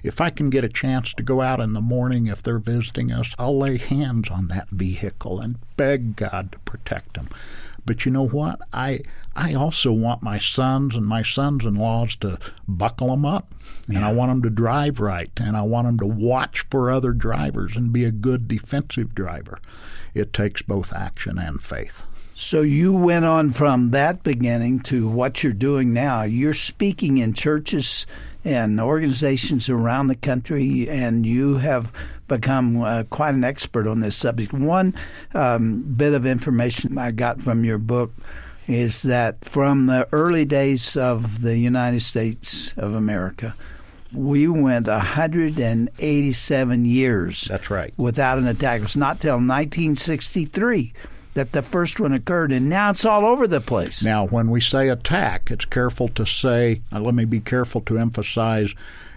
if 0.04 0.22
I 0.22 0.30
can 0.30 0.50
get 0.50 0.64
a 0.64 0.70
chance 0.70 1.14
to 1.16 1.24
go 1.24 1.42
out 1.42 1.60
in 1.60 1.74
the 1.74 1.82
morning 1.82 2.28
if 2.28 2.42
they're 2.42 2.60
visiting 2.60 3.12
us, 3.12 3.36
I'll 3.38 3.58
lay 3.58 3.78
hands 3.78 4.30
on 4.30 4.48
that 4.48 4.70
vehicle 4.70 5.40
and 5.40 5.58
beg 5.76 6.16
God 6.16 6.54
to 6.54 6.60
protect 6.60 7.16
them. 7.16 7.30
But 7.86 8.06
you 8.06 8.12
know 8.12 8.28
what? 8.28 8.60
I 8.74 9.02
I 9.36 9.54
also 9.54 9.92
want 9.92 10.24
my 10.24 10.40
sons 10.40 10.96
and 10.96 11.06
my 11.06 11.22
sons-in-laws 11.22 12.16
to 12.18 12.40
buckle 12.68 13.08
them 13.08 13.26
up, 13.26 13.54
yeah. 13.88 13.98
and 13.98 14.06
I 14.06 14.14
want 14.14 14.32
them 14.32 14.42
to 14.44 14.50
drive 14.50 15.00
right, 15.00 15.32
and 15.38 15.58
I 15.58 15.62
want 15.62 15.88
them 15.88 16.00
to 16.00 16.06
watch 16.06 16.66
for 16.72 16.90
other 16.90 17.12
drivers 17.12 17.76
and 17.76 17.92
be 17.94 18.06
a 18.06 18.12
good 18.12 18.48
defensive 18.48 19.14
driver. 19.14 19.60
It 20.14 20.32
takes 20.32 20.62
both 20.62 20.94
action 20.94 21.38
and 21.38 21.62
faith. 21.62 22.06
So 22.38 22.62
you 22.62 22.94
went 22.94 23.24
on 23.24 23.52
from 23.52 23.92
that 23.92 24.24
beginning 24.24 24.82
to 24.82 25.08
what 25.08 25.42
you're 25.42 25.54
doing 25.54 25.94
now. 25.94 26.24
You're 26.24 26.54
speaking 26.54 27.18
in 27.18 27.34
churches 27.34 28.06
and 28.44 28.80
organizations 28.80 29.70
around 29.70 30.08
the 30.08 30.16
country, 30.16 30.90
and 30.90 31.26
you 31.26 31.56
have 31.58 31.94
become 32.28 32.82
uh, 32.82 33.04
quite 33.10 33.34
an 33.34 33.44
expert 33.44 33.88
on 33.88 34.00
this 34.00 34.16
subject. 34.16 34.54
One 34.54 34.96
um, 35.34 35.82
bit 35.84 36.14
of 36.14 36.26
information 36.26 36.98
I 36.98 37.12
got 37.12 37.42
from 37.42 37.64
your 37.64 37.78
book 37.78 38.14
is 38.68 39.04
that 39.04 39.46
from 39.46 39.86
the 39.86 40.08
early 40.12 40.46
days 40.46 40.98
of 40.98 41.42
the 41.42 41.58
United 41.58 42.02
States 42.02 42.74
of 42.78 42.96
America, 42.96 43.56
we 44.12 44.48
went 44.48 44.88
187 44.88 46.86
years. 46.86 47.42
That's 47.44 47.70
right. 47.70 47.94
Without 47.98 48.38
an 48.38 48.48
attack. 48.48 48.82
It's 48.82 48.96
not 48.96 49.20
till 49.20 49.36
1963 49.36 50.94
that 51.36 51.52
the 51.52 51.62
first 51.62 52.00
one 52.00 52.14
occurred, 52.14 52.52
and 52.54 52.70
now 52.70 52.92
it's 52.92 53.04
all 53.06 53.26
over 53.26 53.46
the 53.46 53.60
place. 53.60 54.04
Now, 54.04 54.26
when 54.26 54.50
we 54.50 54.62
say 54.62 54.88
attack, 54.88 55.52
it's 55.52 55.66
careful 55.66 56.08
to 56.10 56.26
say, 56.26 56.82
uh, 56.94 57.02
let 57.02 57.14
me 57.14 57.26
be 57.26 57.42
careful 57.42 57.82
to 57.82 57.98
emphasize 57.98 58.74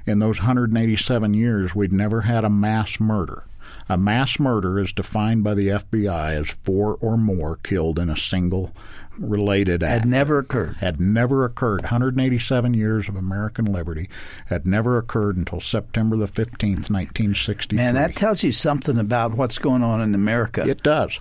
in 0.09 0.19
those 0.19 0.39
187 0.39 1.35
years, 1.35 1.75
we'd 1.75 1.93
never 1.93 2.23
had 2.23 2.45
a 2.45 2.51
mass 2.51 2.99
murder. 2.99 3.45
A 3.89 3.97
mass 3.97 4.39
murder 4.39 4.79
is 4.79 4.93
defined 4.93 5.45
by 5.45 5.55
the 5.55 5.69
FBI 5.69 6.33
as 6.33 6.51
four 6.51 6.97
or 7.01 7.17
more 7.17 7.57
killed 7.57 7.99
in 7.99 8.11
a 8.11 8.17
single 8.17 8.75
related 9.19 9.83
act. 9.83 10.05
Had 10.05 10.11
never 10.11 10.39
occurred. 10.39 10.77
Had 10.77 11.01
never 11.01 11.45
occurred. 11.45 11.83
187 11.83 12.75
years 12.75 13.09
of 13.09 13.17
American 13.17 13.65
liberty 13.65 14.09
had 14.47 14.67
never 14.67 14.99
occurred 14.99 15.37
until 15.37 15.61
September 15.61 16.17
the 16.17 16.27
15th, 16.27 16.91
1963. 16.91 17.77
Man, 17.77 17.95
that 17.95 18.15
tells 18.15 18.43
you 18.43 18.53
something 18.53 18.99
about 18.99 19.35
what's 19.35 19.59
going 19.59 19.83
on 19.83 20.01
in 20.01 20.15
America. 20.15 20.67
It 20.67 20.83
does. 20.83 21.19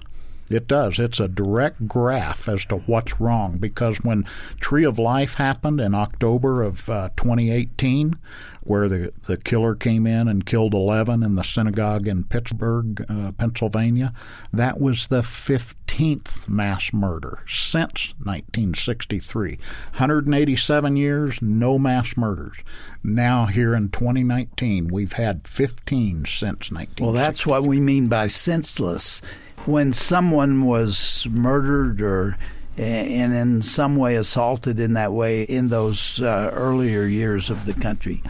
It 0.49 0.67
does. 0.67 0.99
It's 0.99 1.19
a 1.19 1.27
direct 1.27 1.87
graph 1.87 2.47
as 2.47 2.65
to 2.67 2.77
what's 2.77 3.19
wrong 3.19 3.57
because 3.57 3.97
when 3.97 4.23
Tree 4.59 4.85
of 4.85 4.97
Life 4.97 5.35
happened 5.35 5.81
in 5.81 5.93
October 5.93 6.63
of 6.63 6.89
uh, 6.89 7.09
2018, 7.17 8.15
where 8.61 8.87
the, 8.87 9.13
the 9.23 9.37
killer 9.37 9.75
came 9.75 10.07
in 10.07 10.27
and 10.27 10.45
killed 10.45 10.73
11 10.73 11.23
in 11.23 11.35
the 11.35 11.43
synagogue 11.43 12.07
in 12.07 12.23
Pittsburgh, 12.23 13.05
uh, 13.09 13.31
Pennsylvania, 13.33 14.13
that 14.53 14.79
was 14.79 15.07
the 15.07 15.21
15th 15.21 16.47
mass 16.47 16.93
murder 16.93 17.43
since 17.47 18.13
1963. 18.23 19.57
187 19.91 20.95
years, 20.95 21.41
no 21.41 21.77
mass 21.77 22.15
murders. 22.15 22.57
Now, 23.03 23.45
here 23.45 23.73
in 23.73 23.89
2019, 23.89 24.91
we've 24.91 25.13
had 25.13 25.47
15 25.47 26.25
since 26.25 26.71
1963. 26.71 27.05
Well, 27.05 27.13
that's 27.13 27.45
what 27.45 27.63
we 27.63 27.79
mean 27.79 28.07
by 28.07 28.27
senseless 28.27 29.21
when 29.67 29.93
someone 29.93 30.65
was 30.65 31.27
murdered 31.29 32.01
or 32.01 32.37
and 32.77 33.33
in 33.33 33.61
some 33.61 33.95
way 33.95 34.15
assaulted 34.15 34.79
in 34.79 34.93
that 34.93 35.11
way 35.11 35.41
in 35.43 35.69
those 35.69 36.21
uh, 36.21 36.51
earlier 36.53 37.03
years 37.03 37.49
of 37.49 37.65
the 37.65 37.73
country. 37.73 38.21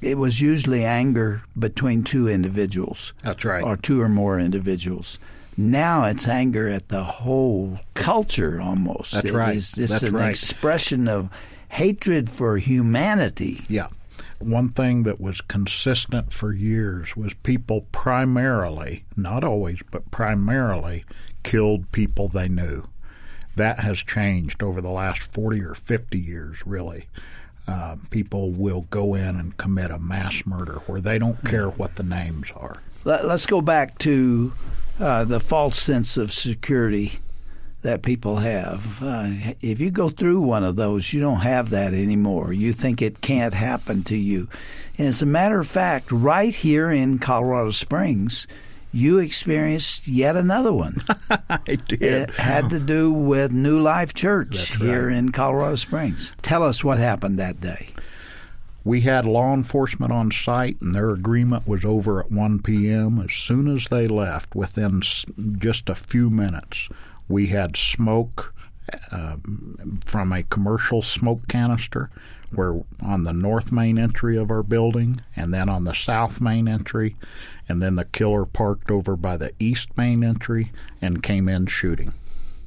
It 0.00 0.16
was 0.16 0.40
usually 0.40 0.84
anger 0.86 1.42
between 1.58 2.02
two 2.02 2.26
individuals. 2.26 3.12
That's 3.22 3.44
right. 3.44 3.62
Or 3.62 3.76
two 3.76 4.00
or 4.00 4.08
more 4.08 4.40
individuals. 4.40 5.18
Now 5.58 6.04
it's 6.04 6.26
anger 6.26 6.68
at 6.68 6.88
the 6.88 7.04
whole 7.04 7.80
culture 7.92 8.60
almost. 8.60 9.12
That's 9.12 9.26
it 9.26 9.34
right. 9.34 9.56
It's 9.56 9.74
That's 9.74 10.02
an 10.02 10.14
right. 10.14 10.30
expression 10.30 11.06
of 11.06 11.28
hatred 11.68 12.30
for 12.30 12.56
humanity. 12.56 13.60
Yeah. 13.68 13.88
One 14.40 14.70
thing 14.70 15.02
that 15.04 15.20
was 15.20 15.40
consistent 15.40 16.32
for 16.32 16.52
years 16.52 17.16
was 17.16 17.34
people 17.34 17.82
primarily, 17.92 19.04
not 19.16 19.44
always, 19.44 19.80
but 19.90 20.10
primarily 20.10 21.04
killed 21.42 21.92
people 21.92 22.28
they 22.28 22.48
knew. 22.48 22.84
That 23.56 23.80
has 23.80 23.98
changed 23.98 24.62
over 24.62 24.80
the 24.80 24.90
last 24.90 25.20
40 25.32 25.62
or 25.62 25.74
50 25.74 26.18
years, 26.18 26.66
really. 26.66 27.06
Uh, 27.68 27.96
people 28.08 28.50
will 28.50 28.86
go 28.90 29.14
in 29.14 29.36
and 29.36 29.56
commit 29.56 29.90
a 29.90 29.98
mass 29.98 30.44
murder 30.46 30.80
where 30.86 31.00
they 31.00 31.18
don't 31.18 31.44
care 31.44 31.68
what 31.68 31.96
the 31.96 32.02
names 32.02 32.50
are. 32.56 32.82
Let, 33.04 33.24
us 33.24 33.46
go 33.46 33.60
back 33.60 33.98
to 33.98 34.52
uh, 34.98 35.24
the 35.24 35.40
false 35.40 35.78
sense 35.78 36.16
of 36.16 36.32
security 36.32 37.18
that 37.82 38.02
people 38.02 38.36
have. 38.36 39.02
Uh, 39.02 39.30
if 39.60 39.80
you 39.80 39.90
go 39.90 40.10
through 40.10 40.40
one 40.40 40.64
of 40.64 40.76
those, 40.76 41.12
you 41.12 41.20
don't 41.20 41.40
have 41.40 41.70
that 41.70 41.94
anymore. 41.94 42.52
You 42.52 42.72
think 42.72 43.00
it 43.00 43.20
can't 43.20 43.54
happen 43.54 44.02
to 44.04 44.16
you. 44.16 44.48
And 44.98 45.08
as 45.08 45.22
a 45.22 45.26
matter 45.26 45.60
of 45.60 45.66
fact, 45.66 46.12
right 46.12 46.54
here 46.54 46.90
in 46.90 47.18
Colorado 47.18 47.70
Springs, 47.70 48.46
you 48.92 49.18
experienced 49.18 50.08
yet 50.08 50.36
another 50.36 50.72
one. 50.72 50.96
I 51.48 51.76
did. 51.88 52.02
It 52.02 52.30
had 52.30 52.70
to 52.70 52.80
do 52.80 53.10
with 53.10 53.52
New 53.52 53.80
Life 53.80 54.12
Church 54.14 54.76
here 54.76 55.08
in 55.08 55.32
Colorado 55.32 55.76
Springs. 55.76 56.36
Tell 56.42 56.62
us 56.62 56.82
what 56.82 56.98
happened 56.98 57.38
that 57.38 57.60
day. 57.60 57.90
We 58.82 59.02
had 59.02 59.26
law 59.26 59.52
enforcement 59.52 60.10
on 60.10 60.30
site, 60.30 60.80
and 60.80 60.94
their 60.94 61.10
agreement 61.10 61.68
was 61.68 61.84
over 61.84 62.18
at 62.20 62.32
1 62.32 62.60
p.m. 62.60 63.20
As 63.20 63.32
soon 63.32 63.68
as 63.68 63.86
they 63.86 64.08
left, 64.08 64.54
within 64.54 65.02
just 65.58 65.90
a 65.90 65.94
few 65.94 66.30
minutes, 66.30 66.88
we 67.30 67.46
had 67.46 67.76
smoke 67.76 68.52
uh, 69.12 69.36
from 70.04 70.32
a 70.32 70.42
commercial 70.42 71.00
smoke 71.00 71.46
canister 71.46 72.10
where 72.52 72.82
on 73.00 73.22
the 73.22 73.32
north 73.32 73.70
main 73.70 73.96
entry 73.96 74.36
of 74.36 74.50
our 74.50 74.64
building 74.64 75.20
and 75.36 75.54
then 75.54 75.68
on 75.68 75.84
the 75.84 75.94
south 75.94 76.40
main 76.40 76.66
entry 76.66 77.14
and 77.68 77.80
then 77.80 77.94
the 77.94 78.04
killer 78.04 78.44
parked 78.44 78.90
over 78.90 79.14
by 79.14 79.36
the 79.36 79.52
east 79.60 79.96
main 79.96 80.24
entry 80.24 80.72
and 81.00 81.22
came 81.22 81.48
in 81.48 81.66
shooting 81.66 82.12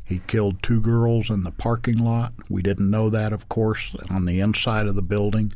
he 0.05 0.19
killed 0.27 0.61
two 0.61 0.81
girls 0.81 1.29
in 1.29 1.43
the 1.43 1.51
parking 1.51 1.97
lot. 1.97 2.33
We 2.49 2.61
didn't 2.61 2.91
know 2.91 3.09
that, 3.09 3.31
of 3.31 3.47
course, 3.47 3.95
on 4.09 4.25
the 4.25 4.41
inside 4.41 4.85
of 4.87 4.95
the 4.95 5.01
building. 5.01 5.53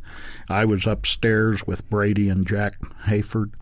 I 0.48 0.64
was 0.64 0.86
upstairs 0.86 1.66
with 1.66 1.88
Brady 1.90 2.30
and 2.30 2.46
Jack 2.46 2.80
Hayford 3.04 3.52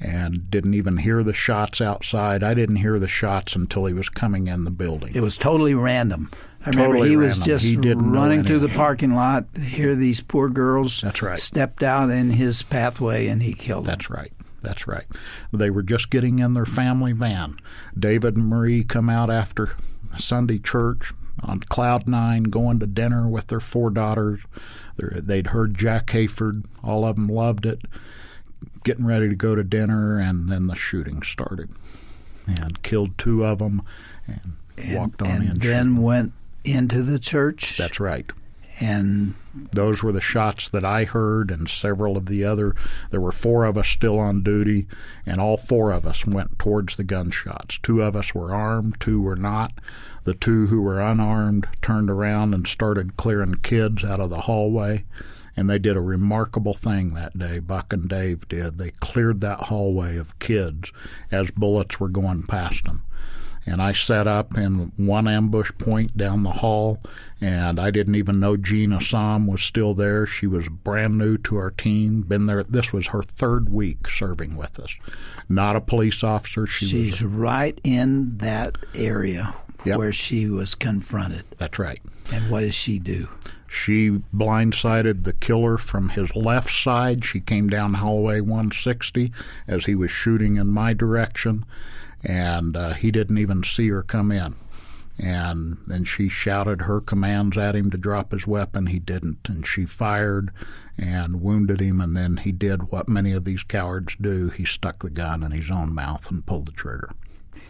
and 0.00 0.50
didn't 0.50 0.74
even 0.74 0.98
hear 0.98 1.22
the 1.22 1.32
shots 1.32 1.80
outside. 1.80 2.42
I 2.42 2.54
didn't 2.54 2.76
hear 2.76 2.98
the 2.98 3.08
shots 3.08 3.56
until 3.56 3.86
he 3.86 3.94
was 3.94 4.08
coming 4.08 4.46
in 4.48 4.64
the 4.64 4.70
building. 4.70 5.14
It 5.14 5.22
was 5.22 5.36
totally 5.38 5.74
random. 5.74 6.30
I 6.64 6.70
remember 6.70 6.96
Totally 6.96 7.10
he 7.10 7.16
was 7.16 7.38
just 7.38 7.64
He 7.64 7.76
running 7.76 8.44
through 8.44 8.58
the 8.58 8.68
parking 8.68 9.14
lot, 9.14 9.46
hear 9.56 9.94
these 9.94 10.20
poor 10.20 10.48
girls 10.48 11.00
That's 11.00 11.22
right. 11.22 11.40
stepped 11.40 11.82
out 11.82 12.10
in 12.10 12.30
his 12.30 12.62
pathway 12.62 13.28
and 13.28 13.42
he 13.42 13.54
killed 13.54 13.84
them. 13.84 13.92
That's 13.92 14.10
right. 14.10 14.32
That's 14.60 14.88
right. 14.88 15.04
They 15.52 15.70
were 15.70 15.84
just 15.84 16.10
getting 16.10 16.40
in 16.40 16.54
their 16.54 16.66
family 16.66 17.12
van. 17.12 17.58
David 17.96 18.36
and 18.36 18.48
Marie 18.48 18.82
come 18.82 19.08
out 19.08 19.30
after 19.30 19.76
Sunday 20.16 20.58
church 20.58 21.12
on 21.42 21.60
cloud 21.60 22.08
nine, 22.08 22.44
going 22.44 22.80
to 22.80 22.86
dinner 22.86 23.28
with 23.28 23.46
their 23.46 23.60
four 23.60 23.90
daughters. 23.90 24.40
They'd 24.98 25.48
heard 25.48 25.76
Jack 25.76 26.08
Hayford. 26.08 26.64
All 26.82 27.04
of 27.04 27.14
them 27.14 27.28
loved 27.28 27.66
it. 27.66 27.82
Getting 28.84 29.06
ready 29.06 29.28
to 29.28 29.36
go 29.36 29.54
to 29.54 29.64
dinner, 29.64 30.18
and 30.18 30.48
then 30.48 30.66
the 30.66 30.76
shooting 30.76 31.22
started, 31.22 31.70
and 32.46 32.82
killed 32.82 33.18
two 33.18 33.44
of 33.44 33.58
them, 33.58 33.82
and, 34.26 34.56
walked 34.94 35.20
on 35.22 35.28
and 35.28 35.50
in. 35.50 35.58
then 35.58 35.96
went 35.98 36.32
into 36.64 37.02
the 37.02 37.18
church 37.18 37.76
That's 37.76 38.00
right. 38.00 38.30
and 38.80 39.34
Those 39.72 40.02
were 40.02 40.12
the 40.12 40.20
shots 40.20 40.70
that 40.70 40.84
I 40.84 41.04
heard, 41.04 41.50
and 41.50 41.68
several 41.68 42.16
of 42.16 42.26
the 42.26 42.44
other. 42.44 42.74
There 43.10 43.20
were 43.20 43.32
four 43.32 43.64
of 43.64 43.76
us 43.76 43.88
still 43.88 44.18
on 44.18 44.42
duty, 44.42 44.86
and 45.26 45.40
all 45.40 45.56
four 45.56 45.90
of 45.92 46.06
us 46.06 46.24
went 46.26 46.58
towards 46.58 46.96
the 46.96 47.04
gunshots. 47.04 47.78
Two 47.78 48.00
of 48.02 48.14
us 48.16 48.34
were 48.34 48.54
armed, 48.54 49.00
two 49.00 49.20
were 49.20 49.36
not. 49.36 49.72
The 50.24 50.34
two 50.34 50.66
who 50.66 50.82
were 50.82 51.00
unarmed 51.00 51.66
turned 51.82 52.10
around 52.10 52.54
and 52.54 52.66
started 52.66 53.16
clearing 53.16 53.56
kids 53.56 54.04
out 54.04 54.20
of 54.20 54.30
the 54.30 54.42
hallway. 54.42 55.04
And 55.58 55.68
they 55.68 55.78
did 55.78 55.96
a 55.96 56.00
remarkable 56.00 56.74
thing 56.74 57.14
that 57.14 57.36
day, 57.38 57.58
Buck 57.58 57.92
and 57.92 58.08
Dave 58.08 58.46
did. 58.48 58.78
They 58.78 58.90
cleared 58.90 59.40
that 59.40 59.64
hallway 59.64 60.16
of 60.16 60.38
kids 60.38 60.92
as 61.30 61.50
bullets 61.50 61.98
were 61.98 62.08
going 62.08 62.44
past 62.44 62.84
them 62.84 63.02
and 63.66 63.82
I 63.82 63.92
set 63.92 64.26
up 64.26 64.56
in 64.56 64.92
one 64.96 65.28
ambush 65.28 65.70
point 65.78 66.16
down 66.16 66.42
the 66.42 66.50
hall, 66.50 67.02
and 67.40 67.78
I 67.78 67.90
didn't 67.90 68.14
even 68.14 68.40
know 68.40 68.56
Jeanne 68.56 68.92
Assam 68.94 69.46
was 69.46 69.62
still 69.62 69.92
there. 69.94 70.26
She 70.26 70.46
was 70.46 70.68
brand 70.68 71.18
new 71.18 71.36
to 71.38 71.56
our 71.56 71.70
team, 71.70 72.22
been 72.22 72.46
there. 72.46 72.62
This 72.64 72.92
was 72.92 73.08
her 73.08 73.22
third 73.22 73.68
week 73.68 74.08
serving 74.08 74.56
with 74.56 74.80
us. 74.80 74.96
Not 75.48 75.76
a 75.76 75.80
police 75.82 76.24
officer. 76.24 76.66
She 76.66 76.86
she's 76.86 77.22
was. 77.22 77.24
right 77.24 77.78
in 77.84 78.38
that 78.38 78.78
area 78.94 79.54
Yep. 79.84 79.98
where 79.98 80.12
she 80.12 80.48
was 80.48 80.74
confronted. 80.74 81.44
That's 81.58 81.78
right. 81.78 82.00
And 82.32 82.50
what 82.50 82.60
does 82.60 82.74
she 82.74 82.98
do? 82.98 83.28
She 83.68 84.10
blindsided 84.34 85.24
the 85.24 85.34
killer 85.34 85.76
from 85.76 86.10
his 86.10 86.34
left 86.34 86.74
side. 86.74 87.24
She 87.24 87.38
came 87.38 87.68
down 87.68 87.94
hallway 87.94 88.40
160 88.40 89.30
as 89.66 89.84
he 89.84 89.94
was 89.94 90.10
shooting 90.10 90.56
in 90.56 90.68
my 90.68 90.94
direction, 90.94 91.64
and 92.24 92.76
uh, 92.76 92.94
he 92.94 93.10
didn't 93.10 93.38
even 93.38 93.62
see 93.62 93.88
her 93.88 94.02
come 94.02 94.32
in. 94.32 94.56
And 95.20 95.78
then 95.86 96.04
she 96.04 96.28
shouted 96.28 96.82
her 96.82 97.00
commands 97.00 97.58
at 97.58 97.74
him 97.74 97.90
to 97.90 97.98
drop 97.98 98.32
his 98.32 98.46
weapon. 98.46 98.86
He 98.86 99.00
didn't, 99.00 99.48
and 99.48 99.66
she 99.66 99.84
fired 99.84 100.50
and 100.96 101.42
wounded 101.42 101.80
him. 101.80 102.00
And 102.00 102.16
then 102.16 102.38
he 102.38 102.52
did 102.52 102.90
what 102.90 103.08
many 103.08 103.32
of 103.32 103.44
these 103.44 103.64
cowards 103.64 104.16
do: 104.20 104.48
he 104.48 104.64
stuck 104.64 105.02
the 105.02 105.10
gun 105.10 105.42
in 105.42 105.50
his 105.50 105.70
own 105.70 105.92
mouth 105.92 106.30
and 106.30 106.46
pulled 106.46 106.66
the 106.66 106.72
trigger. 106.72 107.10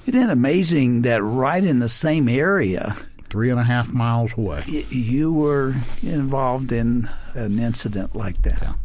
Isn't 0.07 0.23
it 0.23 0.31
amazing 0.31 1.03
that 1.03 1.23
right 1.23 1.65
in 1.65 1.81
the 1.81 1.89
same 1.89 2.29
area 2.29 2.97
Three 3.31 3.51
and 3.51 3.61
a 3.61 3.65
half 3.65 3.93
miles 3.93 4.37
away. 4.37 4.65
you 4.67 5.33
were 5.33 5.75
involved 6.03 6.73
in 6.73 7.09
an 7.35 7.59
incident 7.59 8.17
like 8.17 8.43
that? 8.43 8.77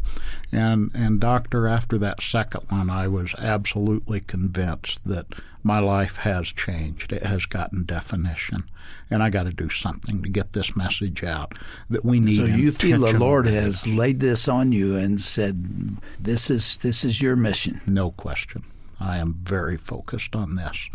And 0.52 0.90
and 0.94 1.18
doctor, 1.18 1.66
after 1.66 1.98
that 1.98 2.22
second 2.22 2.66
one, 2.68 2.88
I 2.88 3.08
was 3.08 3.34
absolutely 3.38 4.20
convinced 4.20 5.06
that 5.06 5.26
my 5.64 5.78
life 5.80 6.18
has 6.18 6.52
changed. 6.52 7.12
It 7.12 7.24
has 7.24 7.46
gotten 7.46 7.84
definition, 7.84 8.64
and 9.10 9.22
I 9.22 9.30
got 9.30 9.44
to 9.44 9.52
do 9.52 9.68
something 9.68 10.22
to 10.22 10.28
get 10.28 10.52
this 10.52 10.76
message 10.76 11.24
out 11.24 11.54
that 11.90 12.04
we 12.04 12.20
need. 12.20 12.36
So 12.36 12.44
you 12.44 12.70
feel 12.70 13.00
the 13.00 13.18
Lord 13.18 13.46
has 13.46 13.86
laid 13.88 14.20
this 14.20 14.46
on 14.46 14.70
you 14.70 14.94
and 14.96 15.20
said, 15.20 15.96
"This 16.20 16.50
is 16.50 16.76
this 16.76 17.04
is 17.04 17.20
your 17.20 17.34
mission." 17.34 17.80
no 17.88 18.10
question. 18.10 18.62
I 19.00 19.16
am 19.16 19.34
very 19.42 19.76
focused 19.76 20.36
on 20.36 20.54
this, 20.54 20.88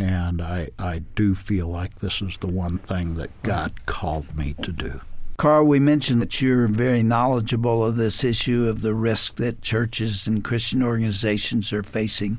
and 0.00 0.40
I 0.40 0.68
I 0.78 1.02
do 1.14 1.34
feel 1.34 1.68
like 1.68 1.96
this 1.96 2.22
is 2.22 2.38
the 2.38 2.48
one 2.48 2.78
thing 2.78 3.16
that 3.16 3.30
God 3.42 3.86
called 3.86 4.36
me 4.36 4.54
to 4.62 4.72
do. 4.72 5.00
Carl, 5.36 5.64
we 5.64 5.80
mentioned 5.80 6.20
that 6.20 6.42
you're 6.42 6.68
very 6.68 7.02
knowledgeable 7.02 7.84
of 7.84 7.96
this 7.96 8.24
issue 8.24 8.68
of 8.68 8.82
the 8.82 8.94
risk 8.94 9.36
that 9.36 9.62
churches 9.62 10.26
and 10.26 10.44
Christian 10.44 10.82
organizations 10.82 11.72
are 11.72 11.82
facing, 11.82 12.38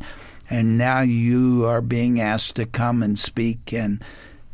and 0.50 0.78
now 0.78 1.02
you 1.02 1.66
are 1.66 1.82
being 1.82 2.22
asked 2.22 2.58
to 2.58 2.66
come 2.66 3.02
and 3.02 3.18
speak 3.18 3.74
and 3.74 4.04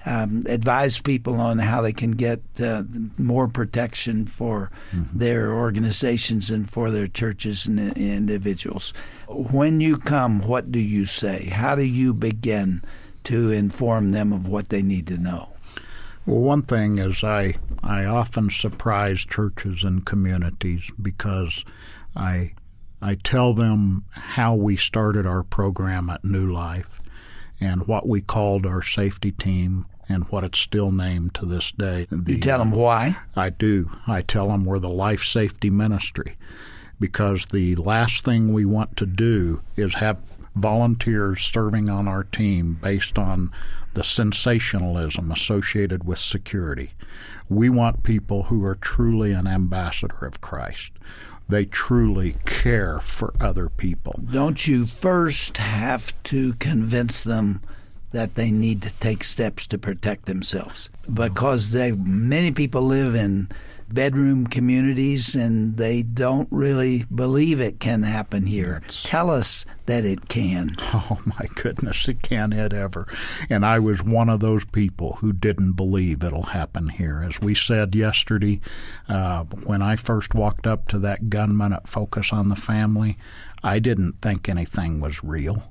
um, 0.08 0.44
advise 0.48 1.00
people 1.00 1.40
on 1.42 1.60
how 1.60 1.82
they 1.82 1.92
can 1.94 2.12
get 2.12 2.40
uh, 2.62 2.84
more 3.18 3.48
protection 3.48 4.26
for 4.26 4.72
their 5.14 5.54
organizations 5.54 6.50
and 6.50 6.70
for 6.70 6.90
their 6.92 7.08
churches 7.08 7.66
and 7.68 7.80
i- 7.80 7.92
individuals. 7.96 8.94
When 9.28 9.82
you 9.82 9.98
come, 9.98 10.42
what 10.42 10.72
do 10.72 10.80
you 10.80 11.06
say? 11.06 11.48
How 11.50 11.76
do 11.76 11.84
you 11.84 12.14
begin 12.14 12.82
to 13.26 13.52
inform 13.52 14.12
them 14.12 14.32
of 14.32 14.48
what 14.48 14.70
they 14.70 14.82
need 14.82 15.08
to 15.08 15.18
know? 15.18 15.50
Well, 16.26 16.40
one 16.42 16.62
thing 16.62 16.98
is 16.98 17.24
I 17.24 17.56
I 17.84 18.06
often 18.06 18.50
surprise 18.50 19.26
churches 19.26 19.84
and 19.84 20.06
communities 20.06 20.90
because 21.02 21.64
I 22.16 22.54
I 23.02 23.16
tell 23.16 23.54
them 23.54 24.04
how 24.12 24.56
we 24.56 24.76
started 24.76 25.26
our 25.26 25.44
program 25.44 26.10
at 26.10 26.24
New 26.26 26.52
Life 26.52 27.00
and 27.62 27.88
what 27.88 28.08
we 28.08 28.22
called 28.22 28.66
our 28.66 28.82
safety 28.82 29.32
team 29.32 29.86
and 30.10 30.26
what 30.26 30.44
it's 30.44 30.60
still 30.60 30.92
named 30.92 31.34
to 31.36 31.46
this 31.46 31.72
day. 31.72 32.08
You 32.26 32.40
tell 32.40 32.60
them 32.60 32.72
why. 32.72 33.18
I 33.36 33.50
do. 33.50 33.92
I 34.08 34.22
tell 34.22 34.48
them 34.48 34.66
we're 34.66 34.80
the 34.80 34.90
life 34.90 35.24
safety 35.24 35.70
ministry 35.70 36.38
because 37.00 37.48
the 37.48 37.76
last 37.76 38.24
thing 38.24 38.54
we 38.54 38.66
want 38.66 38.98
to 38.98 39.06
do 39.06 39.62
is 39.76 39.96
have 39.96 40.18
volunteers 40.56 41.42
serving 41.42 41.90
on 41.90 42.08
our 42.08 42.24
team 42.24 42.78
based 42.82 43.18
on 43.18 43.52
the 43.94 44.04
sensationalism 44.04 45.32
associated 45.32 46.04
with 46.04 46.18
security. 46.18 46.92
We 47.50 47.70
want 47.70 48.04
people 48.04 48.44
who 48.44 48.64
are 48.66 48.76
truly 48.76 49.32
an 49.32 49.48
ambassador 49.48 50.26
of 50.26 50.42
Christ. 50.42 50.92
They 51.50 51.66
truly 51.66 52.36
care 52.46 53.00
for 53.00 53.34
other 53.40 53.70
people. 53.70 54.20
Don't 54.32 54.68
you 54.68 54.86
first 54.86 55.58
have 55.58 56.12
to 56.24 56.54
convince 56.56 57.24
them 57.24 57.62
that 58.12 58.36
they 58.36 58.52
need 58.52 58.82
to 58.84 58.94
take 58.94 59.24
steps 59.24 59.68
to 59.68 59.78
protect 59.78 60.26
themselves? 60.26 60.90
Because 61.12 61.72
they 61.72 61.92
many 61.92 62.52
people 62.52 62.82
live 62.82 63.16
in 63.16 63.50
bedroom 63.90 64.46
communities 64.48 65.36
and 65.36 65.78
they 65.78 66.04
don't 66.04 66.48
really 66.52 67.06
believe 67.14 67.62
it 67.62 67.80
can 67.80 68.04
happen 68.04 68.46
here. 68.46 68.82
Tell 69.04 69.30
us 69.30 69.66
that 69.86 70.06
it 70.06 70.28
can. 70.28 70.76
Oh 71.10 71.22
my 71.26 71.48
goodness, 71.56 72.08
it 72.08 72.22
can't 72.22 72.54
hit 72.54 72.74
ever. 72.74 73.08
And 73.50 73.66
I 73.66 73.80
was 73.80 74.04
one 74.04 74.30
of 74.30 74.40
those 74.40 74.66
people 74.66 75.14
who 75.14 75.32
didn't 75.32 75.74
believe 75.74 76.24
it'll 76.24 76.44
happen 76.44 76.90
here. 76.90 77.24
As 77.26 77.40
we 77.40 77.54
said 77.54 77.94
yesterday, 77.94 78.60
uh, 79.08 79.44
when 79.44 79.82
I 79.82 79.96
first 79.96 80.34
walked 80.34 80.66
up 80.66 80.88
to 80.90 81.00
that 81.00 81.30
gunman 81.30 81.74
at 81.74 81.88
Focus 81.88 82.34
on 82.34 82.50
the 82.50 82.56
Family, 82.56 83.18
I 83.64 83.80
didn't 83.80 84.22
think 84.22 84.50
anything 84.50 85.00
was 85.00 85.24
real. 85.24 85.64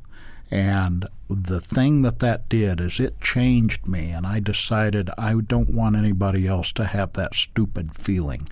And 0.51 1.07
the 1.28 1.61
thing 1.61 2.03
that 2.03 2.20
that 2.20 2.49
did 2.49 2.80
is 2.80 3.01
it 3.01 3.20
changed 3.20 3.86
me, 3.86 4.11
and 4.11 4.26
I 4.26 4.40
decided 4.40 5.11
I 5.18 5.34
don't 5.44 5.74
want 5.74 5.97
anybody 5.97 6.47
else 6.47 6.72
to 6.74 6.84
have 6.84 7.14
that 7.14 7.34
stupid 7.34 7.94
feeling 7.94 8.49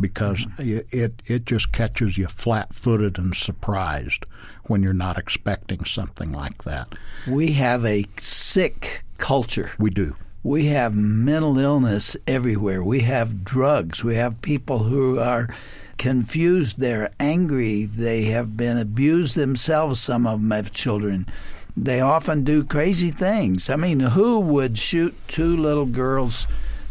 because 0.00 0.38
mm-hmm. 0.38 0.78
it, 0.78 0.86
it 0.90 1.22
it 1.26 1.46
just 1.46 1.72
catches 1.72 2.18
you 2.18 2.26
flat-footed 2.26 3.16
and 3.18 3.34
surprised 3.34 4.26
when 4.64 4.82
you're 4.82 4.92
not 4.92 5.18
expecting 5.18 5.84
something 5.84 6.32
like 6.32 6.64
that. 6.64 6.88
We 7.28 7.52
have 7.52 7.84
a 7.84 8.04
sick 8.18 9.04
culture. 9.18 9.70
We 9.78 9.90
do. 9.90 10.16
We 10.42 10.66
have 10.66 10.94
mental 10.94 11.58
illness 11.58 12.16
everywhere. 12.26 12.84
We 12.84 13.00
have 13.00 13.44
drugs. 13.44 14.04
We 14.04 14.16
have 14.16 14.42
people 14.42 14.80
who 14.80 15.18
are 15.18 15.48
confused. 15.98 16.78
They're 16.78 17.10
angry. 17.18 17.84
They 17.84 18.24
have 18.24 18.56
been 18.56 18.78
abused 18.78 19.34
themselves. 19.34 20.00
Some 20.00 20.26
of 20.26 20.40
them 20.40 20.50
have 20.50 20.72
children. 20.72 21.26
They 21.76 22.00
often 22.00 22.42
do 22.42 22.64
crazy 22.64 23.10
things. 23.10 23.68
I 23.68 23.76
mean, 23.76 24.00
who 24.00 24.40
would 24.40 24.78
shoot 24.78 25.14
two 25.28 25.56
little 25.56 25.86
girls 25.86 26.46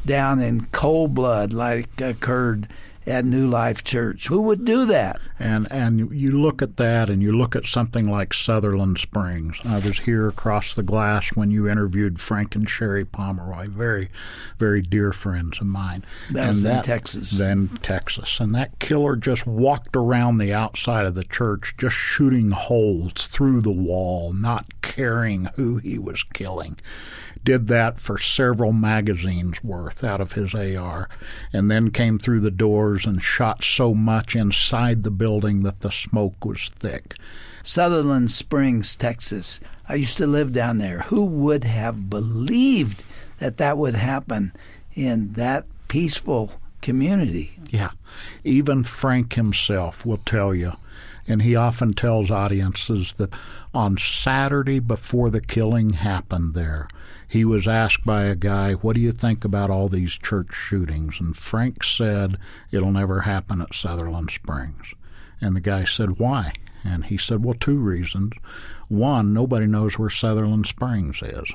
down 0.06 0.42
in 0.42 0.68
cold 0.68 1.16
blood 1.16 1.52
like 1.52 2.00
occurred 2.00 2.68
at 3.08 3.26
New 3.26 3.48
Life 3.48 3.84
Church. 3.84 4.28
Who 4.28 4.42
would 4.42 4.66
do 4.66 4.86
that? 4.86 5.20
And 5.38 5.70
and 5.72 6.12
you 6.12 6.32
look 6.32 6.62
at 6.62 6.78
that, 6.78 7.10
and 7.10 7.22
you 7.22 7.32
look 7.32 7.56
at 7.56 7.66
something 7.66 8.10
like 8.10 8.34
Sutherland 8.34 8.98
Springs. 8.98 9.60
I 9.66 9.80
was 9.80 10.00
here 10.00 10.30
across 10.30 10.76
the 10.76 10.84
glass 10.84 11.36
when 11.36 11.52
you 11.52 11.68
interviewed 11.68 12.22
Frank 12.22 12.56
and 12.56 12.70
Sherri 12.70 13.04
Pomeroy, 13.04 13.68
very, 13.68 14.10
very 14.58 14.82
dear 14.82 15.12
friends 15.12 15.60
of 15.60 15.68
mine. 15.68 16.06
That 16.32 16.40
and 16.40 16.52
was 16.52 16.66
in 16.66 16.82
Texas. 16.82 17.32
Then 17.32 17.80
Texas, 17.82 18.40
and 18.40 18.56
that 18.56 18.80
killer 18.80 19.18
just 19.18 19.46
walked 19.46 19.96
around 19.96 20.38
the 20.38 20.54
outside 20.54 21.06
of 21.06 21.16
the 21.16 21.26
church, 21.26 21.76
just 21.78 21.96
shooting 21.96 22.52
holes 22.52 23.14
through 23.14 23.62
the 23.62 23.72
wall, 23.72 24.32
not 24.32 24.82
caring 24.82 25.50
who 25.56 25.78
he 25.78 26.00
was 26.00 26.24
killing 26.24 26.78
did 27.46 27.68
that 27.68 28.00
for 28.00 28.18
several 28.18 28.74
magazines 28.74 29.64
worth 29.64 30.04
out 30.04 30.20
of 30.20 30.32
his 30.32 30.56
AR, 30.56 31.08
and 31.54 31.70
then 31.70 31.92
came 31.92 32.18
through 32.18 32.40
the 32.40 32.50
doors 32.50 33.06
and 33.06 33.22
shot 33.22 33.64
so 33.64 33.94
much 33.94 34.36
inside 34.36 35.04
the 35.04 35.12
building 35.12 35.25
that 35.26 35.82
the 35.82 35.92
smoke 35.92 36.46
was 36.46 36.70
thick. 36.70 37.16
Sutherland 37.64 38.30
Springs, 38.30 38.96
Texas. 38.96 39.60
I 39.90 39.96
used 39.96 40.18
to 40.18 40.28
live 40.28 40.54
down 40.54 40.78
there. 40.78 41.00
Who 41.08 41.26
would 41.26 41.64
have 41.64 42.12
believed 42.12 43.04
that 43.40 43.58
that 43.58 43.78
would 43.78 43.96
happen 43.96 44.54
in 44.94 45.34
that 45.34 45.66
peaceful 45.88 46.52
community? 46.82 47.58
Yeah. 47.72 47.92
Even 48.44 48.84
Frank 48.84 49.34
himself 49.34 50.06
will 50.06 50.18
tell 50.18 50.54
you, 50.54 50.74
and 51.28 51.42
he 51.42 51.56
often 51.56 51.94
tells 51.94 52.30
audiences 52.30 53.14
that 53.16 53.34
on 53.74 53.98
Saturday 53.98 54.80
before 54.80 55.32
the 55.32 55.42
killing 55.42 55.92
happened 55.94 56.54
there, 56.54 56.88
he 57.28 57.44
was 57.44 57.68
asked 57.68 58.06
by 58.06 58.24
a 58.24 58.36
guy, 58.36 58.74
What 58.74 58.94
do 58.94 59.02
you 59.02 59.12
think 59.12 59.44
about 59.44 59.70
all 59.70 59.88
these 59.88 60.14
church 60.14 60.54
shootings? 60.54 61.20
And 61.20 61.36
Frank 61.36 61.84
said, 61.84 62.38
It'll 62.72 62.92
never 62.92 63.22
happen 63.22 63.60
at 63.62 63.74
Sutherland 63.74 64.30
Springs. 64.32 64.94
And 65.42 65.56
the 65.56 65.62
guy 65.62 65.84
said, 65.84 66.20
Why? 66.20 66.54
And 66.84 67.06
he 67.06 67.18
said, 67.18 67.44
Well, 67.44 67.56
two 67.56 67.80
reasons. 67.80 68.34
One, 68.88 69.34
nobody 69.34 69.66
knows 69.66 69.98
where 69.98 70.10
Sutherland 70.10 70.68
Springs 70.68 71.22
is. 71.22 71.52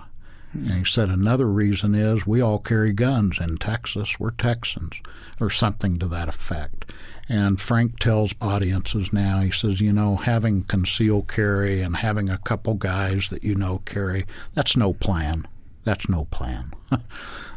And 0.52 0.72
he 0.72 0.84
said 0.84 1.08
another 1.08 1.46
reason 1.46 1.94
is 1.94 2.26
we 2.26 2.40
all 2.40 2.58
carry 2.58 2.92
guns 2.92 3.38
in 3.38 3.56
Texas. 3.56 4.18
We're 4.18 4.32
Texans, 4.32 4.94
or 5.38 5.48
something 5.48 5.98
to 6.00 6.08
that 6.08 6.28
effect. 6.28 6.92
And 7.28 7.60
Frank 7.60 8.00
tells 8.00 8.34
audiences 8.40 9.12
now, 9.12 9.40
he 9.40 9.52
says, 9.52 9.80
you 9.80 9.92
know, 9.92 10.16
having 10.16 10.64
concealed 10.64 11.28
carry 11.28 11.80
and 11.80 11.96
having 11.96 12.28
a 12.28 12.38
couple 12.38 12.74
guys 12.74 13.30
that 13.30 13.44
you 13.44 13.54
know 13.54 13.78
carry, 13.86 14.26
that's 14.54 14.76
no 14.76 14.92
plan. 14.92 15.46
That's 15.84 16.08
no 16.08 16.24
plan. 16.26 16.72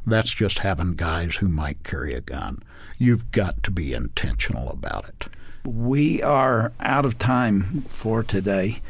That's 0.05 0.33
just 0.33 0.59
having 0.59 0.95
guys 0.95 1.35
who 1.35 1.47
might 1.47 1.83
carry 1.83 2.13
a 2.13 2.21
gun. 2.21 2.63
You've 2.97 3.31
got 3.31 3.63
to 3.63 3.71
be 3.71 3.93
intentional 3.93 4.69
about 4.69 5.09
it. 5.09 5.27
We 5.65 6.21
are 6.21 6.73
out 6.79 7.05
of 7.05 7.17
time 7.17 7.85
for 7.89 8.21
today, 8.21 8.81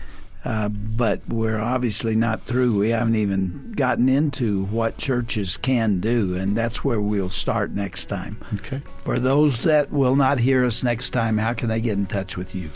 uh, 0.44 0.70
but 0.70 1.22
we're 1.28 1.60
obviously 1.60 2.16
not 2.16 2.44
through. 2.46 2.80
We 2.80 2.90
haven't 2.90 3.16
even 3.16 3.74
gotten 3.76 4.10
into 4.10 4.66
what 4.66 4.98
churches 4.98 5.56
can 5.58 6.00
do, 6.00 6.36
and 6.36 6.58
that's 6.58 6.84
where 6.84 7.00
we'll 7.00 7.30
start 7.30 7.72
next 7.72 8.06
time. 8.06 8.38
Okay. 8.56 8.82
For 8.98 9.20
those 9.20 9.60
that 9.62 9.92
will 9.92 10.16
not 10.16 10.40
hear 10.40 10.66
us 10.66 10.84
next 10.84 11.12
time, 11.12 11.38
how 11.38 11.54
can 11.54 11.70
they 11.70 11.80
get 11.80 11.98
in 11.98 12.08
touch 12.08 12.38
with 12.38 12.56
you? 12.56 12.70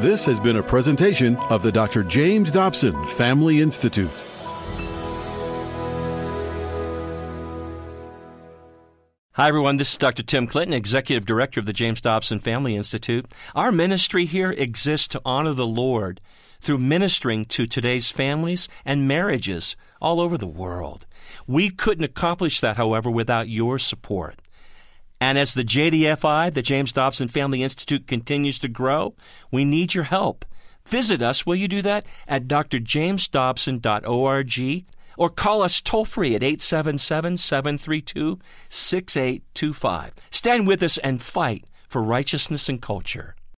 This 0.00 0.24
has 0.26 0.38
been 0.38 0.56
a 0.56 0.62
presentation 0.62 1.36
of 1.48 1.62
the 1.62 1.72
Dr. 1.72 2.04
James 2.04 2.50
Dobson 2.50 3.06
Family 3.06 3.60
Institute. 3.60 4.10
Hi, 9.36 9.48
everyone. 9.48 9.78
This 9.78 9.90
is 9.90 9.98
Dr. 9.98 10.22
Tim 10.22 10.46
Clinton, 10.46 10.74
Executive 10.74 11.26
Director 11.26 11.58
of 11.58 11.66
the 11.66 11.72
James 11.72 12.00
Dobson 12.00 12.38
Family 12.38 12.76
Institute. 12.76 13.26
Our 13.56 13.72
ministry 13.72 14.26
here 14.26 14.52
exists 14.52 15.08
to 15.08 15.20
honor 15.24 15.54
the 15.54 15.66
Lord 15.66 16.20
through 16.60 16.78
ministering 16.78 17.44
to 17.46 17.66
today's 17.66 18.12
families 18.12 18.68
and 18.84 19.08
marriages 19.08 19.74
all 20.00 20.20
over 20.20 20.38
the 20.38 20.46
world. 20.46 21.08
We 21.48 21.68
couldn't 21.68 22.04
accomplish 22.04 22.60
that, 22.60 22.76
however, 22.76 23.10
without 23.10 23.48
your 23.48 23.80
support. 23.80 24.40
And 25.20 25.36
as 25.36 25.54
the 25.54 25.64
JDFI, 25.64 26.54
the 26.54 26.62
James 26.62 26.92
Dobson 26.92 27.26
Family 27.26 27.64
Institute, 27.64 28.06
continues 28.06 28.60
to 28.60 28.68
grow, 28.68 29.16
we 29.50 29.64
need 29.64 29.94
your 29.94 30.04
help. 30.04 30.44
Visit 30.86 31.22
us, 31.22 31.44
will 31.44 31.56
you 31.56 31.66
do 31.66 31.82
that, 31.82 32.06
at 32.28 32.46
drjamesdobson.org 32.46 34.84
or 35.16 35.30
call 35.30 35.62
us 35.62 35.80
toll 35.80 36.04
free 36.04 36.34
at 36.34 36.42
877 36.42 37.36
732 37.36 38.38
6825. 38.68 40.12
Stand 40.30 40.66
with 40.66 40.82
us 40.82 40.98
and 40.98 41.20
fight 41.22 41.64
for 41.88 42.02
righteousness 42.02 42.68
and 42.68 42.82
culture. 42.82 43.34